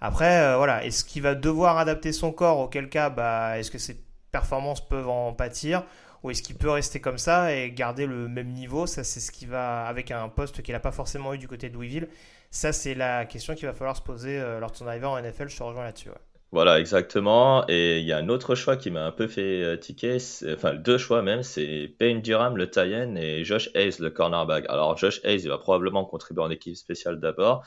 Après, 0.00 0.40
euh, 0.42 0.56
voilà, 0.56 0.84
est-ce 0.84 1.04
qu'il 1.04 1.22
va 1.22 1.34
devoir 1.34 1.78
adapter 1.78 2.12
son 2.12 2.32
corps 2.32 2.58
Auquel 2.60 2.88
cas, 2.88 3.10
bah, 3.10 3.58
est-ce 3.58 3.70
que 3.70 3.78
ses 3.78 3.96
performances 4.30 4.86
peuvent 4.86 5.08
en 5.08 5.32
pâtir 5.32 5.82
ou 6.22 6.30
est-ce 6.30 6.42
qu'il 6.42 6.56
peut 6.56 6.70
rester 6.70 7.00
comme 7.00 7.18
ça 7.18 7.54
et 7.54 7.70
garder 7.70 8.06
le 8.06 8.28
même 8.28 8.52
niveau? 8.52 8.86
Ça, 8.86 9.04
c'est 9.04 9.20
ce 9.20 9.30
qui 9.30 9.46
va 9.46 9.86
avec 9.86 10.10
un 10.10 10.28
poste 10.28 10.62
qu'il 10.62 10.72
n'a 10.74 10.80
pas 10.80 10.92
forcément 10.92 11.34
eu 11.34 11.38
du 11.38 11.48
côté 11.48 11.68
de 11.68 11.74
Louisville. 11.74 12.08
Ça, 12.50 12.72
c'est 12.72 12.94
la 12.94 13.24
question 13.24 13.54
qu'il 13.54 13.66
va 13.66 13.74
falloir 13.74 13.96
se 13.96 14.02
poser 14.02 14.38
euh, 14.38 14.58
lors 14.58 14.70
de 14.70 14.76
son 14.76 14.86
arrivée 14.86 15.06
en 15.06 15.20
NFL. 15.20 15.48
Je 15.48 15.56
te 15.56 15.62
rejoins 15.62 15.84
là-dessus. 15.84 16.10
Voilà, 16.50 16.80
exactement. 16.80 17.64
Et 17.68 17.98
il 17.98 18.06
y 18.06 18.12
a 18.12 18.16
un 18.16 18.28
autre 18.30 18.54
choix 18.54 18.76
qui 18.76 18.90
m'a 18.90 19.04
un 19.04 19.12
peu 19.12 19.28
fait 19.28 19.62
euh, 19.62 19.76
ticker, 19.76 20.16
enfin 20.54 20.74
deux 20.74 20.96
choix 20.96 21.20
même, 21.20 21.42
c'est 21.42 21.92
Payne 21.98 22.22
Durham, 22.22 22.56
le 22.56 22.70
Tayen, 22.70 23.16
et 23.16 23.44
Josh 23.44 23.68
Hayes, 23.74 23.96
le 24.00 24.08
cornerback. 24.08 24.64
Alors 24.70 24.96
Josh 24.96 25.20
Hayes, 25.24 25.42
il 25.42 25.50
va 25.50 25.58
probablement 25.58 26.06
contribuer 26.06 26.42
en 26.42 26.50
équipe 26.50 26.74
spéciale 26.76 27.20
d'abord. 27.20 27.66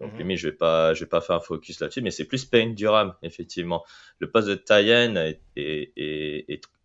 Donc, 0.00 0.14
mm 0.14 0.36
je 0.36 0.48
vais 0.48 0.56
pas, 0.56 0.94
je 0.94 1.00
vais 1.00 1.08
pas 1.08 1.20
faire 1.20 1.36
un 1.36 1.40
focus 1.40 1.80
là-dessus, 1.80 2.00
mais 2.00 2.10
c'est 2.10 2.24
plus 2.24 2.46
Payne 2.46 2.74
Durham, 2.74 3.14
effectivement. 3.22 3.84
Le 4.18 4.30
poste 4.30 4.48
de 4.48 4.54
Tayen 4.54 5.16
est, 5.16 5.42
est, 5.56 5.92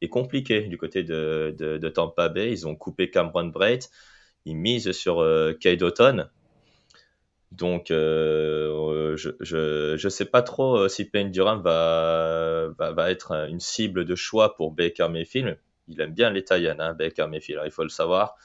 est, 0.01 0.09
compliqué 0.09 0.61
du 0.61 0.77
côté 0.77 1.03
de, 1.03 1.55
de, 1.57 1.77
de, 1.77 1.89
Tampa 1.89 2.27
Bay. 2.27 2.51
Ils 2.51 2.67
ont 2.67 2.75
coupé 2.75 3.09
Cameron 3.09 3.45
Braid. 3.47 3.83
Ils 4.45 4.57
misent 4.57 4.91
sur 4.91 5.21
euh, 5.21 5.53
Kay 5.53 5.77
Donc, 7.51 7.89
euh, 7.89 9.15
je, 9.15 9.29
je, 9.39 9.95
je, 9.97 10.09
sais 10.09 10.25
pas 10.25 10.41
trop 10.41 10.77
euh, 10.77 10.87
si 10.89 11.09
Payne 11.09 11.31
Durham 11.31 11.61
va, 11.61 12.69
va, 12.77 12.91
va, 12.91 13.11
être 13.11 13.31
une 13.49 13.61
cible 13.61 14.03
de 14.03 14.15
choix 14.15 14.55
pour 14.55 14.71
Baker 14.71 15.07
Mayfield. 15.09 15.57
Il 15.87 16.01
aime 16.01 16.13
bien 16.13 16.31
les 16.31 16.43
Tayen, 16.43 16.79
hein, 16.79 16.93
Baker 16.93 17.27
Mayfield, 17.27 17.61
il 17.63 17.71
faut 17.71 17.83
le 17.83 17.89
savoir. 17.89 18.35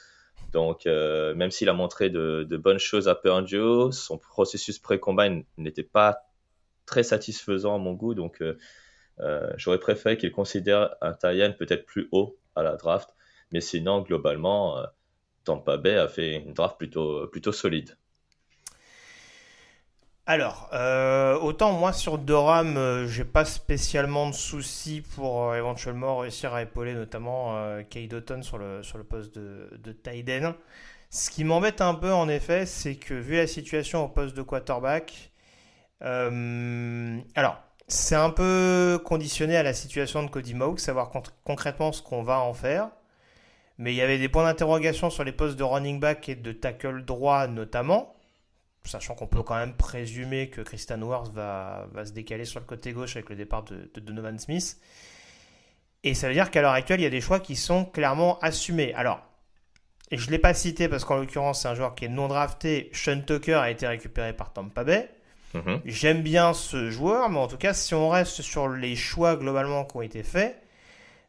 Donc, 0.53 0.87
euh, 0.87 1.35
même 1.35 1.51
s'il 1.51 1.69
a 1.69 1.73
montré 1.73 2.11
de, 2.11 2.45
bonnes 2.57 2.79
choses 2.79 3.09
à 3.09 3.15
Purdue, 3.15 3.93
son 3.93 4.19
processus 4.19 4.79
pré-combine 4.79 5.45
n'était 5.59 5.85
pas 5.85 6.23
très 6.87 7.03
satisfaisant 7.03 7.77
à 7.77 7.79
mon 7.79 7.93
goût. 7.93 8.15
Donc, 8.15 8.43
euh, 8.43 8.59
euh, 9.21 9.51
j'aurais 9.57 9.79
préféré 9.79 10.17
qu'il 10.17 10.33
considère 10.33 10.95
un 11.01 11.13
Tayen 11.13 11.53
peut-être 11.53 11.87
plus 11.87 12.09
haut 12.13 12.39
à 12.57 12.63
la 12.63 12.77
draft. 12.77 13.11
Mais 13.53 13.61
sinon, 13.61 14.03
globalement, 14.03 14.85
Tampa 15.45 15.77
Bay 15.77 15.97
a 15.97 16.09
fait 16.09 16.37
une 16.37 16.55
draft 16.55 16.79
plutôt, 16.79 17.27
plutôt 17.29 17.53
solide. 17.53 17.97
Alors, 20.27 20.69
euh, 20.73 21.37
autant 21.39 21.73
moi 21.73 21.93
sur 21.93 22.19
Doram, 22.19 22.77
euh, 22.77 23.07
j'ai 23.09 23.25
pas 23.25 23.45
spécialement 23.45 24.29
de 24.29 24.35
soucis 24.35 25.03
pour 25.17 25.51
euh, 25.51 25.57
éventuellement 25.57 26.19
réussir 26.19 26.55
à 26.55 26.63
épauler 26.63 26.95
notamment 26.95 27.57
Kay 27.91 28.09
le, 28.09 28.83
sur 28.83 28.99
le 28.99 29.05
poste 29.05 29.35
de, 29.35 29.71
de 29.83 29.93
Tyden. 29.93 30.55
Ce 31.11 31.31
qui 31.31 31.43
m'embête 31.43 31.81
un 31.81 31.95
peu 31.95 32.13
en 32.13 32.29
effet, 32.29 32.67
c'est 32.67 32.95
que 32.95 33.15
vu 33.15 33.37
la 33.37 33.49
situation 33.49 34.05
au 34.05 34.09
poste 34.09 34.37
de 34.37 34.43
quarterback, 34.43 35.33
alors 36.01 37.59
c'est 37.89 38.15
un 38.15 38.31
peu 38.31 39.01
conditionné 39.05 39.57
à 39.57 39.65
la 39.65 39.75
situation 39.75 40.23
de 40.23 40.31
Cody 40.31 40.55
Moke, 40.55 40.79
savoir 40.79 41.11
concrètement 41.45 41.91
ce 41.93 42.03
qu'on 42.03 42.23
va 42.23 42.39
en 42.41 42.55
faire. 42.55 42.91
Mais 43.79 43.93
il 43.93 43.97
y 43.97 44.03
avait 44.03 44.19
des 44.19 44.29
points 44.29 44.45
d'interrogation 44.45 45.11
sur 45.11 45.25
les 45.25 45.33
postes 45.33 45.57
de 45.57 45.65
running 45.65 45.99
back 45.99 46.29
et 46.29 46.37
de 46.37 46.53
tackle 46.53 47.05
droit 47.05 47.49
notamment 47.49 48.15
sachant 48.85 49.15
qu'on 49.15 49.27
peut 49.27 49.43
quand 49.43 49.57
même 49.57 49.75
présumer 49.75 50.49
que 50.49 50.61
Christian 50.63 51.01
Wars 51.03 51.31
va, 51.33 51.87
va, 51.93 52.05
se 52.05 52.13
décaler 52.13 52.45
sur 52.45 52.61
le 52.61 52.67
côté 52.67 52.93
gauche 52.93 53.17
avec 53.17 53.29
le 53.29 53.37
départ 53.37 53.65
de, 53.65 53.91
Donovan 54.01 54.39
Smith. 54.39 54.79
Et 56.03 56.15
ça 56.15 56.29
veut 56.29 56.35
dire 56.35 56.51
qu'à 56.51 56.63
l'heure 56.63 56.73
actuelle, 56.73 57.01
il 57.01 57.05
y 57.05 57.07
a 57.07 57.11
des 57.11 57.21
choix 57.21 57.41
qui 57.41 57.57
sont 57.57 57.85
clairement 57.85 58.39
assumés. 58.41 58.95
Alors, 58.95 59.21
et 60.11 60.17
je 60.17 60.27
ne 60.27 60.33
l'ai 60.33 60.39
pas 60.39 60.55
cité 60.55 60.89
parce 60.89 61.05
qu'en 61.05 61.17
l'occurrence, 61.17 61.63
c'est 61.63 61.69
un 61.69 61.75
joueur 61.75 61.95
qui 61.95 62.07
est 62.07 62.09
non 62.09 62.27
drafté. 62.27 62.91
Sean 62.93 63.21
Tucker 63.21 63.55
a 63.55 63.71
été 63.71 63.87
récupéré 63.87 64.33
par 64.33 64.53
Tampa 64.53 64.83
Bay. 64.83 65.11
Mhm. 65.55 65.81
J'aime 65.85 66.23
bien 66.23 66.53
ce 66.55 66.91
joueur, 66.91 67.29
mais 67.29 67.39
en 67.39 67.49
tout 67.49 67.57
cas, 67.57 67.75
si 67.75 67.95
on 67.95 68.09
reste 68.09 68.43
sur 68.43 68.69
les 68.69 68.97
choix 68.97 69.37
globalement 69.37 69.85
qui 69.85 69.97
ont 69.97 70.03
été 70.03 70.23
faits, 70.23 70.61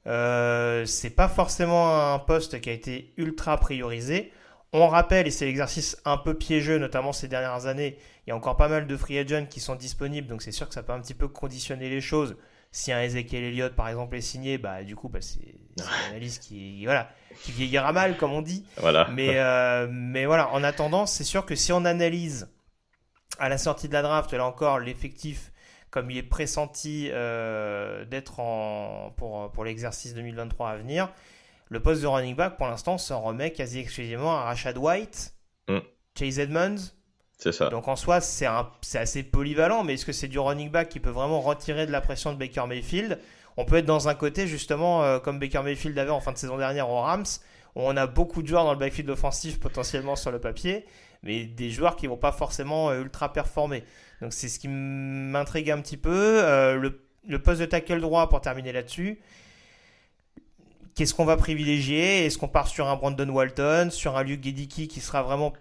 euh, 0.08 0.86
c'est 0.86 1.12
pas 1.12 1.28
forcément 1.28 2.14
un 2.14 2.20
poste 2.20 2.60
qui 2.62 2.70
a 2.70 2.74
été 2.74 3.14
ultra 3.18 3.58
priorisé. 3.58 4.32
On 4.74 4.88
rappelle, 4.88 5.28
et 5.28 5.32
c'est 5.32 5.46
l'exercice 5.46 5.98
un 6.06 6.18
peu 6.18 6.34
piégeux, 6.34 6.78
notamment 6.78 7.12
ces 7.12 7.28
dernières 7.28 7.66
années, 7.66 7.98
il 8.26 8.30
y 8.30 8.34
a 8.34 8.36
encore 8.38 8.56
pas 8.56 8.70
mal 8.70 8.88
de 8.88 8.98
free 8.98 9.18
agents 9.18 9.46
qui 9.50 9.60
sont 9.60 9.76
disponibles, 9.76 10.28
donc 10.28 10.42
c'est 10.42 10.54
sûr 10.54 10.68
que 10.68 10.74
ça 10.74 10.82
peut 10.82 10.94
un 10.94 11.02
petit 11.02 11.14
peu 11.14 11.28
conditionner 11.28 11.90
les 11.90 12.00
choses. 12.00 12.38
Si 12.72 12.94
un 12.94 13.02
Ezekiel 13.02 13.44
Elliott, 13.44 13.76
par 13.76 13.90
exemple, 13.90 14.16
est 14.16 14.22
signé, 14.22 14.58
bah, 14.58 14.84
du 14.84 14.96
coup, 14.96 15.10
bah, 15.10 15.20
c'est 15.20 15.42
une 15.42 15.84
analyse 16.10 16.40
qui, 16.40 16.86
voilà, 16.86 17.10
qui 17.44 17.52
vieillira 17.52 17.92
mal, 17.92 18.16
comme 18.16 18.32
on 18.32 18.42
dit. 18.42 18.66
Voilà. 18.78 19.10
Mais, 19.12 19.40
euh, 19.40 19.90
mais 19.92 20.26
voilà, 20.26 20.50
en 20.52 20.64
attendant, 20.64 21.06
c'est 21.06 21.26
sûr 21.26 21.46
que 21.46 21.56
si 21.56 21.74
on 21.74 21.84
analyse 21.84 22.50
à 23.40 23.50
la 23.50 23.58
sortie 23.58 23.90
de 23.90 23.94
la 23.94 24.04
draft, 24.04 24.32
là 24.32 24.46
encore, 24.46 24.80
l'effectif, 24.80 25.52
comme 25.90 26.10
il 26.12 26.18
est 26.18 26.24
pressenti 26.24 27.10
euh, 27.12 28.06
d'être 28.06 28.36
pour, 29.18 29.52
pour 29.52 29.66
l'exercice 29.66 30.14
2023 30.14 30.70
à 30.70 30.78
venir, 30.78 31.10
le 31.72 31.80
poste 31.80 32.02
de 32.02 32.08
running 32.08 32.36
back, 32.36 32.58
pour 32.58 32.68
l'instant, 32.68 32.98
s'en 32.98 33.22
remet 33.22 33.54
quasi 33.54 33.80
exclusivement 33.80 34.38
à 34.38 34.44
Rashad 34.44 34.78
White, 34.78 35.34
mm. 35.70 35.78
Chase 36.20 36.38
Edmonds. 36.38 36.92
C'est 37.38 37.54
ça. 37.54 37.70
Donc 37.70 37.88
en 37.88 37.96
soi, 37.96 38.20
c'est 38.20 38.46
assez 38.98 39.24
polyvalent, 39.24 39.86
mais 39.86 39.94
est-ce 39.94 40.06
que 40.06 40.12
c'est 40.12 40.28
du 40.28 40.38
running 40.38 40.70
back 40.70 40.90
qui 40.90 41.00
peut 41.00 41.10
vraiment 41.10 41.40
retirer 41.40 41.88
de 41.88 41.92
la 41.92 42.02
pression 42.02 42.34
de 42.34 42.38
Baker 42.38 42.66
Mayfield? 42.68 43.18
On 43.56 43.64
peut 43.64 43.78
être 43.78 43.86
dans 43.86 44.10
un 44.10 44.16
côté, 44.16 44.48
justement, 44.48 45.04
euh, 45.04 45.20
comme 45.20 45.40
Baker 45.40 45.62
Mayfield 45.64 45.98
avait 45.98 46.12
en 46.12 46.20
fin 46.20 46.34
de 46.34 46.38
saison 46.38 46.58
dernière 46.58 46.90
aux 46.90 47.00
Rams, 47.00 47.24
où 47.76 47.82
on 47.84 47.96
a 47.96 48.06
beaucoup 48.06 48.42
de 48.42 48.48
joueurs 48.48 48.66
dans 48.66 48.74
le 48.74 48.80
backfield 48.80 49.10
offensif 49.10 49.58
potentiellement 49.58 50.18
sur 50.18 50.32
le 50.32 50.40
papier, 50.40 50.86
mais 51.24 51.46
des 51.46 51.70
joueurs 51.70 51.96
qui 51.96 52.06
vont 52.06 52.18
pas 52.18 52.34
forcément 52.34 52.90
euh, 52.90 53.02
ultra 53.02 53.32
performer. 53.32 53.86
Donc 54.22 54.34
c'est 54.34 54.50
ce 54.50 54.60
qui 54.60 54.68
m'intrigue 54.68 55.72
un 55.72 55.80
petit 55.80 55.98
peu. 55.98 56.44
Euh, 56.44 56.76
le, 56.76 57.02
le 57.26 57.40
poste 57.40 57.62
de 57.62 57.66
tackle 57.66 58.02
droit, 58.02 58.28
pour 58.28 58.42
terminer 58.42 58.74
là-dessus, 58.74 59.22
qu'est-ce 60.96 61.14
qu'on 61.14 61.26
va 61.26 61.38
privilégier? 61.38 62.26
Est-ce 62.26 62.38
qu'on 62.38 62.48
part 62.48 62.68
sur 62.68 62.88
un 62.88 62.96
Brandon 62.96 63.30
Walton, 63.30 63.90
sur 63.92 64.18
un 64.18 64.24
Luke 64.24 64.44
Gedicki 64.44 64.88
qui 64.88 65.02
sera 65.02 65.24
vraiment 65.24 65.54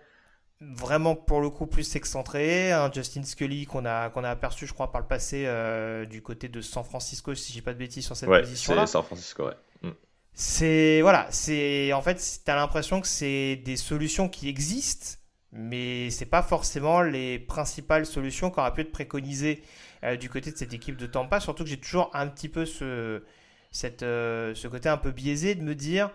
vraiment 0.61 1.17
pour 1.17 1.41
le 1.41 1.49
coup 1.49 1.67
plus 1.67 1.97
excentré, 1.97 2.71
un 2.71 2.93
Justin 2.93 3.23
Scully 3.23 3.65
qu'on 3.65 3.87
a 3.87 4.11
qu'on 4.11 4.25
a 4.25 4.31
aperçu 4.31 4.67
je 4.67 4.75
crois 4.75 4.93
par 4.93 5.01
le 5.01 5.07
passé 5.07 5.45
euh, 5.47 6.05
du 6.05 6.21
côté 6.21 6.49
de 6.49 6.61
San 6.61 6.85
Francisco 6.85 7.35
si 7.35 7.53
j'ai 7.53 7.63
pas 7.63 7.73
de 7.73 7.79
bêtises 7.79 8.05
sur 8.05 8.15
cette 8.15 8.29
position 8.29 8.75
là. 8.75 8.87
c'est 8.87 8.93
San 8.93 9.03
Francisco 9.03 9.47
ouais. 9.47 9.55
Mm. 9.83 9.91
C'est 10.35 11.01
voilà, 11.01 11.27
c'est 11.31 11.95
en 11.95 12.03
fait 12.03 12.17
tu 12.45 12.51
as 12.51 12.57
l'impression 12.57 13.01
que 13.01 13.07
c'est 13.07 13.57
des 13.57 13.77
solutions 13.77 14.29
qui 14.29 14.51
existent 14.51 15.17
mais 15.53 16.11
c'est 16.11 16.27
pas 16.27 16.43
forcément 16.43 17.01
les 17.01 17.39
principales 17.39 18.07
solutions 18.07 18.51
qu'aurait 18.51 18.73
pu 18.73 18.83
être 18.83 18.93
préconisées 18.93 19.63
euh, 20.05 20.17
du 20.17 20.29
côté 20.29 20.53
de 20.53 20.57
cette 20.57 20.73
équipe 20.73 20.97
de 20.97 21.07
Tampa, 21.07 21.41
surtout 21.41 21.65
que 21.65 21.71
j'ai 21.71 21.81
toujours 21.81 22.11
un 22.15 22.29
petit 22.29 22.49
peu 22.49 22.65
ce 22.67 23.23
cette, 23.71 24.03
euh, 24.03 24.55
ce 24.55 24.69
côté 24.69 24.89
un 24.89 24.97
peu 24.97 25.11
biaisé 25.11 25.55
de 25.55 25.63
me 25.63 25.75
dire 25.75 26.11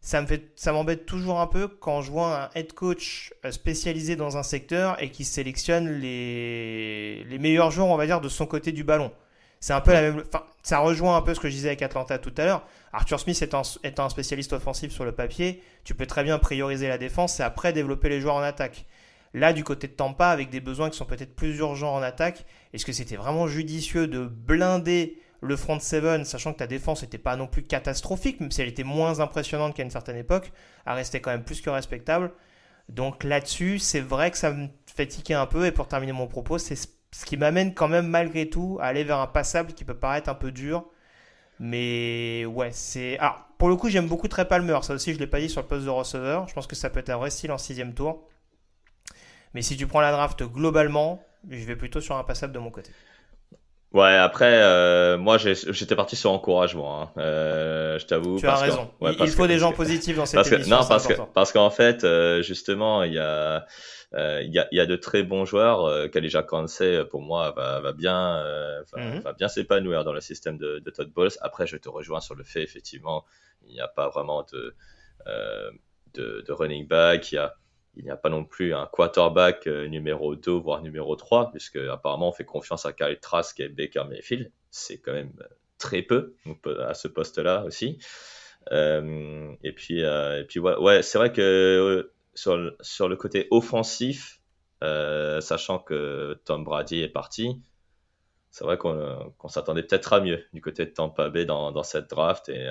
ça 0.00 0.22
me 0.22 0.26
fait, 0.26 0.50
ça 0.56 0.72
m'embête 0.72 1.04
toujours 1.04 1.40
un 1.40 1.46
peu 1.46 1.68
quand 1.68 2.00
je 2.00 2.10
vois 2.10 2.44
un 2.44 2.50
head 2.54 2.72
coach 2.72 3.34
euh, 3.44 3.50
spécialisé 3.50 4.16
dans 4.16 4.38
un 4.38 4.42
secteur 4.42 5.00
et 5.02 5.10
qui 5.10 5.24
sélectionne 5.24 5.88
les, 5.88 7.24
les 7.24 7.38
meilleurs 7.38 7.70
joueurs, 7.70 7.88
on 7.88 7.96
va 7.96 8.06
dire, 8.06 8.20
de 8.20 8.28
son 8.28 8.46
côté 8.46 8.72
du 8.72 8.82
ballon. 8.82 9.12
C'est 9.62 9.74
un 9.74 9.82
peu 9.82 9.92
la 9.92 10.00
même, 10.00 10.24
ça 10.62 10.78
rejoint 10.78 11.18
un 11.18 11.22
peu 11.22 11.34
ce 11.34 11.40
que 11.40 11.50
je 11.50 11.54
disais 11.54 11.68
avec 11.68 11.82
Atlanta 11.82 12.18
tout 12.18 12.32
à 12.38 12.46
l'heure. 12.46 12.66
Arthur 12.94 13.20
Smith 13.20 13.40
étant, 13.42 13.60
étant 13.84 14.06
un 14.06 14.08
spécialiste 14.08 14.54
offensif 14.54 14.90
sur 14.90 15.04
le 15.04 15.12
papier, 15.12 15.62
tu 15.84 15.94
peux 15.94 16.06
très 16.06 16.24
bien 16.24 16.38
prioriser 16.38 16.88
la 16.88 16.96
défense 16.96 17.38
et 17.40 17.42
après 17.42 17.74
développer 17.74 18.08
les 18.08 18.22
joueurs 18.22 18.36
en 18.36 18.42
attaque. 18.42 18.86
Là, 19.34 19.52
du 19.52 19.62
côté 19.62 19.86
de 19.86 19.92
Tampa, 19.92 20.28
avec 20.28 20.48
des 20.48 20.60
besoins 20.60 20.88
qui 20.88 20.96
sont 20.96 21.04
peut-être 21.04 21.36
plus 21.36 21.58
urgents 21.58 21.94
en 21.94 22.02
attaque, 22.02 22.46
est-ce 22.72 22.86
que 22.86 22.92
c'était 22.92 23.16
vraiment 23.16 23.46
judicieux 23.46 24.06
de 24.08 24.24
blinder 24.24 25.18
le 25.40 25.56
front 25.56 25.80
seven, 25.80 26.24
sachant 26.24 26.52
que 26.52 26.58
ta 26.58 26.66
défense 26.66 27.02
n'était 27.02 27.18
pas 27.18 27.36
non 27.36 27.46
plus 27.46 27.62
catastrophique, 27.62 28.40
même 28.40 28.50
si 28.50 28.60
elle 28.60 28.68
était 28.68 28.84
moins 28.84 29.20
impressionnante 29.20 29.74
qu'à 29.74 29.82
une 29.82 29.90
certaine 29.90 30.16
époque, 30.16 30.52
à 30.86 30.94
rester 30.94 31.20
quand 31.20 31.30
même 31.30 31.44
plus 31.44 31.60
que 31.60 31.70
respectable. 31.70 32.32
Donc 32.88 33.24
là-dessus, 33.24 33.78
c'est 33.78 34.00
vrai 34.00 34.30
que 34.30 34.38
ça 34.38 34.52
me 34.52 34.68
tiquer 35.06 35.34
un 35.34 35.46
peu. 35.46 35.66
Et 35.66 35.72
pour 35.72 35.88
terminer 35.88 36.12
mon 36.12 36.26
propos, 36.26 36.58
c'est 36.58 36.76
ce 36.76 37.24
qui 37.24 37.36
m'amène 37.36 37.74
quand 37.74 37.88
même 37.88 38.06
malgré 38.06 38.48
tout 38.50 38.78
à 38.80 38.86
aller 38.86 39.04
vers 39.04 39.18
un 39.18 39.26
passable 39.26 39.72
qui 39.72 39.84
peut 39.84 39.94
paraître 39.94 40.28
un 40.28 40.34
peu 40.34 40.52
dur. 40.52 40.84
Mais 41.58 42.44
ouais, 42.46 42.70
c'est. 42.72 43.18
Alors, 43.18 43.46
pour 43.58 43.68
le 43.68 43.76
coup, 43.76 43.88
j'aime 43.88 44.08
beaucoup 44.08 44.28
Trey 44.28 44.46
Palmer. 44.46 44.78
Ça 44.82 44.94
aussi, 44.94 45.14
je 45.14 45.18
l'ai 45.18 45.26
pas 45.26 45.40
dit 45.40 45.48
sur 45.48 45.60
le 45.60 45.68
poste 45.68 45.84
de 45.84 45.90
receveur. 45.90 46.48
Je 46.48 46.54
pense 46.54 46.66
que 46.66 46.74
ça 46.74 46.90
peut 46.90 47.00
être 47.00 47.10
un 47.10 47.18
vrai 47.18 47.30
style 47.30 47.52
en 47.52 47.58
sixième 47.58 47.94
tour. 47.94 48.26
Mais 49.54 49.62
si 49.62 49.76
tu 49.76 49.86
prends 49.86 50.00
la 50.00 50.12
draft 50.12 50.42
globalement, 50.42 51.22
je 51.48 51.64
vais 51.64 51.76
plutôt 51.76 52.00
sur 52.00 52.16
un 52.16 52.24
passable 52.24 52.52
de 52.52 52.58
mon 52.58 52.70
côté. 52.70 52.90
Ouais, 53.92 54.14
après, 54.14 54.62
euh, 54.62 55.18
moi 55.18 55.36
j'étais 55.36 55.96
parti 55.96 56.14
sur 56.14 56.30
encouragement. 56.30 57.02
Hein. 57.02 57.10
Euh, 57.18 57.98
je 57.98 58.06
t'avoue. 58.06 58.38
Tu 58.38 58.46
as 58.46 58.54
raison. 58.54 58.88
il, 59.02 59.28
faut 59.28 59.48
des 59.48 59.58
gens 59.58 59.72
positifs 59.72 60.16
dans 60.16 60.26
cette 60.26 60.36
parce 60.36 60.52
émission. 60.52 60.76
non, 60.76 60.86
parce 60.86 61.06
que 61.08 61.14
parce 61.34 61.52
qu'en 61.52 61.70
fait, 61.70 62.04
euh, 62.04 62.40
justement, 62.40 63.02
il 63.02 63.14
y 63.14 63.18
a 63.18 63.66
euh, 64.14 64.42
il 64.44 64.52
y, 64.52 64.60
a, 64.60 64.68
y 64.70 64.78
a 64.78 64.86
de 64.86 64.94
très 64.94 65.24
bons 65.24 65.44
joueurs. 65.44 65.86
Euh, 65.86 66.06
Kalija 66.06 66.44
Kansé, 66.44 67.02
pour 67.10 67.20
moi, 67.20 67.50
va, 67.50 67.80
va 67.80 67.92
bien 67.92 68.44
va, 68.92 69.02
mhm. 69.02 69.20
va, 69.20 69.32
bien 69.32 69.48
s'épanouir 69.48 70.04
dans 70.04 70.12
le 70.12 70.20
système 70.20 70.56
de, 70.56 70.78
de 70.78 70.90
Todd 70.90 71.10
Bowles. 71.10 71.30
Après, 71.40 71.66
je 71.66 71.76
te 71.76 71.88
rejoins 71.88 72.20
sur 72.20 72.36
le 72.36 72.44
fait, 72.44 72.62
effectivement, 72.62 73.24
il 73.66 73.72
n'y 73.72 73.80
a 73.80 73.88
pas 73.88 74.08
vraiment 74.08 74.46
de, 74.52 74.74
de, 76.14 76.44
de 76.46 76.52
running 76.52 76.86
back. 76.86 77.32
Il 77.32 77.36
y 77.36 77.38
a 77.38 77.54
il 77.96 78.04
n'y 78.04 78.10
a 78.10 78.16
pas 78.16 78.28
non 78.28 78.44
plus 78.44 78.74
un 78.74 78.86
quarterback 78.86 79.66
euh, 79.66 79.86
numéro 79.86 80.36
2, 80.36 80.52
voire 80.52 80.82
numéro 80.82 81.16
3, 81.16 81.50
puisque 81.50 81.76
apparemment 81.76 82.28
on 82.28 82.32
fait 82.32 82.44
confiance 82.44 82.86
à 82.86 82.92
Kyle 82.92 83.18
Trask 83.20 83.58
et 83.60 83.68
Baker 83.68 84.04
Mayfield. 84.08 84.50
C'est 84.70 84.98
quand 84.98 85.12
même 85.12 85.32
euh, 85.40 85.46
très 85.78 86.02
peu 86.02 86.34
à 86.80 86.94
ce 86.94 87.08
poste-là 87.08 87.64
aussi. 87.64 87.98
Euh, 88.72 89.52
et 89.64 89.72
puis, 89.72 90.02
puis 90.48 90.60
ouais, 90.60 91.02
c'est 91.02 91.18
vrai 91.18 91.32
que 91.32 92.12
sur, 92.34 92.72
sur 92.80 93.08
le 93.08 93.16
côté 93.16 93.48
offensif, 93.50 94.40
sachant 94.82 95.78
que 95.78 96.38
Tom 96.44 96.64
Brady 96.64 97.00
est 97.00 97.08
parti, 97.08 97.60
c'est 98.50 98.64
vrai 98.64 98.76
qu'on 98.78 99.48
s'attendait 99.48 99.82
peut-être 99.82 100.12
à 100.12 100.20
mieux 100.20 100.44
du 100.52 100.60
côté 100.60 100.84
de 100.84 100.90
Tampa 100.90 101.28
Bay 101.28 101.44
dans, 101.44 101.72
dans 101.72 101.82
cette 101.82 102.10
draft. 102.10 102.50
Et, 102.50 102.70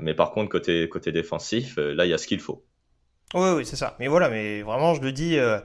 mais 0.00 0.14
par 0.14 0.32
contre, 0.32 0.50
côté, 0.50 0.88
côté 0.88 1.12
défensif, 1.12 1.76
là, 1.76 2.04
il 2.04 2.10
y 2.10 2.12
a 2.14 2.18
ce 2.18 2.26
qu'il 2.26 2.40
faut. 2.40 2.64
Oui, 3.34 3.50
oui, 3.56 3.66
c'est 3.66 3.76
ça. 3.76 3.96
Mais 3.98 4.08
voilà, 4.08 4.28
mais 4.28 4.62
vraiment, 4.62 4.94
je 4.94 5.00
le 5.00 5.12
dis, 5.12 5.38
euh, 5.38 5.58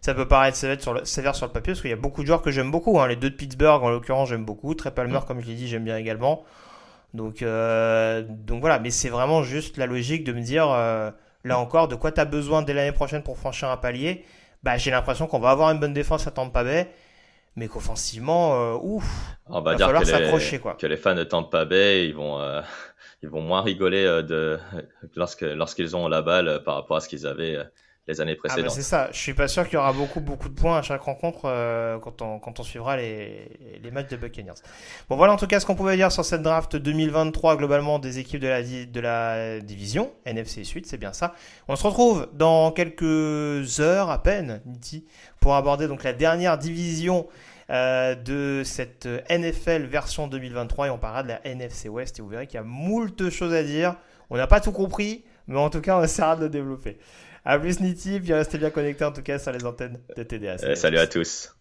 ça 0.00 0.14
peut 0.14 0.28
paraître 0.28 0.56
sévère 0.56 0.80
sur, 0.80 0.94
le, 0.94 1.04
sévère 1.04 1.34
sur 1.34 1.46
le 1.46 1.52
papier 1.52 1.72
parce 1.72 1.80
qu'il 1.80 1.90
y 1.90 1.94
a 1.94 1.96
beaucoup 1.96 2.22
de 2.22 2.26
joueurs 2.26 2.42
que 2.42 2.50
j'aime 2.50 2.70
beaucoup. 2.70 3.00
Hein. 3.00 3.08
Les 3.08 3.16
deux 3.16 3.30
de 3.30 3.34
Pittsburgh, 3.34 3.82
en 3.82 3.90
l'occurrence, 3.90 4.28
j'aime 4.28 4.44
beaucoup. 4.44 4.74
Trey 4.74 4.90
Palmer, 4.90 5.18
mm. 5.18 5.24
comme 5.26 5.40
je 5.40 5.46
l'ai 5.46 5.54
dit, 5.54 5.68
j'aime 5.68 5.84
bien 5.84 5.96
également. 5.96 6.44
Donc, 7.14 7.42
euh, 7.42 8.22
donc 8.28 8.60
voilà, 8.60 8.78
mais 8.78 8.90
c'est 8.90 9.08
vraiment 9.08 9.42
juste 9.42 9.76
la 9.78 9.86
logique 9.86 10.24
de 10.24 10.32
me 10.32 10.40
dire, 10.40 10.70
euh, 10.70 11.10
là 11.44 11.58
encore, 11.58 11.88
de 11.88 11.94
quoi 11.94 12.12
tu 12.12 12.20
as 12.20 12.24
besoin 12.24 12.62
dès 12.62 12.74
l'année 12.74 12.92
prochaine 12.92 13.22
pour 13.22 13.38
franchir 13.38 13.70
un 13.70 13.76
palier? 13.76 14.24
Bah, 14.62 14.76
j'ai 14.76 14.90
l'impression 14.90 15.26
qu'on 15.26 15.38
va 15.38 15.50
avoir 15.50 15.70
une 15.70 15.80
bonne 15.80 15.94
défense 15.94 16.26
à 16.26 16.30
Tampa 16.30 16.64
Bay, 16.64 16.90
mais 17.56 17.68
qu'offensivement, 17.68 18.76
ouf, 18.82 19.04
on 19.46 19.60
va, 19.60 19.74
va 19.74 19.78
falloir 19.78 20.06
s'accrocher. 20.06 20.60
Que 20.78 20.86
les 20.86 20.96
fans 20.96 21.14
de 21.14 21.24
Tampa 21.24 21.64
Bay, 21.64 22.06
ils 22.08 22.14
vont 22.14 22.38
ils 23.22 23.28
vont 23.28 23.42
moins 23.42 23.62
rigoler 23.62 24.04
euh, 24.04 24.22
de, 24.22 24.58
lorsque, 25.16 25.42
lorsqu'ils 25.42 25.96
ont 25.96 26.08
la 26.08 26.22
balle 26.22 26.48
euh, 26.48 26.58
par 26.58 26.74
rapport 26.74 26.96
à 26.96 27.00
ce 27.00 27.08
qu'ils 27.08 27.26
avaient 27.26 27.56
euh, 27.56 27.64
les 28.06 28.20
années 28.22 28.32
ah, 28.32 28.42
bah, 28.42 28.48
précédentes. 28.48 28.72
c'est 28.72 28.82
ça. 28.82 29.08
Je 29.12 29.18
suis 29.18 29.34
pas 29.34 29.48
sûr 29.48 29.64
qu'il 29.64 29.74
y 29.74 29.76
aura 29.76 29.92
beaucoup 29.92 30.20
beaucoup 30.20 30.48
de 30.48 30.54
points 30.54 30.78
à 30.78 30.82
chaque 30.82 31.02
rencontre 31.02 31.42
quand, 32.02 32.22
on, 32.22 32.38
quand 32.38 32.58
on 32.58 32.62
suivra 32.62 32.96
les, 32.96 33.78
les 33.82 33.90
matchs 33.90 34.08
de 34.08 34.16
Buccaneers. 34.16 34.54
Bon 35.10 35.16
voilà 35.16 35.34
en 35.34 35.36
tout 35.36 35.46
cas 35.46 35.60
ce 35.60 35.66
qu'on 35.66 35.74
pouvait 35.74 35.96
dire 35.96 36.10
sur 36.10 36.24
cette 36.24 36.40
draft 36.40 36.74
2023 36.74 37.58
globalement 37.58 37.98
des 37.98 38.18
équipes 38.18 38.40
de 38.40 38.48
la, 38.48 38.62
de 38.62 39.00
la 39.00 39.60
division 39.60 40.10
NFC 40.24 40.64
Sud, 40.64 40.86
c'est 40.86 40.96
bien 40.96 41.12
ça. 41.12 41.34
On 41.68 41.76
se 41.76 41.86
retrouve 41.86 42.30
dans 42.32 42.72
quelques 42.72 43.78
heures 43.80 44.08
à 44.08 44.22
peine, 44.22 44.62
pour 45.48 45.56
aborder 45.56 45.88
donc 45.88 46.04
la 46.04 46.12
dernière 46.12 46.58
division 46.58 47.26
euh, 47.70 48.14
de 48.14 48.60
cette 48.66 49.08
NFL 49.30 49.84
version 49.86 50.28
2023 50.28 50.88
et 50.88 50.90
on 50.90 50.98
parlera 50.98 51.22
de 51.22 51.28
la 51.28 51.40
NFC 51.46 51.88
West 51.88 52.18
et 52.18 52.22
vous 52.22 52.28
verrez 52.28 52.46
qu'il 52.46 52.56
y 52.56 52.60
a 52.60 52.64
moult 52.64 53.30
choses 53.30 53.54
à 53.54 53.62
dire. 53.62 53.94
On 54.28 54.36
n'a 54.36 54.46
pas 54.46 54.60
tout 54.60 54.72
compris, 54.72 55.24
mais 55.46 55.58
en 55.58 55.70
tout 55.70 55.80
cas 55.80 55.96
on 55.96 56.02
essaiera 56.02 56.36
de 56.36 56.42
le 56.42 56.50
développer. 56.50 56.98
A 57.46 57.58
plus 57.58 57.80
Niti, 57.80 58.20
puis 58.20 58.34
restez 58.34 58.58
bien 58.58 58.68
connectés 58.68 59.06
en 59.06 59.12
tout 59.12 59.22
cas 59.22 59.38
sur 59.38 59.52
les 59.52 59.64
antennes 59.64 59.98
de 60.18 60.22
TDA. 60.22 60.58
salut 60.76 60.98
à 60.98 61.06
tous. 61.06 61.57